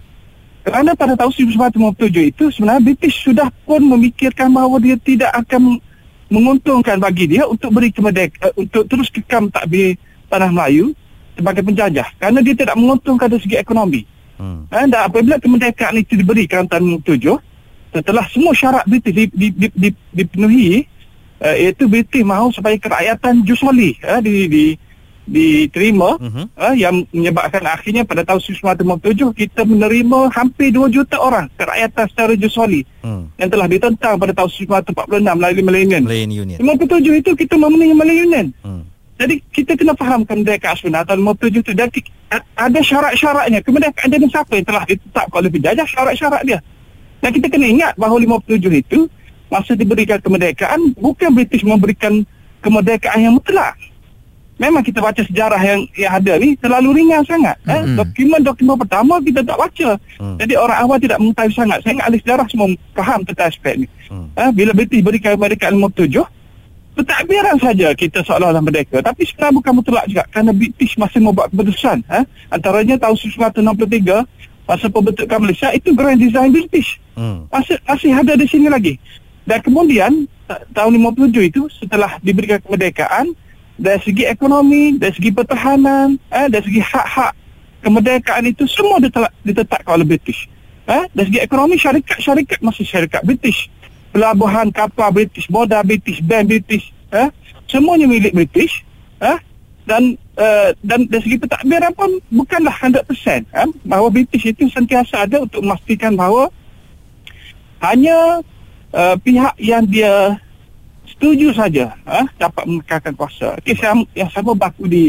Kerana 0.65 0.97
pada 0.97 1.21
tahun 1.21 1.33
1957 1.37 2.33
itu 2.33 2.45
sebenarnya 2.53 2.83
British 2.85 3.17
sudah 3.21 3.49
pun 3.69 3.81
memikirkan 3.85 4.49
bahawa 4.49 4.81
dia 4.81 4.97
tidak 4.97 5.33
akan 5.37 5.77
menguntungkan 6.33 6.97
bagi 6.97 7.29
dia 7.37 7.45
untuk 7.45 7.77
beri 7.77 7.93
kemerdekaan 7.93 8.41
uh, 8.41 8.53
untuk 8.57 8.89
terus 8.89 9.13
kekam 9.13 9.53
takbir 9.53 10.01
tanah 10.33 10.49
Melayu 10.49 10.97
sebagai 11.37 11.61
penjajah 11.61 12.09
kerana 12.17 12.41
dia 12.41 12.57
tidak 12.57 12.77
menguntungkan 12.81 13.29
dari 13.29 13.43
segi 13.45 13.61
ekonomi. 13.61 14.01
Hmm. 14.41 14.65
Dan 14.73 14.89
apabila 14.97 15.37
kemerdekaan 15.37 16.01
itu 16.01 16.17
diberikan 16.17 16.65
tahun 16.65 17.05
57 17.05 17.50
setelah 17.91 18.25
semua 18.31 18.55
syarat 18.55 18.85
British 18.87 19.31
dipenuhi 20.15 20.87
uh, 21.43 21.57
iaitu 21.57 21.91
British 21.91 22.23
mahu 22.23 22.55
supaya 22.55 22.77
kerakyatan 22.79 23.43
Jusoli 23.43 23.99
uh, 24.07 24.23
di, 24.23 24.47
di, 24.47 24.65
diterima 25.31 26.19
uh-huh. 26.19 26.47
uh, 26.59 26.75
yang 26.75 27.07
menyebabkan 27.15 27.63
akhirnya 27.67 28.03
pada 28.03 28.27
tahun 28.27 28.43
1957 28.43 29.31
kita 29.35 29.63
menerima 29.63 30.31
hampir 30.35 30.75
2 30.75 30.91
juta 30.91 31.17
orang 31.23 31.47
kerakyatan 31.55 32.05
secara 32.11 32.33
Jusoli 32.35 32.83
uh. 33.07 33.27
yang 33.39 33.51
telah 33.51 33.67
ditentang 33.71 34.19
pada 34.19 34.33
tahun 34.35 34.51
1946 34.51 35.39
melalui 35.39 35.63
Malayan 35.63 35.87
Union. 35.87 36.03
Malayan 36.07 36.31
Union. 36.35 36.59
57 36.59 37.21
itu 37.23 37.31
kita 37.39 37.55
memenuhi 37.59 37.95
Malayan 37.95 38.23
Union. 38.27 38.47
Uh. 38.67 38.83
Jadi 39.21 39.37
kita 39.53 39.77
kena 39.77 39.93
faham 39.93 40.25
kemerdekaan 40.25 40.81
sebenar 40.81 41.05
tahun 41.05 41.21
57 41.37 41.61
itu 41.61 41.73
dan 41.77 41.93
ki- 41.93 42.09
a- 42.33 42.47
ada 42.57 42.81
syarat-syaratnya. 42.81 43.61
Kemerdekaan 43.61 44.09
dia 44.09 44.17
ni 44.17 44.33
siapa 44.33 44.53
yang 44.57 44.65
telah 44.65 44.83
ditetapkan 44.89 45.39
oleh 45.45 45.53
penjajah 45.53 45.87
syarat-syarat 45.87 46.43
dia. 46.49 46.59
Dan 47.21 47.31
kita 47.37 47.47
kena 47.53 47.67
ingat 47.69 47.93
bahawa 48.01 48.21
57 48.41 48.65
itu 48.73 49.07
masa 49.53 49.77
diberikan 49.77 50.17
kemerdekaan 50.23 50.95
bukan 50.97 51.31
British 51.37 51.67
memberikan 51.67 52.25
kemerdekaan 52.65 53.21
yang 53.21 53.35
mutlak. 53.37 53.77
Memang 54.61 54.85
kita 54.85 55.01
baca 55.01 55.25
sejarah 55.25 55.57
yang 55.57 55.81
yang 55.97 56.13
ada 56.21 56.37
ni 56.37 56.53
terlalu 56.61 57.01
ringan 57.01 57.25
sangat. 57.25 57.57
Eh? 57.65 57.81
Mm-mm. 57.81 57.97
Dokumen-dokumen 57.97 58.77
pertama 58.77 59.17
kita 59.25 59.41
tak 59.41 59.57
baca. 59.57 59.89
Jadi 60.37 60.53
orang 60.53 60.79
awam 60.85 61.01
tidak 61.01 61.17
mengetahui 61.17 61.57
sangat. 61.57 61.79
Saya 61.81 61.97
ingat 61.97 62.07
ahli 62.13 62.19
sejarah 62.21 62.47
semua 62.53 62.69
faham 62.93 63.25
tentang 63.25 63.49
aspek 63.49 63.75
ni. 63.81 63.87
Eh? 64.37 64.51
Bila 64.53 64.77
British 64.77 65.01
berikan 65.01 65.41
kemerdekaan 65.41 65.81
57, 65.81 66.13
pentadbiran 66.93 67.57
saja 67.57 67.89
kita 67.97 68.21
seolah-olah 68.21 68.61
merdeka. 68.61 69.01
Tapi 69.01 69.25
sebenarnya 69.25 69.57
bukan 69.57 69.73
mutlak 69.81 70.05
juga. 70.13 70.25
Kerana 70.29 70.53
British 70.53 70.93
masih 71.01 71.21
membuat 71.25 71.49
keputusan. 71.49 72.05
Eh? 72.13 72.25
Antaranya 72.53 73.01
tahun 73.01 73.17
1963, 73.17 74.29
masa 74.71 74.87
pembentukan 74.87 75.43
Malaysia, 75.43 75.75
itu 75.75 75.91
grand 75.91 76.15
design 76.15 76.55
British. 76.55 77.03
Hmm. 77.19 77.51
Masih, 77.51 77.75
masih 77.83 78.11
ada 78.15 78.39
di 78.39 78.47
sini 78.47 78.71
lagi. 78.71 78.95
Dan 79.43 79.59
kemudian, 79.67 80.31
ta- 80.47 80.63
tahun 80.71 80.95
57 80.95 81.43
itu, 81.43 81.67
setelah 81.75 82.23
diberikan 82.23 82.63
kemerdekaan, 82.63 83.35
dari 83.75 83.99
segi 84.07 84.23
ekonomi, 84.31 84.95
dari 84.95 85.11
segi 85.11 85.35
pertahanan, 85.35 86.15
eh, 86.31 86.47
dari 86.47 86.63
segi 86.71 86.81
hak-hak 86.87 87.33
kemerdekaan 87.83 88.45
itu 88.47 88.69
semua 88.71 89.03
ditetap, 89.03 89.33
ditetapkan 89.43 89.93
oleh 89.99 90.07
British. 90.07 90.47
Eh, 90.87 91.05
dari 91.11 91.27
segi 91.35 91.41
ekonomi 91.43 91.75
syarikat-syarikat 91.75 92.61
masih 92.63 92.87
syarikat 92.87 93.27
British. 93.27 93.67
Pelabuhan 94.15 94.71
kapal 94.71 95.11
British, 95.11 95.51
modal 95.51 95.83
British, 95.83 96.23
bank 96.23 96.47
British, 96.47 96.95
eh, 97.11 97.33
semuanya 97.67 98.07
milik 98.07 98.37
British. 98.37 98.87
Eh, 99.19 99.39
dan 99.89 100.15
uh, 100.41 100.69
dan 100.81 101.05
dari 101.07 101.23
segi 101.23 101.37
pentadbiran 101.37 101.93
pun 101.93 102.11
bukanlah 102.33 102.73
100% 102.81 103.05
eh, 103.05 103.69
bahawa 103.85 104.09
British 104.09 104.49
itu 104.49 104.67
sentiasa 104.73 105.29
ada 105.29 105.45
untuk 105.45 105.61
memastikan 105.61 106.17
bahawa 106.17 106.49
hanya 107.85 108.41
uh, 108.97 109.17
pihak 109.21 109.55
yang 109.61 109.85
dia 109.85 110.41
setuju 111.05 111.53
saja 111.53 111.93
uh, 112.09 112.25
dapat 112.41 112.65
mengekalkan 112.65 113.13
kuasa. 113.13 113.57
Kes 113.61 113.81
yang, 113.81 114.05
yang 114.17 114.29
sama 114.33 114.57
berlaku 114.57 114.89
di 114.89 115.05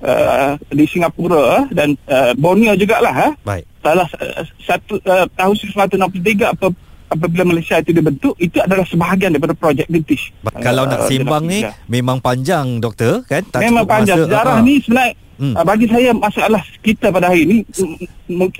uh, 0.00 0.56
di 0.72 0.84
Singapura 0.88 1.36
uh, 1.36 1.62
dan 1.72 1.96
uh, 2.08 2.32
Borneo 2.36 2.72
jugalah. 2.76 3.32
Uh, 3.32 3.32
Baik. 3.44 3.64
salah 3.82 4.08
uh, 4.20 4.44
satu 4.64 4.96
uh, 5.04 5.26
tahun 5.36 5.54
1963 5.56 6.54
apa 6.56 6.66
apabila 7.12 7.42
Malaysia 7.44 7.76
itu 7.76 7.90
dibentuk 7.90 8.34
itu 8.36 8.56
adalah 8.58 8.82
sebahagian 8.82 9.30
daripada 9.30 9.52
projek 9.52 9.86
British. 9.86 10.32
Kalau 10.58 10.84
nak 10.84 11.00
Uh, 11.00 11.08
sembang 11.08 11.44
ni 11.44 11.60
dalam- 11.60 11.76
memang 11.86 12.18
panjang 12.18 12.78
doktor 12.78 13.22
kan? 13.24 13.44
Tak 13.44 13.60
Memang 13.60 13.84
panjang 13.84 14.16
masa. 14.16 14.26
sejarah 14.26 14.54
Ah, 14.54 14.58
ah. 14.58 14.64
ni 14.64 14.74
sebenarnya 14.78 15.14
Hmm. 15.34 15.52
hmm. 15.52 15.64
bagi 15.64 15.86
saya 15.88 16.10
masalah 16.12 16.62
kita 16.80 17.06
pada 17.08 17.26
hari 17.26 17.42
ini 17.42 17.56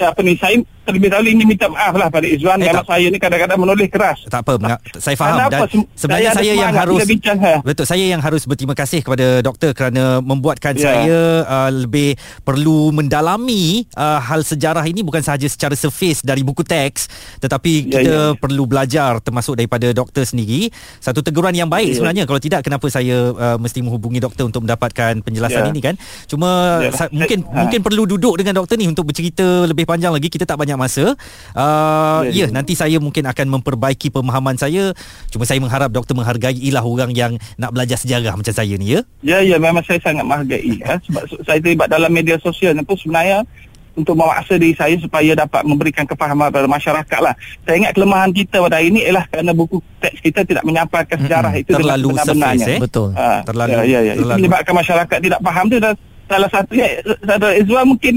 apa 0.01 0.21
ni 0.21 0.33
saya 0.35 0.57
terlebih 0.83 1.09
dahulu 1.09 1.29
ini 1.29 1.45
minta 1.45 1.67
maaf 1.67 1.93
lah 1.93 2.09
pada 2.09 2.25
Izwan 2.25 2.59
Eh, 2.59 2.67
kalau 2.67 2.83
tak- 2.83 2.91
saya 2.91 3.07
ni 3.07 3.17
kadang-kadang 3.17 3.59
menulis 3.59 3.89
keras. 3.89 4.19
Tak 4.25 4.41
apa, 4.41 4.53
menga- 4.57 4.83
saya 4.95 5.15
faham 5.15 5.37
Kenapa 5.39 5.57
dan 5.65 5.69
sebenarnya 5.93 6.31
saya 6.31 6.41
saya 6.43 6.53
yang 6.59 6.73
harus 6.73 7.01
bincang, 7.05 7.39
ha? 7.39 7.55
betul 7.61 7.85
saya 7.85 8.05
yang 8.05 8.19
harus 8.19 8.43
berterima 8.43 8.73
kasih 8.73 9.01
kepada 9.01 9.27
doktor 9.41 9.71
kerana 9.73 10.03
membuatkan 10.21 10.75
Ya. 10.75 10.83
saya 10.85 11.19
uh, 11.45 11.71
lebih 11.71 12.15
perlu 12.43 12.91
mendalami 12.91 13.87
uh, 13.93 14.19
hal 14.19 14.43
sejarah 14.43 14.83
ini 14.83 15.01
bukan 15.01 15.21
sahaja 15.21 15.45
secara 15.45 15.75
surface 15.75 16.21
dari 16.21 16.41
buku 16.41 16.63
teks 16.63 17.07
tetapi 17.39 17.73
Ya, 17.85 17.91
kita 17.95 18.01
ya, 18.03 18.23
ya. 18.29 18.35
perlu 18.35 18.65
belajar 18.65 19.19
termasuk 19.19 19.55
daripada 19.55 19.91
doktor 19.91 20.23
sendiri 20.23 20.69
satu 20.99 21.21
teguran 21.21 21.53
yang 21.53 21.67
baik 21.67 21.89
Ya. 21.89 21.97
sebenarnya 21.97 22.25
kalau 22.25 22.39
tidak 22.39 22.63
kenapa 22.63 22.89
saya 22.89 23.31
uh, 23.31 23.57
mesti 23.57 23.81
menghubungi 23.81 24.19
doktor 24.19 24.45
untuk 24.45 24.63
mendapatkan 24.63 25.21
penjelasan 25.21 25.63
Ya. 25.63 25.69
ini 25.69 25.81
kan 25.81 25.95
cuma 26.27 26.51
Ya. 26.81 26.91
sa- 26.91 27.11
mungkin 27.11 27.45
ha. 27.45 27.63
mungkin 27.63 27.81
perlu 27.81 28.03
duduk 28.05 28.35
dengan 28.35 28.57
doktor 28.57 28.75
ni 28.75 28.87
untuk 28.87 29.05
bercerita 29.05 29.45
lebih 29.65 29.85
panjang 29.85 30.11
lagi 30.11 30.27
kita 30.27 30.43
tak 30.43 30.57
banyak 30.57 30.72
masa 30.75 31.15
uh, 31.53 32.21
ya, 32.25 32.31
Ya, 32.33 32.45
ya. 32.45 32.47
nanti 32.51 32.73
saya 32.73 32.97
mungkin 32.97 33.25
akan 33.25 33.47
memperbaiki 33.53 34.09
pemahaman 34.09 34.55
saya 34.55 34.93
cuma 35.29 35.43
saya 35.43 35.59
mengharap 35.59 35.89
doktor 35.89 36.13
menghargai 36.13 36.53
lah 36.69 36.83
orang 36.83 37.11
yang 37.11 37.33
nak 37.55 37.71
belajar 37.71 37.97
sejarah 37.97 38.33
macam 38.33 38.51
saya 38.51 38.73
ni 38.73 38.93
ya 38.93 39.01
Ya 39.21 39.39
ya 39.41 39.57
memang 39.57 39.83
saya 39.83 39.99
sangat 39.99 40.23
menghargai 40.23 40.79
eh. 40.79 40.99
sebab 41.03 41.23
se- 41.25 41.43
saya 41.43 41.59
terlibat 41.59 41.87
dalam 41.87 42.09
media 42.09 42.37
sosial 42.39 42.73
ni 42.73 42.83
pun 42.83 42.95
sebenarnya 42.95 43.45
untuk 43.93 44.15
memaksa 44.15 44.57
diri 44.57 44.73
saya 44.73 44.97
supaya 44.97 45.37
dapat 45.37 45.63
memberikan 45.63 46.03
kefahaman 46.03 46.49
kepada 46.49 46.65
masyarakat 46.67 47.21
lah. 47.21 47.37
Saya 47.61 47.77
ingat 47.77 47.93
kelemahan 47.93 48.33
kita 48.33 48.57
pada 48.59 48.81
hari 48.81 48.89
ini 48.89 49.05
ialah 49.05 49.29
kerana 49.29 49.53
buku 49.53 49.85
teks 49.99 50.17
kita 50.19 50.41
tidak 50.43 50.65
menyampaikan 50.65 51.13
sejarah 51.19 51.53
itu 51.53 51.69
dengan 51.69 51.93
terlalu 51.93 52.09
sebenar-benarnya. 52.11 52.57
surface 52.57 52.73
eh 52.73 52.81
Betul. 52.81 53.09
Ha, 53.13 53.29
Terlalu- 53.45 53.69
ya, 53.71 53.83
ya, 53.85 54.01
ya. 54.01 54.13
Itu 54.15 54.23
terlalu- 54.23 54.39
menyebabkan 54.41 54.75
masyarakat 54.75 55.19
tidak 55.21 55.41
faham 55.41 55.65
tu 55.67 55.77
dan 55.77 55.95
salah 56.25 56.49
satunya 56.49 56.87
saudara 57.05 57.53
Izwan 57.53 57.85
mungkin 57.87 58.15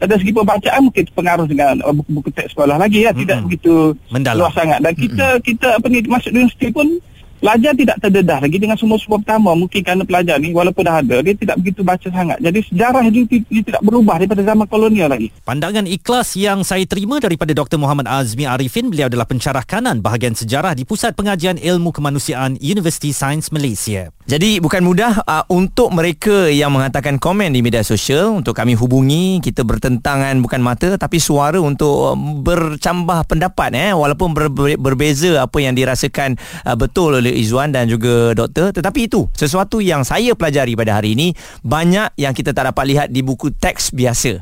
dari 0.00 0.20
segi 0.20 0.32
pembacaan 0.34 0.80
mungkin 0.90 1.04
pengaruh 1.14 1.46
dengan 1.46 1.74
uh, 1.86 1.94
buku-buku 1.94 2.30
teks 2.34 2.52
sekolah 2.52 2.76
lagi 2.76 3.06
ya 3.06 3.14
tidak 3.14 3.40
Mm-mm. 3.40 3.46
begitu 3.48 3.74
Mendalam. 4.10 4.44
luas 4.44 4.54
sangat 4.54 4.78
dan 4.82 4.92
kita 4.92 5.26
kita 5.40 5.68
apa 5.78 5.86
ni 5.88 5.98
masuk 6.04 6.30
universiti 6.34 6.68
pun 6.74 6.98
pelajar 7.44 7.76
tidak 7.76 8.00
terdedah 8.00 8.40
lagi 8.40 8.56
dengan 8.56 8.80
semua-semua 8.80 9.20
pertama 9.20 9.52
mungkin 9.52 9.84
kerana 9.84 10.08
pelajar 10.08 10.40
ni 10.40 10.56
walaupun 10.56 10.80
dah 10.80 11.04
ada 11.04 11.20
dia 11.20 11.36
tidak 11.36 11.60
begitu 11.60 11.84
baca 11.84 12.08
sangat 12.08 12.40
jadi 12.40 12.58
sejarah 12.64 13.04
itu 13.04 13.28
ti- 13.28 13.44
dia 13.52 13.60
tidak 13.60 13.84
berubah 13.84 14.16
daripada 14.16 14.40
zaman 14.40 14.64
kolonial 14.64 15.12
lagi 15.12 15.28
Pandangan 15.44 15.84
ikhlas 15.84 16.40
yang 16.40 16.64
saya 16.64 16.88
terima 16.88 17.20
daripada 17.20 17.52
Dr. 17.52 17.76
Muhammad 17.76 18.08
Azmi 18.08 18.48
Arifin, 18.48 18.88
beliau 18.88 19.12
adalah 19.12 19.28
pencarah 19.28 19.60
kanan 19.60 20.00
bahagian 20.00 20.32
sejarah 20.32 20.72
di 20.72 20.88
Pusat 20.88 21.12
Pengajian 21.12 21.60
Ilmu 21.60 21.92
Kemanusiaan 21.92 22.56
Universiti 22.64 23.12
Sains 23.12 23.52
Malaysia. 23.52 24.08
Jadi 24.24 24.56
bukan 24.56 24.80
mudah 24.80 25.20
uh, 25.20 25.44
untuk 25.52 25.92
mereka 25.92 26.48
yang 26.48 26.72
mengatakan 26.72 27.20
komen 27.20 27.52
di 27.52 27.60
media 27.60 27.84
sosial 27.84 28.40
untuk 28.40 28.56
kami 28.56 28.72
hubungi 28.72 29.44
kita 29.44 29.68
bertentangan 29.68 30.40
bukan 30.40 30.64
mata 30.64 30.96
tapi 30.96 31.20
suara 31.20 31.60
untuk 31.60 32.16
um, 32.16 32.40
bercambah 32.40 33.28
pendapat 33.28 33.76
eh 33.76 33.92
walaupun 33.92 34.32
ber, 34.32 34.48
ber, 34.48 34.80
berbeza 34.80 35.44
apa 35.44 35.60
yang 35.60 35.76
dirasakan 35.76 36.40
uh, 36.64 36.72
betul 36.72 37.20
oleh 37.20 37.33
Izwan 37.34 37.74
dan 37.74 37.90
juga 37.90 38.32
doktor. 38.32 38.70
Tetapi 38.70 39.10
itu 39.10 39.26
sesuatu 39.34 39.82
yang 39.82 40.06
saya 40.06 40.32
pelajari 40.32 40.78
pada 40.78 41.02
hari 41.02 41.18
ini 41.18 41.34
banyak 41.66 42.14
yang 42.16 42.32
kita 42.32 42.54
tak 42.54 42.70
dapat 42.70 42.84
lihat 42.88 43.08
di 43.10 43.20
buku 43.20 43.50
teks 43.52 43.90
biasa. 43.92 44.40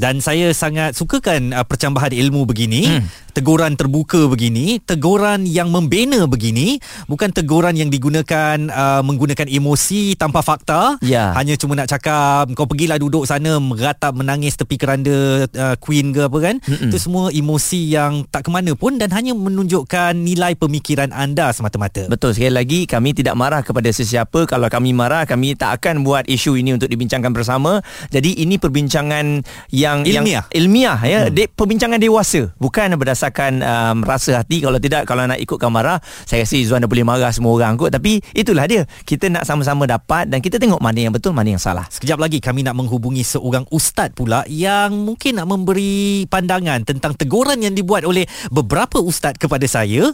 Dan 0.00 0.24
saya 0.24 0.48
sangat 0.56 0.96
sukakan 0.96 1.52
uh, 1.52 1.60
percambahan 1.60 2.16
ilmu 2.16 2.48
begini, 2.48 2.88
hmm. 2.88 3.29
Teguran 3.30 3.78
terbuka 3.78 4.26
begini, 4.26 4.82
teguran 4.82 5.46
yang 5.46 5.70
membina 5.70 6.26
begini, 6.26 6.82
bukan 7.06 7.30
teguran 7.30 7.78
yang 7.78 7.88
digunakan 7.88 8.58
uh, 8.68 9.00
menggunakan 9.06 9.46
emosi 9.46 10.18
tanpa 10.18 10.42
fakta. 10.42 10.98
Ya. 11.00 11.32
Hanya 11.38 11.54
cuma 11.56 11.78
nak 11.78 11.88
cakap 11.88 12.50
kau 12.58 12.66
pergilah 12.66 12.98
duduk 12.98 13.24
sana 13.24 13.56
meratap 13.62 14.12
menangis 14.12 14.58
tepi 14.58 14.76
keranda 14.76 15.46
uh, 15.46 15.76
queen 15.78 16.10
ke 16.10 16.26
apa 16.26 16.38
kan. 16.42 16.56
Mm-mm. 16.60 16.90
Itu 16.90 16.98
semua 16.98 17.30
emosi 17.30 17.94
yang 17.94 18.26
tak 18.26 18.46
ke 18.46 18.50
mana 18.50 18.74
pun 18.74 18.98
dan 18.98 19.14
hanya 19.14 19.32
menunjukkan 19.32 20.18
nilai 20.18 20.58
pemikiran 20.58 21.14
anda 21.14 21.54
semata-mata. 21.54 22.10
Betul 22.10 22.34
sekali 22.34 22.52
lagi 22.52 22.80
kami 22.90 23.14
tidak 23.14 23.38
marah 23.38 23.62
kepada 23.62 23.86
sesiapa 23.94 24.50
kalau 24.50 24.66
kami 24.66 24.90
marah 24.90 25.22
kami 25.22 25.54
tak 25.54 25.78
akan 25.78 26.02
buat 26.02 26.26
isu 26.26 26.58
ini 26.58 26.74
untuk 26.74 26.90
dibincangkan 26.90 27.30
bersama. 27.30 27.78
Jadi 28.10 28.42
ini 28.42 28.58
perbincangan 28.58 29.46
yang 29.70 30.02
Ilmiah. 30.02 30.42
yang 30.42 30.46
ilmiah 30.50 30.98
ya, 31.04 31.20
hmm. 31.28 31.34
de, 31.36 31.44
perbincangan 31.46 32.00
dewasa 32.00 32.50
bukan 32.58 32.96
berdasarkan 32.98 33.19
um, 33.60 34.00
rasa 34.06 34.40
hati 34.40 34.64
kalau 34.64 34.80
tidak 34.80 35.04
kalau 35.04 35.28
nak 35.28 35.36
ikutkan 35.36 35.68
marah 35.68 36.00
saya 36.24 36.48
rasa 36.48 36.56
Izzuan 36.56 36.80
dah 36.80 36.88
boleh 36.88 37.04
marah 37.04 37.28
semua 37.34 37.52
orang 37.52 37.76
kot 37.76 37.92
tapi 37.92 38.24
itulah 38.32 38.64
dia. 38.64 38.88
Kita 39.04 39.28
nak 39.28 39.44
sama-sama 39.44 39.84
dapat 39.84 40.32
dan 40.32 40.40
kita 40.40 40.56
tengok 40.56 40.80
mana 40.80 40.96
yang 40.96 41.12
betul 41.12 41.36
mana 41.36 41.52
yang 41.52 41.62
salah. 41.62 41.84
Sekejap 41.90 42.16
lagi 42.16 42.38
kami 42.38 42.62
nak 42.62 42.78
menghubungi 42.78 43.26
seorang 43.26 43.66
ustaz 43.74 44.14
pula 44.14 44.46
yang 44.46 44.94
mungkin 44.94 45.36
nak 45.36 45.50
memberi 45.50 46.24
pandangan 46.30 46.86
tentang 46.86 47.18
teguran 47.18 47.60
yang 47.60 47.74
dibuat 47.74 48.06
oleh 48.06 48.24
beberapa 48.48 49.02
ustaz 49.02 49.34
kepada 49.36 49.66
saya 49.66 50.08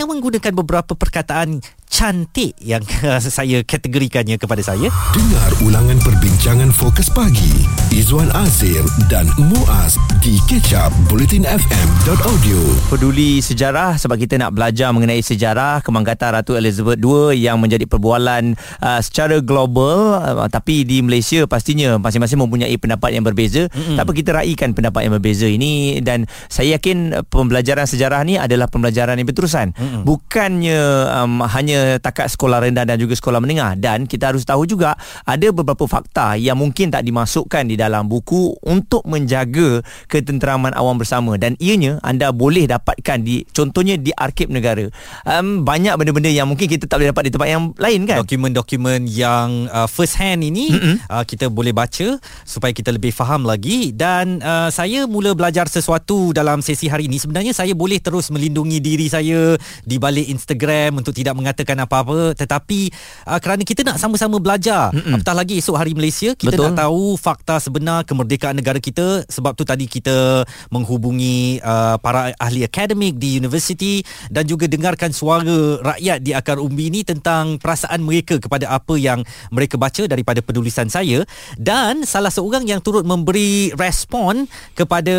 yang 0.00 0.08
menggunakan 0.08 0.54
beberapa 0.54 0.94
perkataan 0.94 1.60
cantik 1.88 2.54
yang 2.60 2.84
saya 3.24 3.64
kategorikannya 3.64 4.36
kepada 4.36 4.62
saya. 4.62 4.92
Dengar 5.16 5.50
ulangan 5.64 5.98
perbincangan 6.04 6.70
fokus 6.70 7.08
pagi 7.10 7.66
Izwan 7.90 8.28
Azir 8.36 8.84
dan 9.08 9.26
Muaz 9.40 9.96
di 10.20 10.36
kecap 10.46 10.92
bulletinfm.audio. 11.08 12.60
peduli 12.92 13.40
sejarah 13.40 13.96
sebab 13.96 14.20
kita 14.20 14.36
nak 14.36 14.52
belajar 14.54 14.92
mengenai 14.92 15.24
sejarah 15.24 15.80
kemangkatan 15.80 16.36
Ratu 16.36 16.54
Elizabeth 16.54 17.00
II 17.00 17.32
yang 17.32 17.56
menjadi 17.56 17.88
perbualan 17.88 18.54
uh, 18.84 19.00
secara 19.00 19.40
global 19.40 20.20
uh, 20.20 20.48
tapi 20.52 20.84
di 20.84 21.00
Malaysia 21.00 21.48
pastinya 21.48 21.96
masing-masing 21.96 22.38
mempunyai 22.38 22.76
pendapat 22.76 23.16
yang 23.16 23.24
berbeza 23.24 23.66
mm-hmm. 23.72 23.96
tak 23.96 24.04
apa 24.04 24.12
kita 24.12 24.30
raikan 24.36 24.70
pendapat 24.76 25.08
yang 25.08 25.14
berbeza 25.16 25.46
ini 25.48 26.02
dan 26.04 26.28
saya 26.52 26.76
yakin 26.76 27.16
uh, 27.16 27.24
pembelajaran 27.24 27.88
sejarah 27.88 28.20
ni 28.26 28.36
adalah 28.36 28.68
pembelajaran 28.68 29.16
yang 29.16 29.26
berterusan 29.26 29.72
mm-hmm. 29.72 30.02
bukannya 30.04 30.80
um, 31.14 31.40
hanya 31.48 31.77
takat 32.00 32.30
sekolah 32.32 32.64
rendah 32.64 32.84
dan 32.84 32.96
juga 32.96 33.14
sekolah 33.18 33.40
menengah 33.42 33.76
dan 33.76 34.08
kita 34.08 34.32
harus 34.32 34.46
tahu 34.46 34.64
juga 34.64 34.96
ada 35.24 35.48
beberapa 35.52 35.84
fakta 35.84 36.40
yang 36.40 36.56
mungkin 36.56 36.88
tak 36.88 37.04
dimasukkan 37.04 37.68
di 37.68 37.76
dalam 37.76 38.08
buku 38.08 38.56
untuk 38.64 39.04
menjaga 39.04 39.84
ketenteraman 40.08 40.72
awam 40.72 40.96
bersama 40.96 41.36
dan 41.36 41.58
ianya 41.60 42.00
anda 42.00 42.32
boleh 42.32 42.64
dapatkan 42.64 43.18
di 43.20 43.44
contohnya 43.52 44.00
di 44.00 44.14
arkib 44.14 44.48
negara. 44.48 44.88
Um, 45.28 45.66
banyak 45.68 45.92
benda-benda 46.00 46.32
yang 46.32 46.48
mungkin 46.48 46.70
kita 46.70 46.88
tak 46.88 47.02
boleh 47.02 47.10
dapat 47.12 47.28
di 47.28 47.32
tempat 47.34 47.48
yang 47.52 47.64
lain 47.76 48.00
kan. 48.08 48.16
Dokumen-dokumen 48.24 49.04
yang 49.04 49.68
uh, 49.68 49.84
first 49.84 50.16
hand 50.16 50.40
ini 50.40 50.72
mm-hmm. 50.72 50.96
uh, 51.12 51.24
kita 51.28 51.52
boleh 51.52 51.76
baca 51.76 52.16
supaya 52.48 52.72
kita 52.72 52.88
lebih 52.88 53.12
faham 53.12 53.44
lagi 53.44 53.92
dan 53.92 54.40
uh, 54.40 54.72
saya 54.72 55.04
mula 55.04 55.36
belajar 55.36 55.68
sesuatu 55.68 56.32
dalam 56.32 56.64
sesi 56.64 56.88
hari 56.88 57.10
ini 57.10 57.20
sebenarnya 57.20 57.52
saya 57.52 57.76
boleh 57.76 58.00
terus 58.00 58.32
melindungi 58.32 58.80
diri 58.80 59.10
saya 59.12 59.60
di 59.84 59.96
balik 60.00 60.30
Instagram 60.32 61.04
untuk 61.04 61.12
tidak 61.12 61.36
mengatakan 61.36 61.67
apa-apa 61.76 62.32
tetapi 62.32 62.88
uh, 63.28 63.36
kerana 63.36 63.60
kita 63.60 63.84
nak 63.84 64.00
sama-sama 64.00 64.40
belajar 64.40 64.88
Mm-mm. 64.96 65.20
apatah 65.20 65.36
lagi 65.36 65.60
esok 65.60 65.76
hari 65.76 65.92
Malaysia 65.92 66.32
kita 66.32 66.56
Betul. 66.56 66.72
nak 66.72 66.88
tahu 66.88 67.20
fakta 67.20 67.60
sebenar 67.60 68.08
kemerdekaan 68.08 68.56
negara 68.56 68.80
kita 68.80 69.28
sebab 69.28 69.52
tu 69.52 69.68
tadi 69.68 69.84
kita 69.84 70.48
menghubungi 70.72 71.60
uh, 71.60 72.00
para 72.00 72.32
ahli 72.40 72.64
akademik 72.64 73.20
di 73.20 73.36
universiti 73.36 74.00
dan 74.32 74.48
juga 74.48 74.64
dengarkan 74.64 75.12
suara 75.12 75.82
rakyat 75.82 76.18
di 76.24 76.32
akar 76.32 76.56
umbi 76.56 76.88
ini 76.88 77.04
tentang 77.04 77.60
perasaan 77.60 78.00
mereka 78.00 78.40
kepada 78.40 78.72
apa 78.72 78.94
yang 78.96 79.20
mereka 79.50 79.76
baca 79.76 80.06
daripada 80.06 80.40
penulisan 80.40 80.88
saya 80.88 81.26
dan 81.58 82.06
salah 82.06 82.30
seorang 82.30 82.64
yang 82.64 82.78
turut 82.78 83.02
memberi 83.02 83.74
respon 83.74 84.46
kepada 84.78 85.16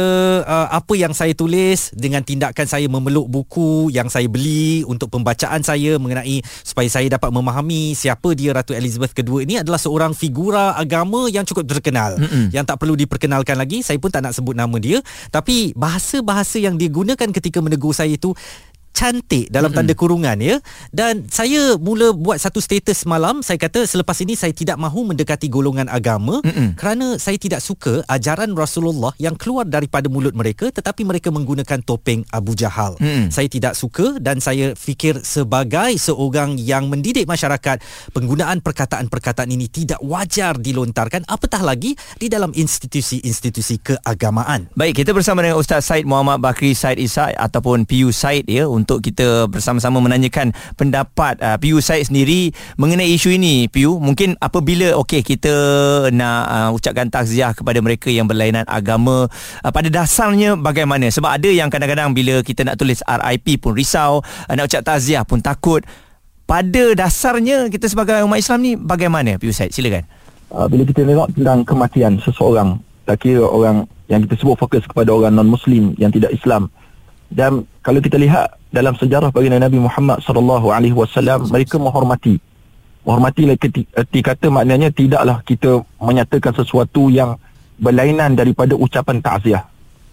uh, 0.48 0.68
apa 0.72 0.94
yang 0.96 1.12
saya 1.12 1.36
tulis 1.36 1.92
dengan 1.92 2.24
tindakan 2.24 2.66
saya 2.70 2.88
memeluk 2.88 3.28
buku 3.28 3.92
yang 3.92 4.08
saya 4.08 4.32
beli 4.32 4.88
untuk 4.88 5.12
pembacaan 5.12 5.62
saya 5.66 6.00
mengenai 6.00 6.39
supaya 6.44 6.88
saya 6.90 7.08
dapat 7.10 7.30
memahami 7.30 7.94
siapa 7.94 8.34
dia 8.34 8.52
Ratu 8.54 8.76
Elizabeth 8.76 9.14
II 9.16 9.46
ini 9.46 9.62
adalah 9.62 9.78
seorang 9.78 10.12
figura 10.18 10.76
agama 10.76 11.30
yang 11.30 11.44
cukup 11.46 11.68
terkenal 11.70 12.18
Mm-mm. 12.18 12.52
yang 12.52 12.64
tak 12.66 12.80
perlu 12.82 12.98
diperkenalkan 12.98 13.56
lagi 13.56 13.82
saya 13.86 13.98
pun 14.02 14.12
tak 14.12 14.26
nak 14.26 14.34
sebut 14.36 14.56
nama 14.58 14.76
dia 14.78 15.00
tapi 15.30 15.72
bahasa-bahasa 15.76 16.60
yang 16.60 16.76
digunakan 16.76 17.30
ketika 17.30 17.60
menegur 17.64 17.92
saya 17.94 18.16
itu 18.16 18.34
cantik 18.92 19.48
dalam 19.54 19.72
tanda 19.72 19.94
kurungan 19.94 20.36
ya 20.42 20.58
dan 20.92 21.26
saya 21.30 21.78
mula 21.78 22.12
buat 22.12 22.42
satu 22.42 22.60
status 22.60 23.06
semalam 23.06 23.40
saya 23.46 23.56
kata 23.56 23.86
selepas 23.86 24.18
ini 24.26 24.34
saya 24.36 24.52
tidak 24.52 24.76
mahu 24.76 25.08
mendekati 25.14 25.48
golongan 25.48 25.88
agama 25.88 26.42
Mm-mm. 26.44 26.76
kerana 26.76 27.16
saya 27.22 27.40
tidak 27.40 27.64
suka 27.64 28.04
ajaran 28.10 28.52
Rasulullah 28.58 29.14
yang 29.22 29.38
keluar 29.38 29.64
daripada 29.64 30.12
mulut 30.12 30.34
mereka 30.36 30.68
tetapi 30.74 31.06
mereka 31.06 31.30
menggunakan 31.30 31.80
topeng 31.86 32.26
Abu 32.34 32.58
Jahal 32.58 32.98
Mm-mm. 33.00 33.32
saya 33.32 33.48
tidak 33.48 33.78
suka 33.78 34.18
dan 34.20 34.44
saya 34.44 34.74
fikir 34.74 35.22
sebagai 35.24 35.96
seorang 35.96 36.60
yang 36.60 36.90
mendidik 36.92 37.30
masyarakat 37.30 37.80
penggunaan 38.12 38.60
perkataan-perkataan 38.60 39.50
ini 39.54 39.72
tidak 39.72 40.02
wajar 40.04 40.58
dilontarkan 40.58 41.24
apatah 41.30 41.62
lagi 41.64 41.96
di 42.20 42.28
dalam 42.28 42.52
institusi-institusi 42.52 43.80
keagamaan 43.80 44.68
baik 44.76 45.06
kita 45.06 45.16
bersama 45.16 45.46
dengan 45.46 45.62
Ustaz 45.62 45.88
Said 45.88 46.04
Muhammad 46.04 46.44
Bakri 46.44 46.76
Said 46.76 47.00
Isa 47.00 47.32
ataupun 47.32 47.88
PU 47.88 48.12
Said 48.12 48.50
ya 48.50 48.68
untuk 48.82 49.04
kita 49.04 49.52
bersama-sama 49.52 50.00
menanyakan 50.00 50.56
pendapat 50.80 51.36
uh, 51.44 51.58
Piu 51.60 51.84
Said 51.84 52.08
sendiri 52.08 52.56
mengenai 52.80 53.12
isu 53.12 53.36
ini. 53.36 53.68
Piu 53.68 54.00
mungkin 54.00 54.40
apabila 54.40 54.96
okey 55.04 55.22
kita 55.22 55.54
nak 56.16 56.42
uh, 56.48 56.70
ucapkan 56.72 57.12
takziah 57.12 57.52
kepada 57.52 57.84
mereka 57.84 58.08
yang 58.08 58.26
berlainan 58.26 58.64
agama 58.66 59.28
uh, 59.64 59.72
pada 59.72 59.92
dasarnya 59.92 60.56
bagaimana? 60.56 61.12
Sebab 61.12 61.30
ada 61.30 61.50
yang 61.52 61.68
kadang-kadang 61.68 62.16
bila 62.16 62.40
kita 62.40 62.64
nak 62.64 62.80
tulis 62.80 63.04
RIP 63.04 63.60
pun 63.60 63.76
risau 63.76 64.24
uh, 64.24 64.54
nak 64.56 64.72
ucap 64.72 64.82
takziah 64.88 65.28
pun 65.28 65.44
takut. 65.44 65.84
Pada 66.50 66.98
dasarnya 66.98 67.70
kita 67.70 67.86
sebagai 67.86 68.26
umat 68.26 68.42
Islam 68.42 68.60
ni 68.66 68.74
bagaimana 68.74 69.38
Piu 69.38 69.54
Said 69.54 69.70
silakan. 69.70 70.08
Uh, 70.50 70.66
bila 70.66 70.82
kita 70.82 71.06
tengok 71.06 71.30
tentang 71.38 71.62
kematian 71.62 72.18
seseorang 72.26 72.82
tak 73.06 73.26
kira 73.26 73.42
orang 73.42 73.90
yang 74.10 74.26
kita 74.26 74.38
sebut 74.42 74.58
fokus 74.58 74.86
kepada 74.86 75.10
orang 75.14 75.34
non 75.38 75.50
muslim 75.50 75.94
yang 76.02 76.10
tidak 76.10 76.34
Islam 76.34 76.70
dan 77.30 77.66
kalau 77.86 78.02
kita 78.02 78.18
lihat 78.18 78.58
dalam 78.74 78.98
sejarah 78.98 79.30
baginda 79.30 79.62
Nabi 79.62 79.78
Muhammad 79.78 80.22
sallallahu 80.26 80.74
alaihi 80.74 80.98
wasallam 80.98 81.46
mereka 81.50 81.78
menghormati. 81.78 82.42
Menghormati 83.06 83.50
erti 83.94 84.20
kata 84.22 84.50
maknanya 84.50 84.90
tidaklah 84.90 85.42
kita 85.46 85.82
menyatakan 86.02 86.54
sesuatu 86.58 87.14
yang 87.14 87.38
berlainan 87.78 88.34
daripada 88.34 88.74
ucapan 88.74 89.22
takziah. 89.22 89.64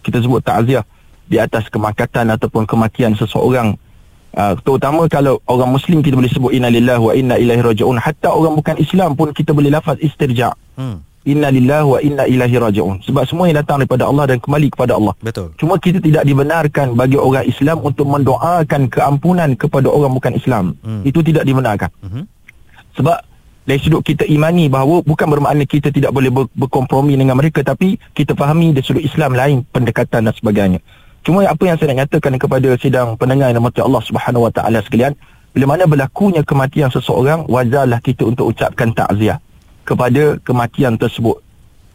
Kita 0.04 0.20
sebut 0.20 0.44
takziah 0.44 0.84
di 1.26 1.40
atas 1.40 1.66
kemakatan 1.72 2.30
ataupun 2.36 2.68
kematian 2.68 3.16
seseorang. 3.16 3.74
Uh, 4.36 4.52
terutama 4.60 5.08
kalau 5.08 5.40
orang 5.48 5.72
muslim 5.72 6.04
kita 6.04 6.12
boleh 6.12 6.28
sebut 6.28 6.52
inna 6.52 6.68
lillahi 6.68 7.00
wa 7.00 7.12
inna 7.16 7.36
ilaihi 7.40 7.64
rajiun. 7.64 7.96
Hatta 7.96 8.28
orang 8.28 8.60
bukan 8.60 8.76
Islam 8.76 9.16
pun 9.16 9.32
kita 9.32 9.56
boleh 9.56 9.72
lafaz 9.72 9.96
istirja. 10.04 10.52
Hmm 10.76 11.00
inna 11.26 11.50
lillahi 11.50 11.84
wa 11.84 11.98
inna 11.98 12.24
ilaihi 12.24 12.56
raji'un. 12.56 13.02
Sebab 13.02 13.26
semua 13.26 13.50
yang 13.50 13.58
datang 13.58 13.82
daripada 13.82 14.06
Allah 14.06 14.24
dan 14.30 14.38
kembali 14.38 14.70
kepada 14.70 14.94
Allah. 14.94 15.12
Betul. 15.18 15.50
Cuma 15.58 15.74
kita 15.76 15.98
tidak 15.98 16.22
dibenarkan 16.22 16.94
bagi 16.94 17.18
orang 17.18 17.44
Islam 17.44 17.82
untuk 17.82 18.06
mendoakan 18.06 18.86
keampunan 18.86 19.58
kepada 19.58 19.90
orang 19.90 20.14
bukan 20.14 20.32
Islam. 20.38 20.78
Hmm. 20.86 21.02
itu 21.02 21.20
tidak 21.26 21.42
dibenarkan. 21.42 21.90
Hmm. 22.00 22.24
sebab 22.96 23.18
dari 23.66 23.82
sudut 23.82 24.00
kita 24.00 24.24
imani 24.24 24.70
bahawa 24.70 25.02
bukan 25.02 25.26
bermakna 25.26 25.66
kita 25.66 25.90
tidak 25.90 26.14
boleh 26.14 26.30
ber- 26.30 26.48
berkompromi 26.54 27.18
dengan 27.18 27.34
mereka 27.34 27.66
tapi 27.66 27.98
kita 28.14 28.38
fahami 28.38 28.70
dari 28.70 28.86
sudut 28.86 29.02
Islam 29.02 29.34
lain 29.34 29.66
pendekatan 29.68 30.30
dan 30.30 30.32
sebagainya. 30.32 30.80
Cuma 31.26 31.42
apa 31.42 31.58
yang 31.66 31.74
saya 31.74 31.90
nak 31.90 32.06
nyatakan 32.06 32.38
kepada 32.38 32.78
sidang 32.78 33.18
pendengar 33.18 33.50
yang 33.50 33.58
mati 33.58 33.82
Allah 33.82 33.98
Subhanahu 34.06 34.46
wa 34.46 34.52
taala 34.54 34.78
sekalian 34.86 35.18
bila 35.50 35.74
mana 35.74 35.90
berlakunya 35.90 36.46
kematian 36.46 36.92
seseorang 36.94 37.50
wajarlah 37.50 37.98
kita 37.98 38.22
untuk 38.28 38.54
ucapkan 38.54 38.94
takziah 38.94 39.42
kepada 39.86 40.36
kematian 40.42 40.98
tersebut. 40.98 41.38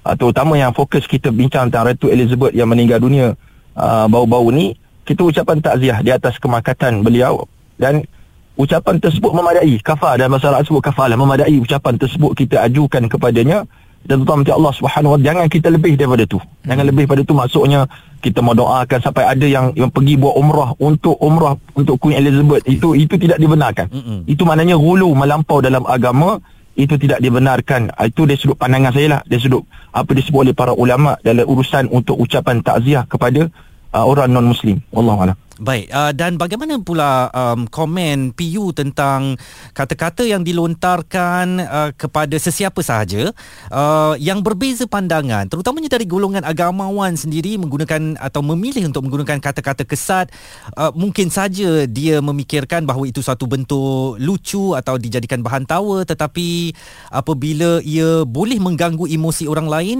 Uh, 0.08 0.16
terutama 0.16 0.56
yang 0.56 0.72
fokus 0.72 1.04
kita 1.06 1.30
bincang 1.30 1.68
tentang 1.68 1.92
Ratu 1.92 2.08
Elizabeth 2.08 2.56
yang 2.56 2.72
meninggal 2.72 3.04
dunia 3.04 3.36
uh, 3.76 4.08
bau-bau 4.08 4.48
ni, 4.50 4.80
kita 5.04 5.28
ucapan 5.28 5.60
takziah 5.60 6.00
di 6.00 6.10
atas 6.10 6.39
kemakatan 6.39 7.04
beliau 7.04 7.46
dan 7.76 8.08
ucapan 8.56 8.98
tersebut 8.98 9.36
memadai. 9.36 9.76
Kafar 9.84 10.18
dan 10.18 10.32
masyarakat 10.32 10.64
sebut 10.66 10.82
kafar 10.82 11.12
lah, 11.12 11.20
memadai 11.20 11.60
ucapan 11.60 12.00
tersebut 12.00 12.32
kita 12.34 12.64
ajukan 12.66 13.12
kepadanya 13.12 13.68
dan 14.02 14.26
terutama 14.26 14.42
Allah 14.50 14.74
Subhanahu 14.74 15.14
Wa 15.14 15.20
jangan 15.22 15.46
kita 15.46 15.70
lebih 15.70 15.94
daripada 15.94 16.26
tu. 16.26 16.42
Jangan 16.66 16.86
lebih 16.89 17.06
daripada 17.06 17.22
tu 17.22 17.34
maksudnya 17.38 17.86
kita 18.22 18.42
mau 18.42 18.58
doakan 18.58 19.00
sampai 19.02 19.24
ada 19.30 19.46
yang 19.46 19.70
yang 19.78 19.94
pergi 19.94 20.18
buat 20.18 20.34
umrah 20.38 20.74
untuk 20.82 21.18
umrah 21.22 21.54
untuk 21.78 22.02
Queen 22.02 22.18
Elizabeth 22.18 22.66
itu 22.66 22.98
itu 22.98 23.14
tidak 23.22 23.38
dibenarkan. 23.38 23.94
Mm-mm. 23.94 24.20
Itu 24.26 24.42
maknanya 24.46 24.78
gulu 24.78 25.14
melampau 25.14 25.62
dalam 25.62 25.86
agama 25.86 26.42
itu 26.76 26.95
tidak 26.95 27.19
dibenarkan. 27.19 27.91
Ah, 27.95 28.07
itu 28.07 28.24
dari 28.24 28.39
sudut 28.39 28.55
pandangan 28.55 28.95
saya 28.95 29.07
lah. 29.17 29.22
Dari 29.28 29.41
sudut 29.43 29.63
apa 29.91 30.11
disebut 30.15 30.47
oleh 30.47 30.55
para 30.55 30.72
ulama 30.72 31.19
dalam 31.19 31.43
urusan 31.43 31.91
untuk 31.91 32.15
ucapan 32.17 32.63
takziah 32.63 33.03
kepada 33.05 33.51
uh, 33.91 34.05
orang 34.07 34.32
non 34.32 34.47
muslim 34.47 34.80
wallahualam 34.91 35.36
Baik, 35.62 35.93
uh, 35.93 36.09
dan 36.09 36.41
bagaimana 36.41 36.82
pula 36.82 37.30
um, 37.30 37.70
komen 37.70 38.34
PU 38.34 38.74
tentang 38.74 39.38
kata-kata 39.78 40.26
yang 40.26 40.41
dilontarkan 40.41 41.62
uh, 41.62 41.89
kepada 41.93 42.34
sesiapa 42.34 42.82
sahaja 42.82 43.30
uh, 43.70 44.18
yang 44.18 44.41
berbeza 44.41 44.89
pandangan, 44.89 45.45
terutamanya 45.45 45.93
dari 45.93 46.09
golongan 46.09 46.41
agamawan 46.41 47.14
sendiri 47.14 47.62
menggunakan 47.62 48.18
atau 48.18 48.41
memilih 48.41 48.89
untuk 48.89 49.05
menggunakan 49.05 49.38
kata-kata 49.38 49.86
kesat, 49.86 50.34
uh, 50.82 50.89
mungkin 50.97 51.30
saja 51.30 51.86
dia 51.86 52.18
memikirkan 52.26 52.82
bahawa 52.89 53.14
itu 53.14 53.22
satu 53.22 53.45
bentuk 53.45 54.18
lucu 54.18 54.74
atau 54.74 54.97
dijadikan 54.97 55.45
bahan 55.45 55.70
tawa, 55.70 56.01
tetapi 56.01 56.74
apabila 57.14 57.86
ia 57.86 58.26
boleh 58.26 58.57
mengganggu 58.57 59.05
emosi 59.05 59.45
orang 59.45 59.70
lain, 59.70 59.99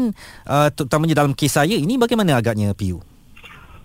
uh, 0.49 0.74
terutamanya 0.74 1.22
dalam 1.22 1.38
kes 1.38 1.53
saya 1.53 1.78
ini, 1.78 2.01
bagaimana 2.01 2.41
agaknya 2.41 2.74
PU? 2.74 3.11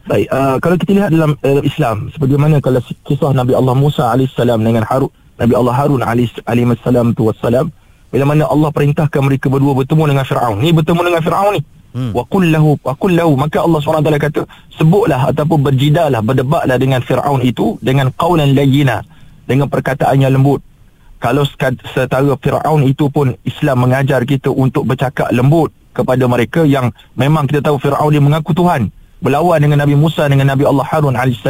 Baik, 0.07 0.31
uh, 0.31 0.57
kalau 0.63 0.77
kita 0.79 0.93
lihat 0.95 1.11
dalam 1.11 1.35
uh, 1.43 1.63
Islam, 1.67 2.15
seperti 2.15 2.39
mana 2.39 2.63
kalau 2.63 2.79
kisah 2.79 3.35
Nabi 3.35 3.59
Allah 3.59 3.75
Musa 3.75 4.15
AS 4.15 4.39
dengan 4.39 4.87
Harun, 4.87 5.11
Nabi 5.35 5.53
Allah 5.59 5.75
Harun 5.75 6.03
AS 6.07 6.31
tu 7.19 7.23
wassalam, 7.27 7.75
bila 8.15 8.23
mana 8.23 8.47
Allah 8.47 8.71
perintahkan 8.71 9.19
mereka 9.19 9.51
berdua 9.51 9.75
bertemu 9.75 10.15
dengan 10.15 10.23
Fir'aun. 10.23 10.63
Ni 10.63 10.71
bertemu 10.71 11.01
dengan 11.11 11.23
Fir'aun 11.27 11.59
ni. 11.59 11.63
Hmm. 11.97 12.13
Wa 12.13 12.29
qul 12.29 12.53
lahu 12.53 12.77
wa 12.85 12.93
qul 12.93 13.17
lahu 13.17 13.41
maka 13.41 13.65
Allah 13.65 13.81
SWT 13.81 14.21
kata 14.21 14.45
sebutlah 14.77 15.33
ataupun 15.33 15.65
berjidalah 15.65 16.21
berdebatlah 16.21 16.77
dengan 16.77 17.01
Firaun 17.01 17.41
itu 17.41 17.81
dengan 17.81 18.13
qaulan 18.13 18.53
layyina 18.53 19.01
dengan 19.49 19.65
perkataan 19.73 20.21
yang 20.21 20.37
lembut 20.37 20.61
kalau 21.25 21.49
setara 21.49 22.37
Firaun 22.37 22.85
itu 22.85 23.09
pun 23.09 23.33
Islam 23.49 23.89
mengajar 23.89 24.29
kita 24.29 24.53
untuk 24.53 24.85
bercakap 24.85 25.33
lembut 25.33 25.73
kepada 25.97 26.29
mereka 26.29 26.69
yang 26.69 26.93
memang 27.17 27.49
kita 27.49 27.65
tahu 27.65 27.81
Firaun 27.81 28.13
dia 28.13 28.21
mengaku 28.21 28.53
Tuhan 28.53 28.93
berlawan 29.21 29.59
dengan 29.63 29.85
Nabi 29.85 29.97
Musa 29.97 30.29
dengan 30.29 30.53
Nabi 30.53 30.69
Allah 30.69 30.87
Harun 30.87 31.17
AS 31.17 31.41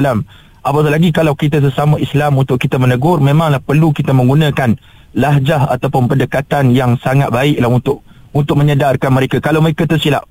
apatah 0.66 0.90
lagi 0.90 1.14
kalau 1.14 1.38
kita 1.38 1.62
sesama 1.62 1.98
Islam 2.02 2.38
untuk 2.38 2.58
kita 2.58 2.78
menegur 2.78 3.22
memanglah 3.22 3.62
perlu 3.62 3.94
kita 3.94 4.10
menggunakan 4.10 4.74
lahjah 5.16 5.70
ataupun 5.70 6.10
pendekatan 6.10 6.74
yang 6.74 6.98
sangat 7.00 7.30
baiklah 7.32 7.70
untuk 7.70 8.04
untuk 8.36 8.60
menyedarkan 8.60 9.08
mereka. 9.08 9.40
Kalau 9.40 9.64
mereka 9.64 9.88
tersilap 9.88 10.28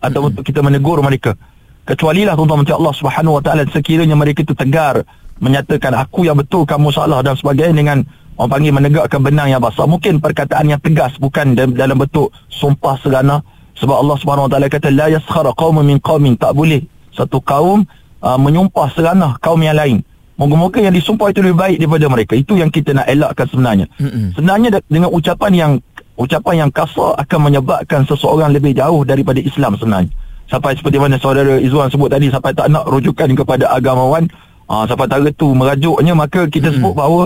atau 0.00 0.08
mm-hmm. 0.08 0.28
untuk 0.32 0.42
kita 0.46 0.60
menegur 0.64 0.98
mereka. 1.04 1.36
Kecuali 1.84 2.24
lah 2.24 2.36
tuan-tuan 2.36 2.64
Allah 2.68 2.94
Subhanahu 2.96 3.40
Wa 3.40 3.42
Taala 3.44 3.64
sekiranya 3.68 4.16
mereka 4.16 4.44
itu 4.44 4.56
tegar 4.56 5.04
menyatakan 5.40 5.92
aku 5.96 6.28
yang 6.28 6.36
betul 6.36 6.68
kamu 6.68 6.92
salah 6.92 7.24
dan 7.24 7.36
sebagainya 7.36 7.76
dengan 7.76 7.98
orang 8.36 8.50
panggil 8.50 8.72
menegakkan 8.72 9.20
benang 9.24 9.48
yang 9.52 9.60
basah. 9.60 9.88
Mungkin 9.88 10.20
perkataan 10.20 10.68
yang 10.68 10.80
tegas 10.80 11.16
bukan 11.20 11.56
dalam 11.56 11.96
bentuk 11.96 12.32
sumpah 12.52 12.96
serana 13.00 13.40
sebab 13.78 13.96
Allah 14.02 14.16
Subhanahu 14.18 14.46
Wa 14.50 14.58
Taala 14.58 14.66
kata 14.66 14.90
la 14.90 15.06
yaskhara 15.08 15.54
qaumun 15.54 15.86
min 15.86 15.98
qaumin. 16.02 16.34
Tak 16.34 16.52
boleh 16.54 16.82
satu 17.14 17.38
kaum 17.38 17.86
uh, 18.22 18.38
menyumpah 18.38 18.90
serana 18.92 19.38
kaum 19.38 19.62
yang 19.62 19.78
lain. 19.78 20.02
Moga-moga 20.38 20.78
yang 20.78 20.94
disumpah 20.94 21.34
itu 21.34 21.42
lebih 21.42 21.58
baik 21.58 21.76
daripada 21.82 22.06
mereka. 22.06 22.34
Itu 22.38 22.54
yang 22.54 22.70
kita 22.70 22.94
nak 22.94 23.10
elakkan 23.10 23.46
sebenarnya. 23.50 23.86
Mm-mm. 23.98 24.38
sebenarnya 24.38 24.78
dengan 24.86 25.10
ucapan 25.10 25.50
yang 25.50 25.72
ucapan 26.14 26.54
yang 26.66 26.70
kasar 26.70 27.18
akan 27.18 27.40
menyebabkan 27.50 28.06
seseorang 28.06 28.54
lebih 28.54 28.74
jauh 28.74 29.02
daripada 29.02 29.42
Islam 29.42 29.74
sebenarnya. 29.74 30.14
Sampai 30.46 30.78
seperti 30.78 30.98
mana 31.02 31.18
saudara 31.18 31.58
Izwan 31.58 31.90
sebut 31.90 32.06
tadi 32.06 32.30
sampai 32.30 32.54
tak 32.54 32.70
nak 32.70 32.86
rujukan 32.86 33.34
kepada 33.34 33.66
agamawan 33.66 34.30
uh, 34.70 34.86
sampai 34.86 35.10
tara 35.10 35.30
tu 35.34 35.50
merajuknya 35.54 36.14
maka 36.14 36.46
kita 36.46 36.70
Mm-mm. 36.70 36.76
sebut 36.80 36.92
bahawa 36.94 37.22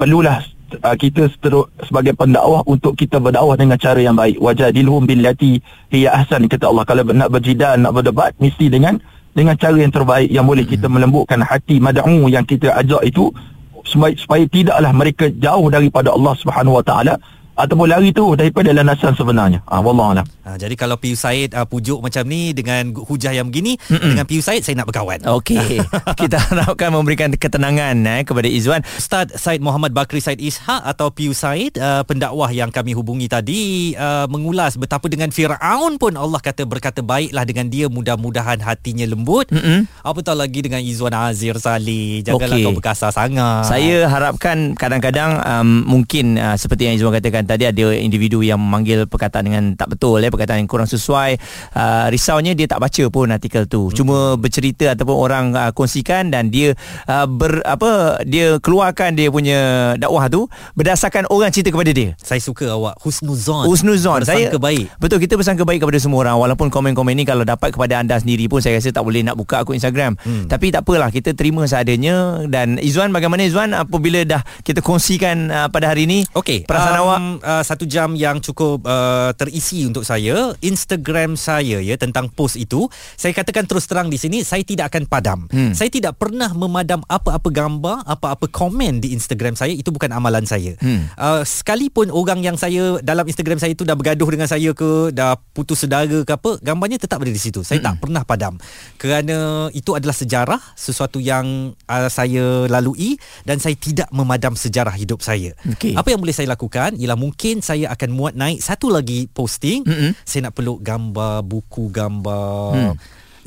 perlulah 0.00 0.40
uh, 0.82 0.96
kita 0.96 1.28
seterus 1.30 1.70
sebagai 1.84 2.16
pendakwah 2.16 2.64
untuk 2.64 2.96
kita 2.96 3.20
berdakwah 3.20 3.54
dengan 3.54 3.76
cara 3.76 4.00
yang 4.00 4.16
baik. 4.16 4.40
Wajadilhum 4.40 5.04
billati 5.04 5.60
hiya 5.92 6.14
ahsan 6.14 6.48
kata 6.48 6.70
Allah. 6.70 6.84
Kalau 6.86 7.02
nak 7.08 7.30
berjidal 7.30 7.78
nak 7.80 7.92
berdebat 7.94 8.32
mesti 8.40 8.72
dengan 8.72 8.98
dengan 9.34 9.58
cara 9.58 9.76
yang 9.76 9.90
terbaik 9.90 10.30
yang 10.30 10.46
boleh 10.46 10.62
kita 10.62 10.86
melembutkan 10.86 11.42
hati 11.42 11.82
mad'u 11.82 12.30
yang 12.30 12.46
kita 12.46 12.70
ajak 12.70 13.02
itu 13.02 13.34
supaya, 13.82 14.14
supaya 14.14 14.44
tidaklah 14.46 14.92
mereka 14.94 15.26
jauh 15.34 15.66
daripada 15.68 16.14
Allah 16.14 16.34
Subhanahu 16.38 16.80
Wa 16.80 16.84
Taala 16.86 17.14
ataupun 17.54 17.86
lari 17.86 18.10
tu 18.10 18.34
daripada 18.34 18.74
landasan 18.74 19.14
sebenarnya. 19.14 19.62
Ah 19.70 19.78
wallahualam. 19.78 20.26
Ha, 20.44 20.60
jadi 20.60 20.74
kalau 20.76 21.00
Piu 21.00 21.16
Said 21.16 21.56
uh, 21.56 21.64
pujuk 21.64 22.04
macam 22.04 22.26
ni 22.28 22.52
dengan 22.52 22.92
hujah 22.92 23.32
yang 23.32 23.48
begini 23.48 23.80
Mm-mm. 23.88 24.12
dengan 24.12 24.26
Piu 24.28 24.42
Said 24.44 24.60
saya 24.60 24.76
nak 24.82 24.90
berkawan. 24.90 25.22
Okey. 25.24 25.80
kita 26.20 26.36
harapkan 26.36 26.92
memberikan 26.92 27.30
ketenangan 27.32 27.96
eh 28.04 28.22
kepada 28.26 28.44
Izwan. 28.50 28.82
Ustaz 28.98 29.32
Said 29.38 29.62
Muhammad 29.62 29.94
Bakri 29.94 30.20
Said 30.20 30.42
Ishaq 30.42 30.84
atau 30.84 31.08
Piu 31.14 31.32
Said 31.32 31.78
uh, 31.78 32.02
pendakwah 32.04 32.50
yang 32.50 32.68
kami 32.74 32.92
hubungi 32.92 33.30
tadi 33.30 33.94
uh, 33.94 34.26
mengulas 34.28 34.76
betapa 34.76 35.06
dengan 35.08 35.30
Firaun 35.30 35.96
pun 35.96 36.12
Allah 36.18 36.42
kata 36.42 36.66
berkata 36.66 37.00
baiklah 37.00 37.46
dengan 37.46 37.70
dia 37.70 37.86
mudah-mudahan 37.86 38.60
hatinya 38.60 39.06
lembut. 39.06 39.48
Mm-mm. 39.54 39.86
Apatah 40.02 40.34
lagi 40.34 40.60
dengan 40.60 40.82
Izwan 40.82 41.14
Azir 41.14 41.56
Salih 41.62 42.20
janganlah 42.26 42.58
okay. 42.58 42.66
kau 42.66 42.76
berkasar 42.76 43.10
sangat. 43.14 43.70
Saya 43.70 44.10
harapkan 44.10 44.74
kadang-kadang 44.74 45.40
um, 45.40 45.86
mungkin 45.86 46.36
uh, 46.36 46.58
seperti 46.58 46.90
yang 46.90 46.98
Izwan 46.98 47.16
katakan 47.16 47.43
tadi 47.46 47.68
ada 47.68 47.94
individu 47.94 48.40
yang 48.40 48.58
memanggil 48.58 49.06
perkataan 49.06 49.44
dengan 49.46 49.64
tak 49.78 49.94
betul 49.96 50.20
eh 50.20 50.28
perkataan 50.32 50.64
yang 50.64 50.70
kurang 50.70 50.88
sesuai. 50.88 51.36
Uh, 51.72 52.06
risaunya 52.10 52.52
dia 52.52 52.66
tak 52.68 52.80
baca 52.80 53.04
pun 53.08 53.30
artikel 53.30 53.64
tu. 53.68 53.88
Hmm. 53.88 53.94
cuma 53.94 54.16
bercerita 54.40 54.92
ataupun 54.96 55.16
orang 55.16 55.44
uh, 55.54 55.70
kongsikan 55.76 56.32
dan 56.32 56.48
dia 56.48 56.72
uh, 57.06 57.26
ber 57.28 57.60
apa 57.64 58.22
dia 58.24 58.58
keluarkan 58.58 59.14
dia 59.14 59.28
punya 59.28 59.58
dakwah 60.00 60.26
tu 60.26 60.46
berdasarkan 60.74 61.28
orang 61.28 61.52
cerita 61.52 61.70
kepada 61.70 61.90
dia. 61.92 62.16
Saya 62.18 62.40
suka 62.40 62.74
awak. 62.74 62.98
Husnuzon. 63.04 63.68
Husnuzon. 63.68 64.24
Saya 64.24 64.50
baik. 64.54 64.96
Betul 64.98 65.20
kita 65.20 65.36
bersangka 65.36 65.62
baik 65.66 65.84
kepada 65.84 65.98
semua 66.00 66.24
orang. 66.26 66.36
Walaupun 66.40 66.72
komen-komen 66.72 67.14
ni 67.14 67.24
kalau 67.28 67.44
dapat 67.44 67.74
kepada 67.74 68.00
anda 68.00 68.16
sendiri 68.16 68.48
pun 68.48 68.64
saya 68.64 68.80
rasa 68.80 68.90
tak 68.90 69.04
boleh 69.04 69.22
nak 69.22 69.36
buka 69.36 69.62
akun 69.62 69.76
Instagram. 69.76 70.16
Hmm. 70.24 70.46
tapi 70.48 70.72
tak 70.72 70.86
apalah 70.86 71.10
kita 71.12 71.36
terima 71.36 71.66
seadanya. 71.68 72.46
Dan 72.48 72.80
Izwan 72.80 73.12
bagaimana 73.12 73.44
Izwan? 73.44 73.76
Apabila 73.76 74.22
dah 74.24 74.42
kita 74.64 74.80
kongsikan 74.80 75.50
uh, 75.50 75.68
pada 75.68 75.90
hari 75.90 76.06
ini 76.06 76.24
okey 76.36 76.68
perasaan 76.68 76.96
um, 76.98 77.02
awak 77.04 77.18
uh, 77.40 77.64
satu 77.64 77.88
jam 77.88 78.12
yang 78.14 78.38
cukup 78.38 78.84
uh, 78.84 79.32
terisi 79.34 79.86
untuk 79.86 80.04
saya 80.06 80.52
Instagram 80.60 81.34
saya 81.34 81.80
ya 81.80 81.94
tentang 81.96 82.30
post 82.30 82.60
itu 82.60 82.86
saya 83.14 83.32
katakan 83.34 83.64
terus 83.64 83.88
terang 83.88 84.12
di 84.12 84.18
sini 84.20 84.42
saya 84.42 84.62
tidak 84.62 84.92
akan 84.92 85.04
padam 85.08 85.38
hmm. 85.48 85.72
saya 85.72 85.88
tidak 85.88 86.18
pernah 86.18 86.50
memadam 86.52 87.00
apa-apa 87.06 87.48
gambar 87.50 88.04
apa-apa 88.04 88.46
komen 88.50 89.00
di 89.00 89.16
Instagram 89.16 89.58
saya 89.58 89.72
itu 89.72 89.90
bukan 89.90 90.12
amalan 90.12 90.44
saya 90.44 90.76
hmm. 90.78 91.16
uh, 91.16 91.42
sekalipun 91.42 92.10
orang 92.10 92.44
yang 92.44 92.56
saya 92.58 92.98
dalam 93.00 93.24
Instagram 93.24 93.58
saya 93.58 93.72
itu 93.72 93.82
dah 93.82 93.96
bergaduh 93.96 94.28
dengan 94.28 94.48
saya 94.50 94.70
ke 94.76 95.10
dah 95.14 95.38
putus 95.54 95.86
sedara 95.86 96.26
ke 96.26 96.32
apa 96.32 96.58
gambarnya 96.60 96.98
tetap 97.00 97.22
ada 97.22 97.32
di 97.32 97.40
situ 97.40 97.62
saya 97.62 97.80
hmm. 97.80 97.86
tak 97.86 97.94
pernah 98.02 98.22
padam 98.26 98.54
kerana 99.00 99.68
itu 99.72 99.94
adalah 99.94 100.14
sejarah 100.14 100.60
sesuatu 100.74 101.18
yang 101.18 101.72
uh, 101.88 102.10
saya 102.10 102.66
lalui 102.68 103.16
dan 103.42 103.58
saya 103.62 103.78
tidak 103.78 104.10
memadam 104.10 104.52
sejarah 104.58 104.92
hidup 104.94 105.22
saya 105.22 105.54
okay. 105.68 105.94
apa 105.94 106.12
yang 106.12 106.20
boleh 106.20 106.34
saya 106.34 106.50
lakukan 106.50 106.96
ialah 106.98 107.16
mungkin 107.24 107.64
saya 107.64 107.88
akan 107.88 108.10
muat 108.12 108.34
naik 108.36 108.60
satu 108.60 108.92
lagi 108.92 109.24
posting 109.32 109.80
mm-hmm 109.88 110.12
saya 110.28 110.50
nak 110.50 110.54
peluk 110.56 110.84
gambar 110.84 111.40
buku 111.40 111.88
gambar 111.88 112.76
hmm. 112.76 112.94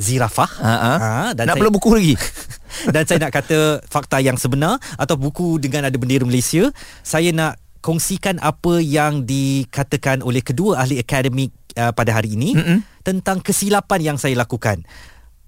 zirafah 0.02 0.52
Ha-ha. 0.58 0.94
ha 0.98 1.14
dan 1.38 1.46
nak 1.46 1.56
saya, 1.56 1.62
peluk 1.62 1.74
buku 1.78 1.90
lagi 1.94 2.16
dan 2.94 3.04
saya 3.06 3.18
nak 3.22 3.34
kata 3.38 3.86
fakta 3.86 4.18
yang 4.18 4.36
sebenar 4.42 4.82
atau 4.98 5.14
buku 5.14 5.62
dengan 5.62 5.86
ada 5.86 5.96
bendera 5.96 6.26
Malaysia 6.26 6.74
saya 7.06 7.30
nak 7.30 7.62
kongsikan 7.86 8.42
apa 8.42 8.82
yang 8.82 9.24
dikatakan 9.24 10.26
oleh 10.26 10.42
kedua 10.42 10.82
ahli 10.82 10.98
akademik 10.98 11.54
uh, 11.78 11.94
pada 11.94 12.18
hari 12.18 12.34
ini 12.34 12.58
mm-hmm. 12.58 13.06
tentang 13.06 13.40
kesilapan 13.40 14.14
yang 14.14 14.18
saya 14.18 14.34
lakukan 14.34 14.82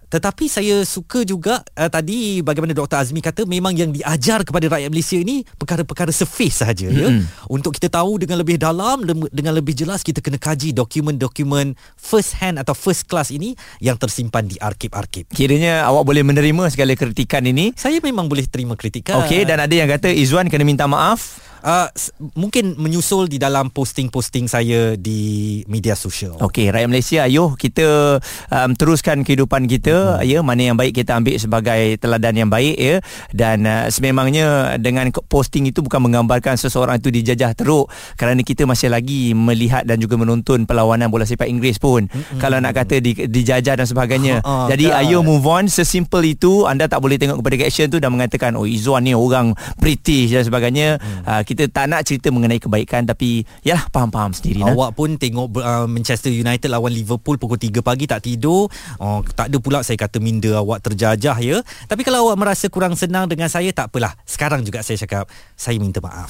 tetapi 0.09 0.49
saya 0.49 0.81
suka 0.83 1.21
juga 1.21 1.61
uh, 1.77 1.89
tadi 1.89 2.41
bagaimana 2.41 2.73
Dr. 2.73 2.97
Azmi 2.97 3.21
kata 3.21 3.45
memang 3.45 3.77
yang 3.77 3.93
diajar 3.93 4.41
kepada 4.41 4.65
rakyat 4.65 4.89
Malaysia 4.89 5.17
ini 5.21 5.45
perkara-perkara 5.45 6.09
surface 6.09 6.65
sahaja 6.65 6.89
mm-hmm. 6.89 6.99
ya. 6.99 7.09
Untuk 7.45 7.77
kita 7.77 7.93
tahu 7.93 8.17
dengan 8.17 8.41
lebih 8.41 8.57
dalam 8.57 9.05
dengan 9.29 9.53
lebih 9.53 9.77
jelas 9.77 10.01
kita 10.01 10.19
kena 10.19 10.41
kaji 10.41 10.73
dokumen-dokumen 10.73 11.77
first 11.93 12.41
hand 12.41 12.57
atau 12.57 12.73
first 12.73 13.05
class 13.05 13.29
ini 13.29 13.53
yang 13.77 14.01
tersimpan 14.01 14.49
di 14.49 14.57
arkib-arkib. 14.57 15.29
Kiranya 15.29 15.85
awak 15.85 16.09
boleh 16.09 16.25
menerima 16.25 16.73
segala 16.73 16.97
kritikan 16.97 17.45
ini? 17.45 17.77
Saya 17.77 18.01
memang 18.01 18.25
boleh 18.25 18.49
terima 18.49 18.73
kritikan. 18.73 19.21
Okey 19.21 19.45
dan 19.45 19.61
ada 19.61 19.73
yang 19.73 19.87
kata 19.87 20.09
Izwan 20.09 20.49
kena 20.49 20.65
minta 20.65 20.89
maaf 20.89 21.49
uh, 21.63 21.87
mungkin 22.35 22.75
menyusul 22.79 23.27
di 23.27 23.37
dalam 23.41 23.71
posting-posting 23.73 24.45
saya 24.49 24.95
di 24.95 25.61
media 25.65 25.93
sosial. 25.93 26.35
Okey, 26.39 26.71
rakyat 26.71 26.89
Malaysia, 26.89 27.19
ayuh 27.25 27.55
kita 27.55 28.19
um, 28.51 28.71
teruskan 28.75 29.23
kehidupan 29.23 29.65
kita, 29.67 30.19
hmm. 30.19 30.27
ya, 30.27 30.39
mana 30.43 30.71
yang 30.71 30.77
baik 30.77 30.95
kita 30.95 31.15
ambil 31.19 31.35
sebagai 31.39 31.97
teladan 31.99 32.35
yang 32.35 32.49
baik 32.49 32.75
ya. 32.75 32.95
Dan 33.31 33.67
uh, 33.67 33.87
sememangnya 33.91 34.79
dengan 34.81 35.11
posting 35.27 35.67
itu 35.67 35.83
bukan 35.83 36.03
menggambarkan 36.03 36.55
seseorang 36.59 36.99
itu 36.99 37.11
dijajah 37.11 37.55
teruk 37.55 37.91
kerana 38.15 38.41
kita 38.43 38.63
masih 38.63 38.91
lagi 38.91 39.31
melihat 39.35 39.83
dan 39.83 39.99
juga 39.99 40.19
menonton 40.19 40.63
perlawanan 40.63 41.11
bola 41.11 41.23
sepak 41.23 41.47
Inggeris 41.47 41.79
pun. 41.81 42.07
Hmm. 42.07 42.39
Kalau 42.39 42.57
nak 42.59 42.75
kata 42.75 42.99
di, 42.99 43.15
dijajah 43.15 43.79
dan 43.79 43.87
sebagainya. 43.87 44.41
Ha, 44.43 44.51
ha, 44.51 44.67
Jadi 44.71 44.91
kan. 44.91 45.01
ayuh 45.05 45.21
move 45.23 45.45
on 45.45 45.65
sesimpel 45.67 46.23
itu, 46.25 46.65
anda 46.65 46.85
tak 46.85 46.99
boleh 47.03 47.17
tengok 47.19 47.41
kepada 47.41 47.55
caption 47.65 47.87
tu 47.89 47.97
dan 47.97 48.13
mengatakan 48.13 48.55
oh 48.55 48.65
Izzuan 48.67 49.05
ni 49.05 49.13
orang 49.15 49.55
British 49.79 50.33
dan 50.33 50.43
sebagainya. 50.45 50.99
Hmm. 50.99 51.23
Uh, 51.25 51.41
kita 51.49 51.65
tak 51.65 51.89
nak 51.89 52.05
cerita 52.05 52.29
mengenai 52.29 52.61
kebaikan 52.61 53.09
tapi 53.09 53.41
yalah 53.65 53.89
faham-faham 53.89 54.37
sendiri 54.37 54.61
nah. 54.61 54.77
Awak 54.77 54.91
pun 54.93 55.17
tengok 55.17 55.57
uh, 55.57 55.89
Manchester 55.89 56.29
United 56.29 56.69
lawan 56.69 56.93
Liverpool 56.93 57.41
pukul 57.41 57.57
3 57.57 57.81
pagi 57.81 58.05
tak 58.05 58.29
tidur. 58.29 58.69
Oh 59.01 59.25
tak 59.25 59.49
ada 59.49 59.57
pula 59.57 59.81
saya 59.81 59.97
kata 59.97 60.21
minda 60.21 60.61
awak 60.61 60.85
terjajah 60.85 61.37
ya. 61.41 61.57
Tapi 61.89 62.05
kalau 62.05 62.29
awak 62.29 62.37
merasa 62.37 62.69
kurang 62.69 62.93
senang 62.93 63.25
dengan 63.25 63.49
saya 63.49 63.73
tak 63.73 63.89
apalah. 63.89 64.13
Sekarang 64.29 64.61
juga 64.61 64.85
saya 64.85 65.01
cakap 65.01 65.25
saya 65.57 65.81
minta 65.81 65.97
maaf. 65.97 66.29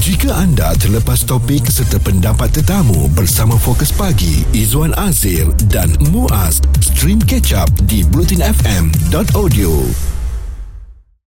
Jika 0.00 0.32
anda 0.32 0.72
terlepas 0.80 1.28
topik 1.28 1.68
serta 1.68 2.00
pendapat 2.00 2.48
tetamu 2.48 3.12
bersama 3.12 3.60
Fokus 3.60 3.92
Pagi 3.92 4.48
Izwan 4.56 4.96
Azir 4.96 5.52
dan 5.68 5.92
Muaz, 6.08 6.64
stream 6.80 7.20
catch 7.20 7.52
up 7.52 7.68
di 7.84 8.00
blutinfm.audio. 8.08 10.16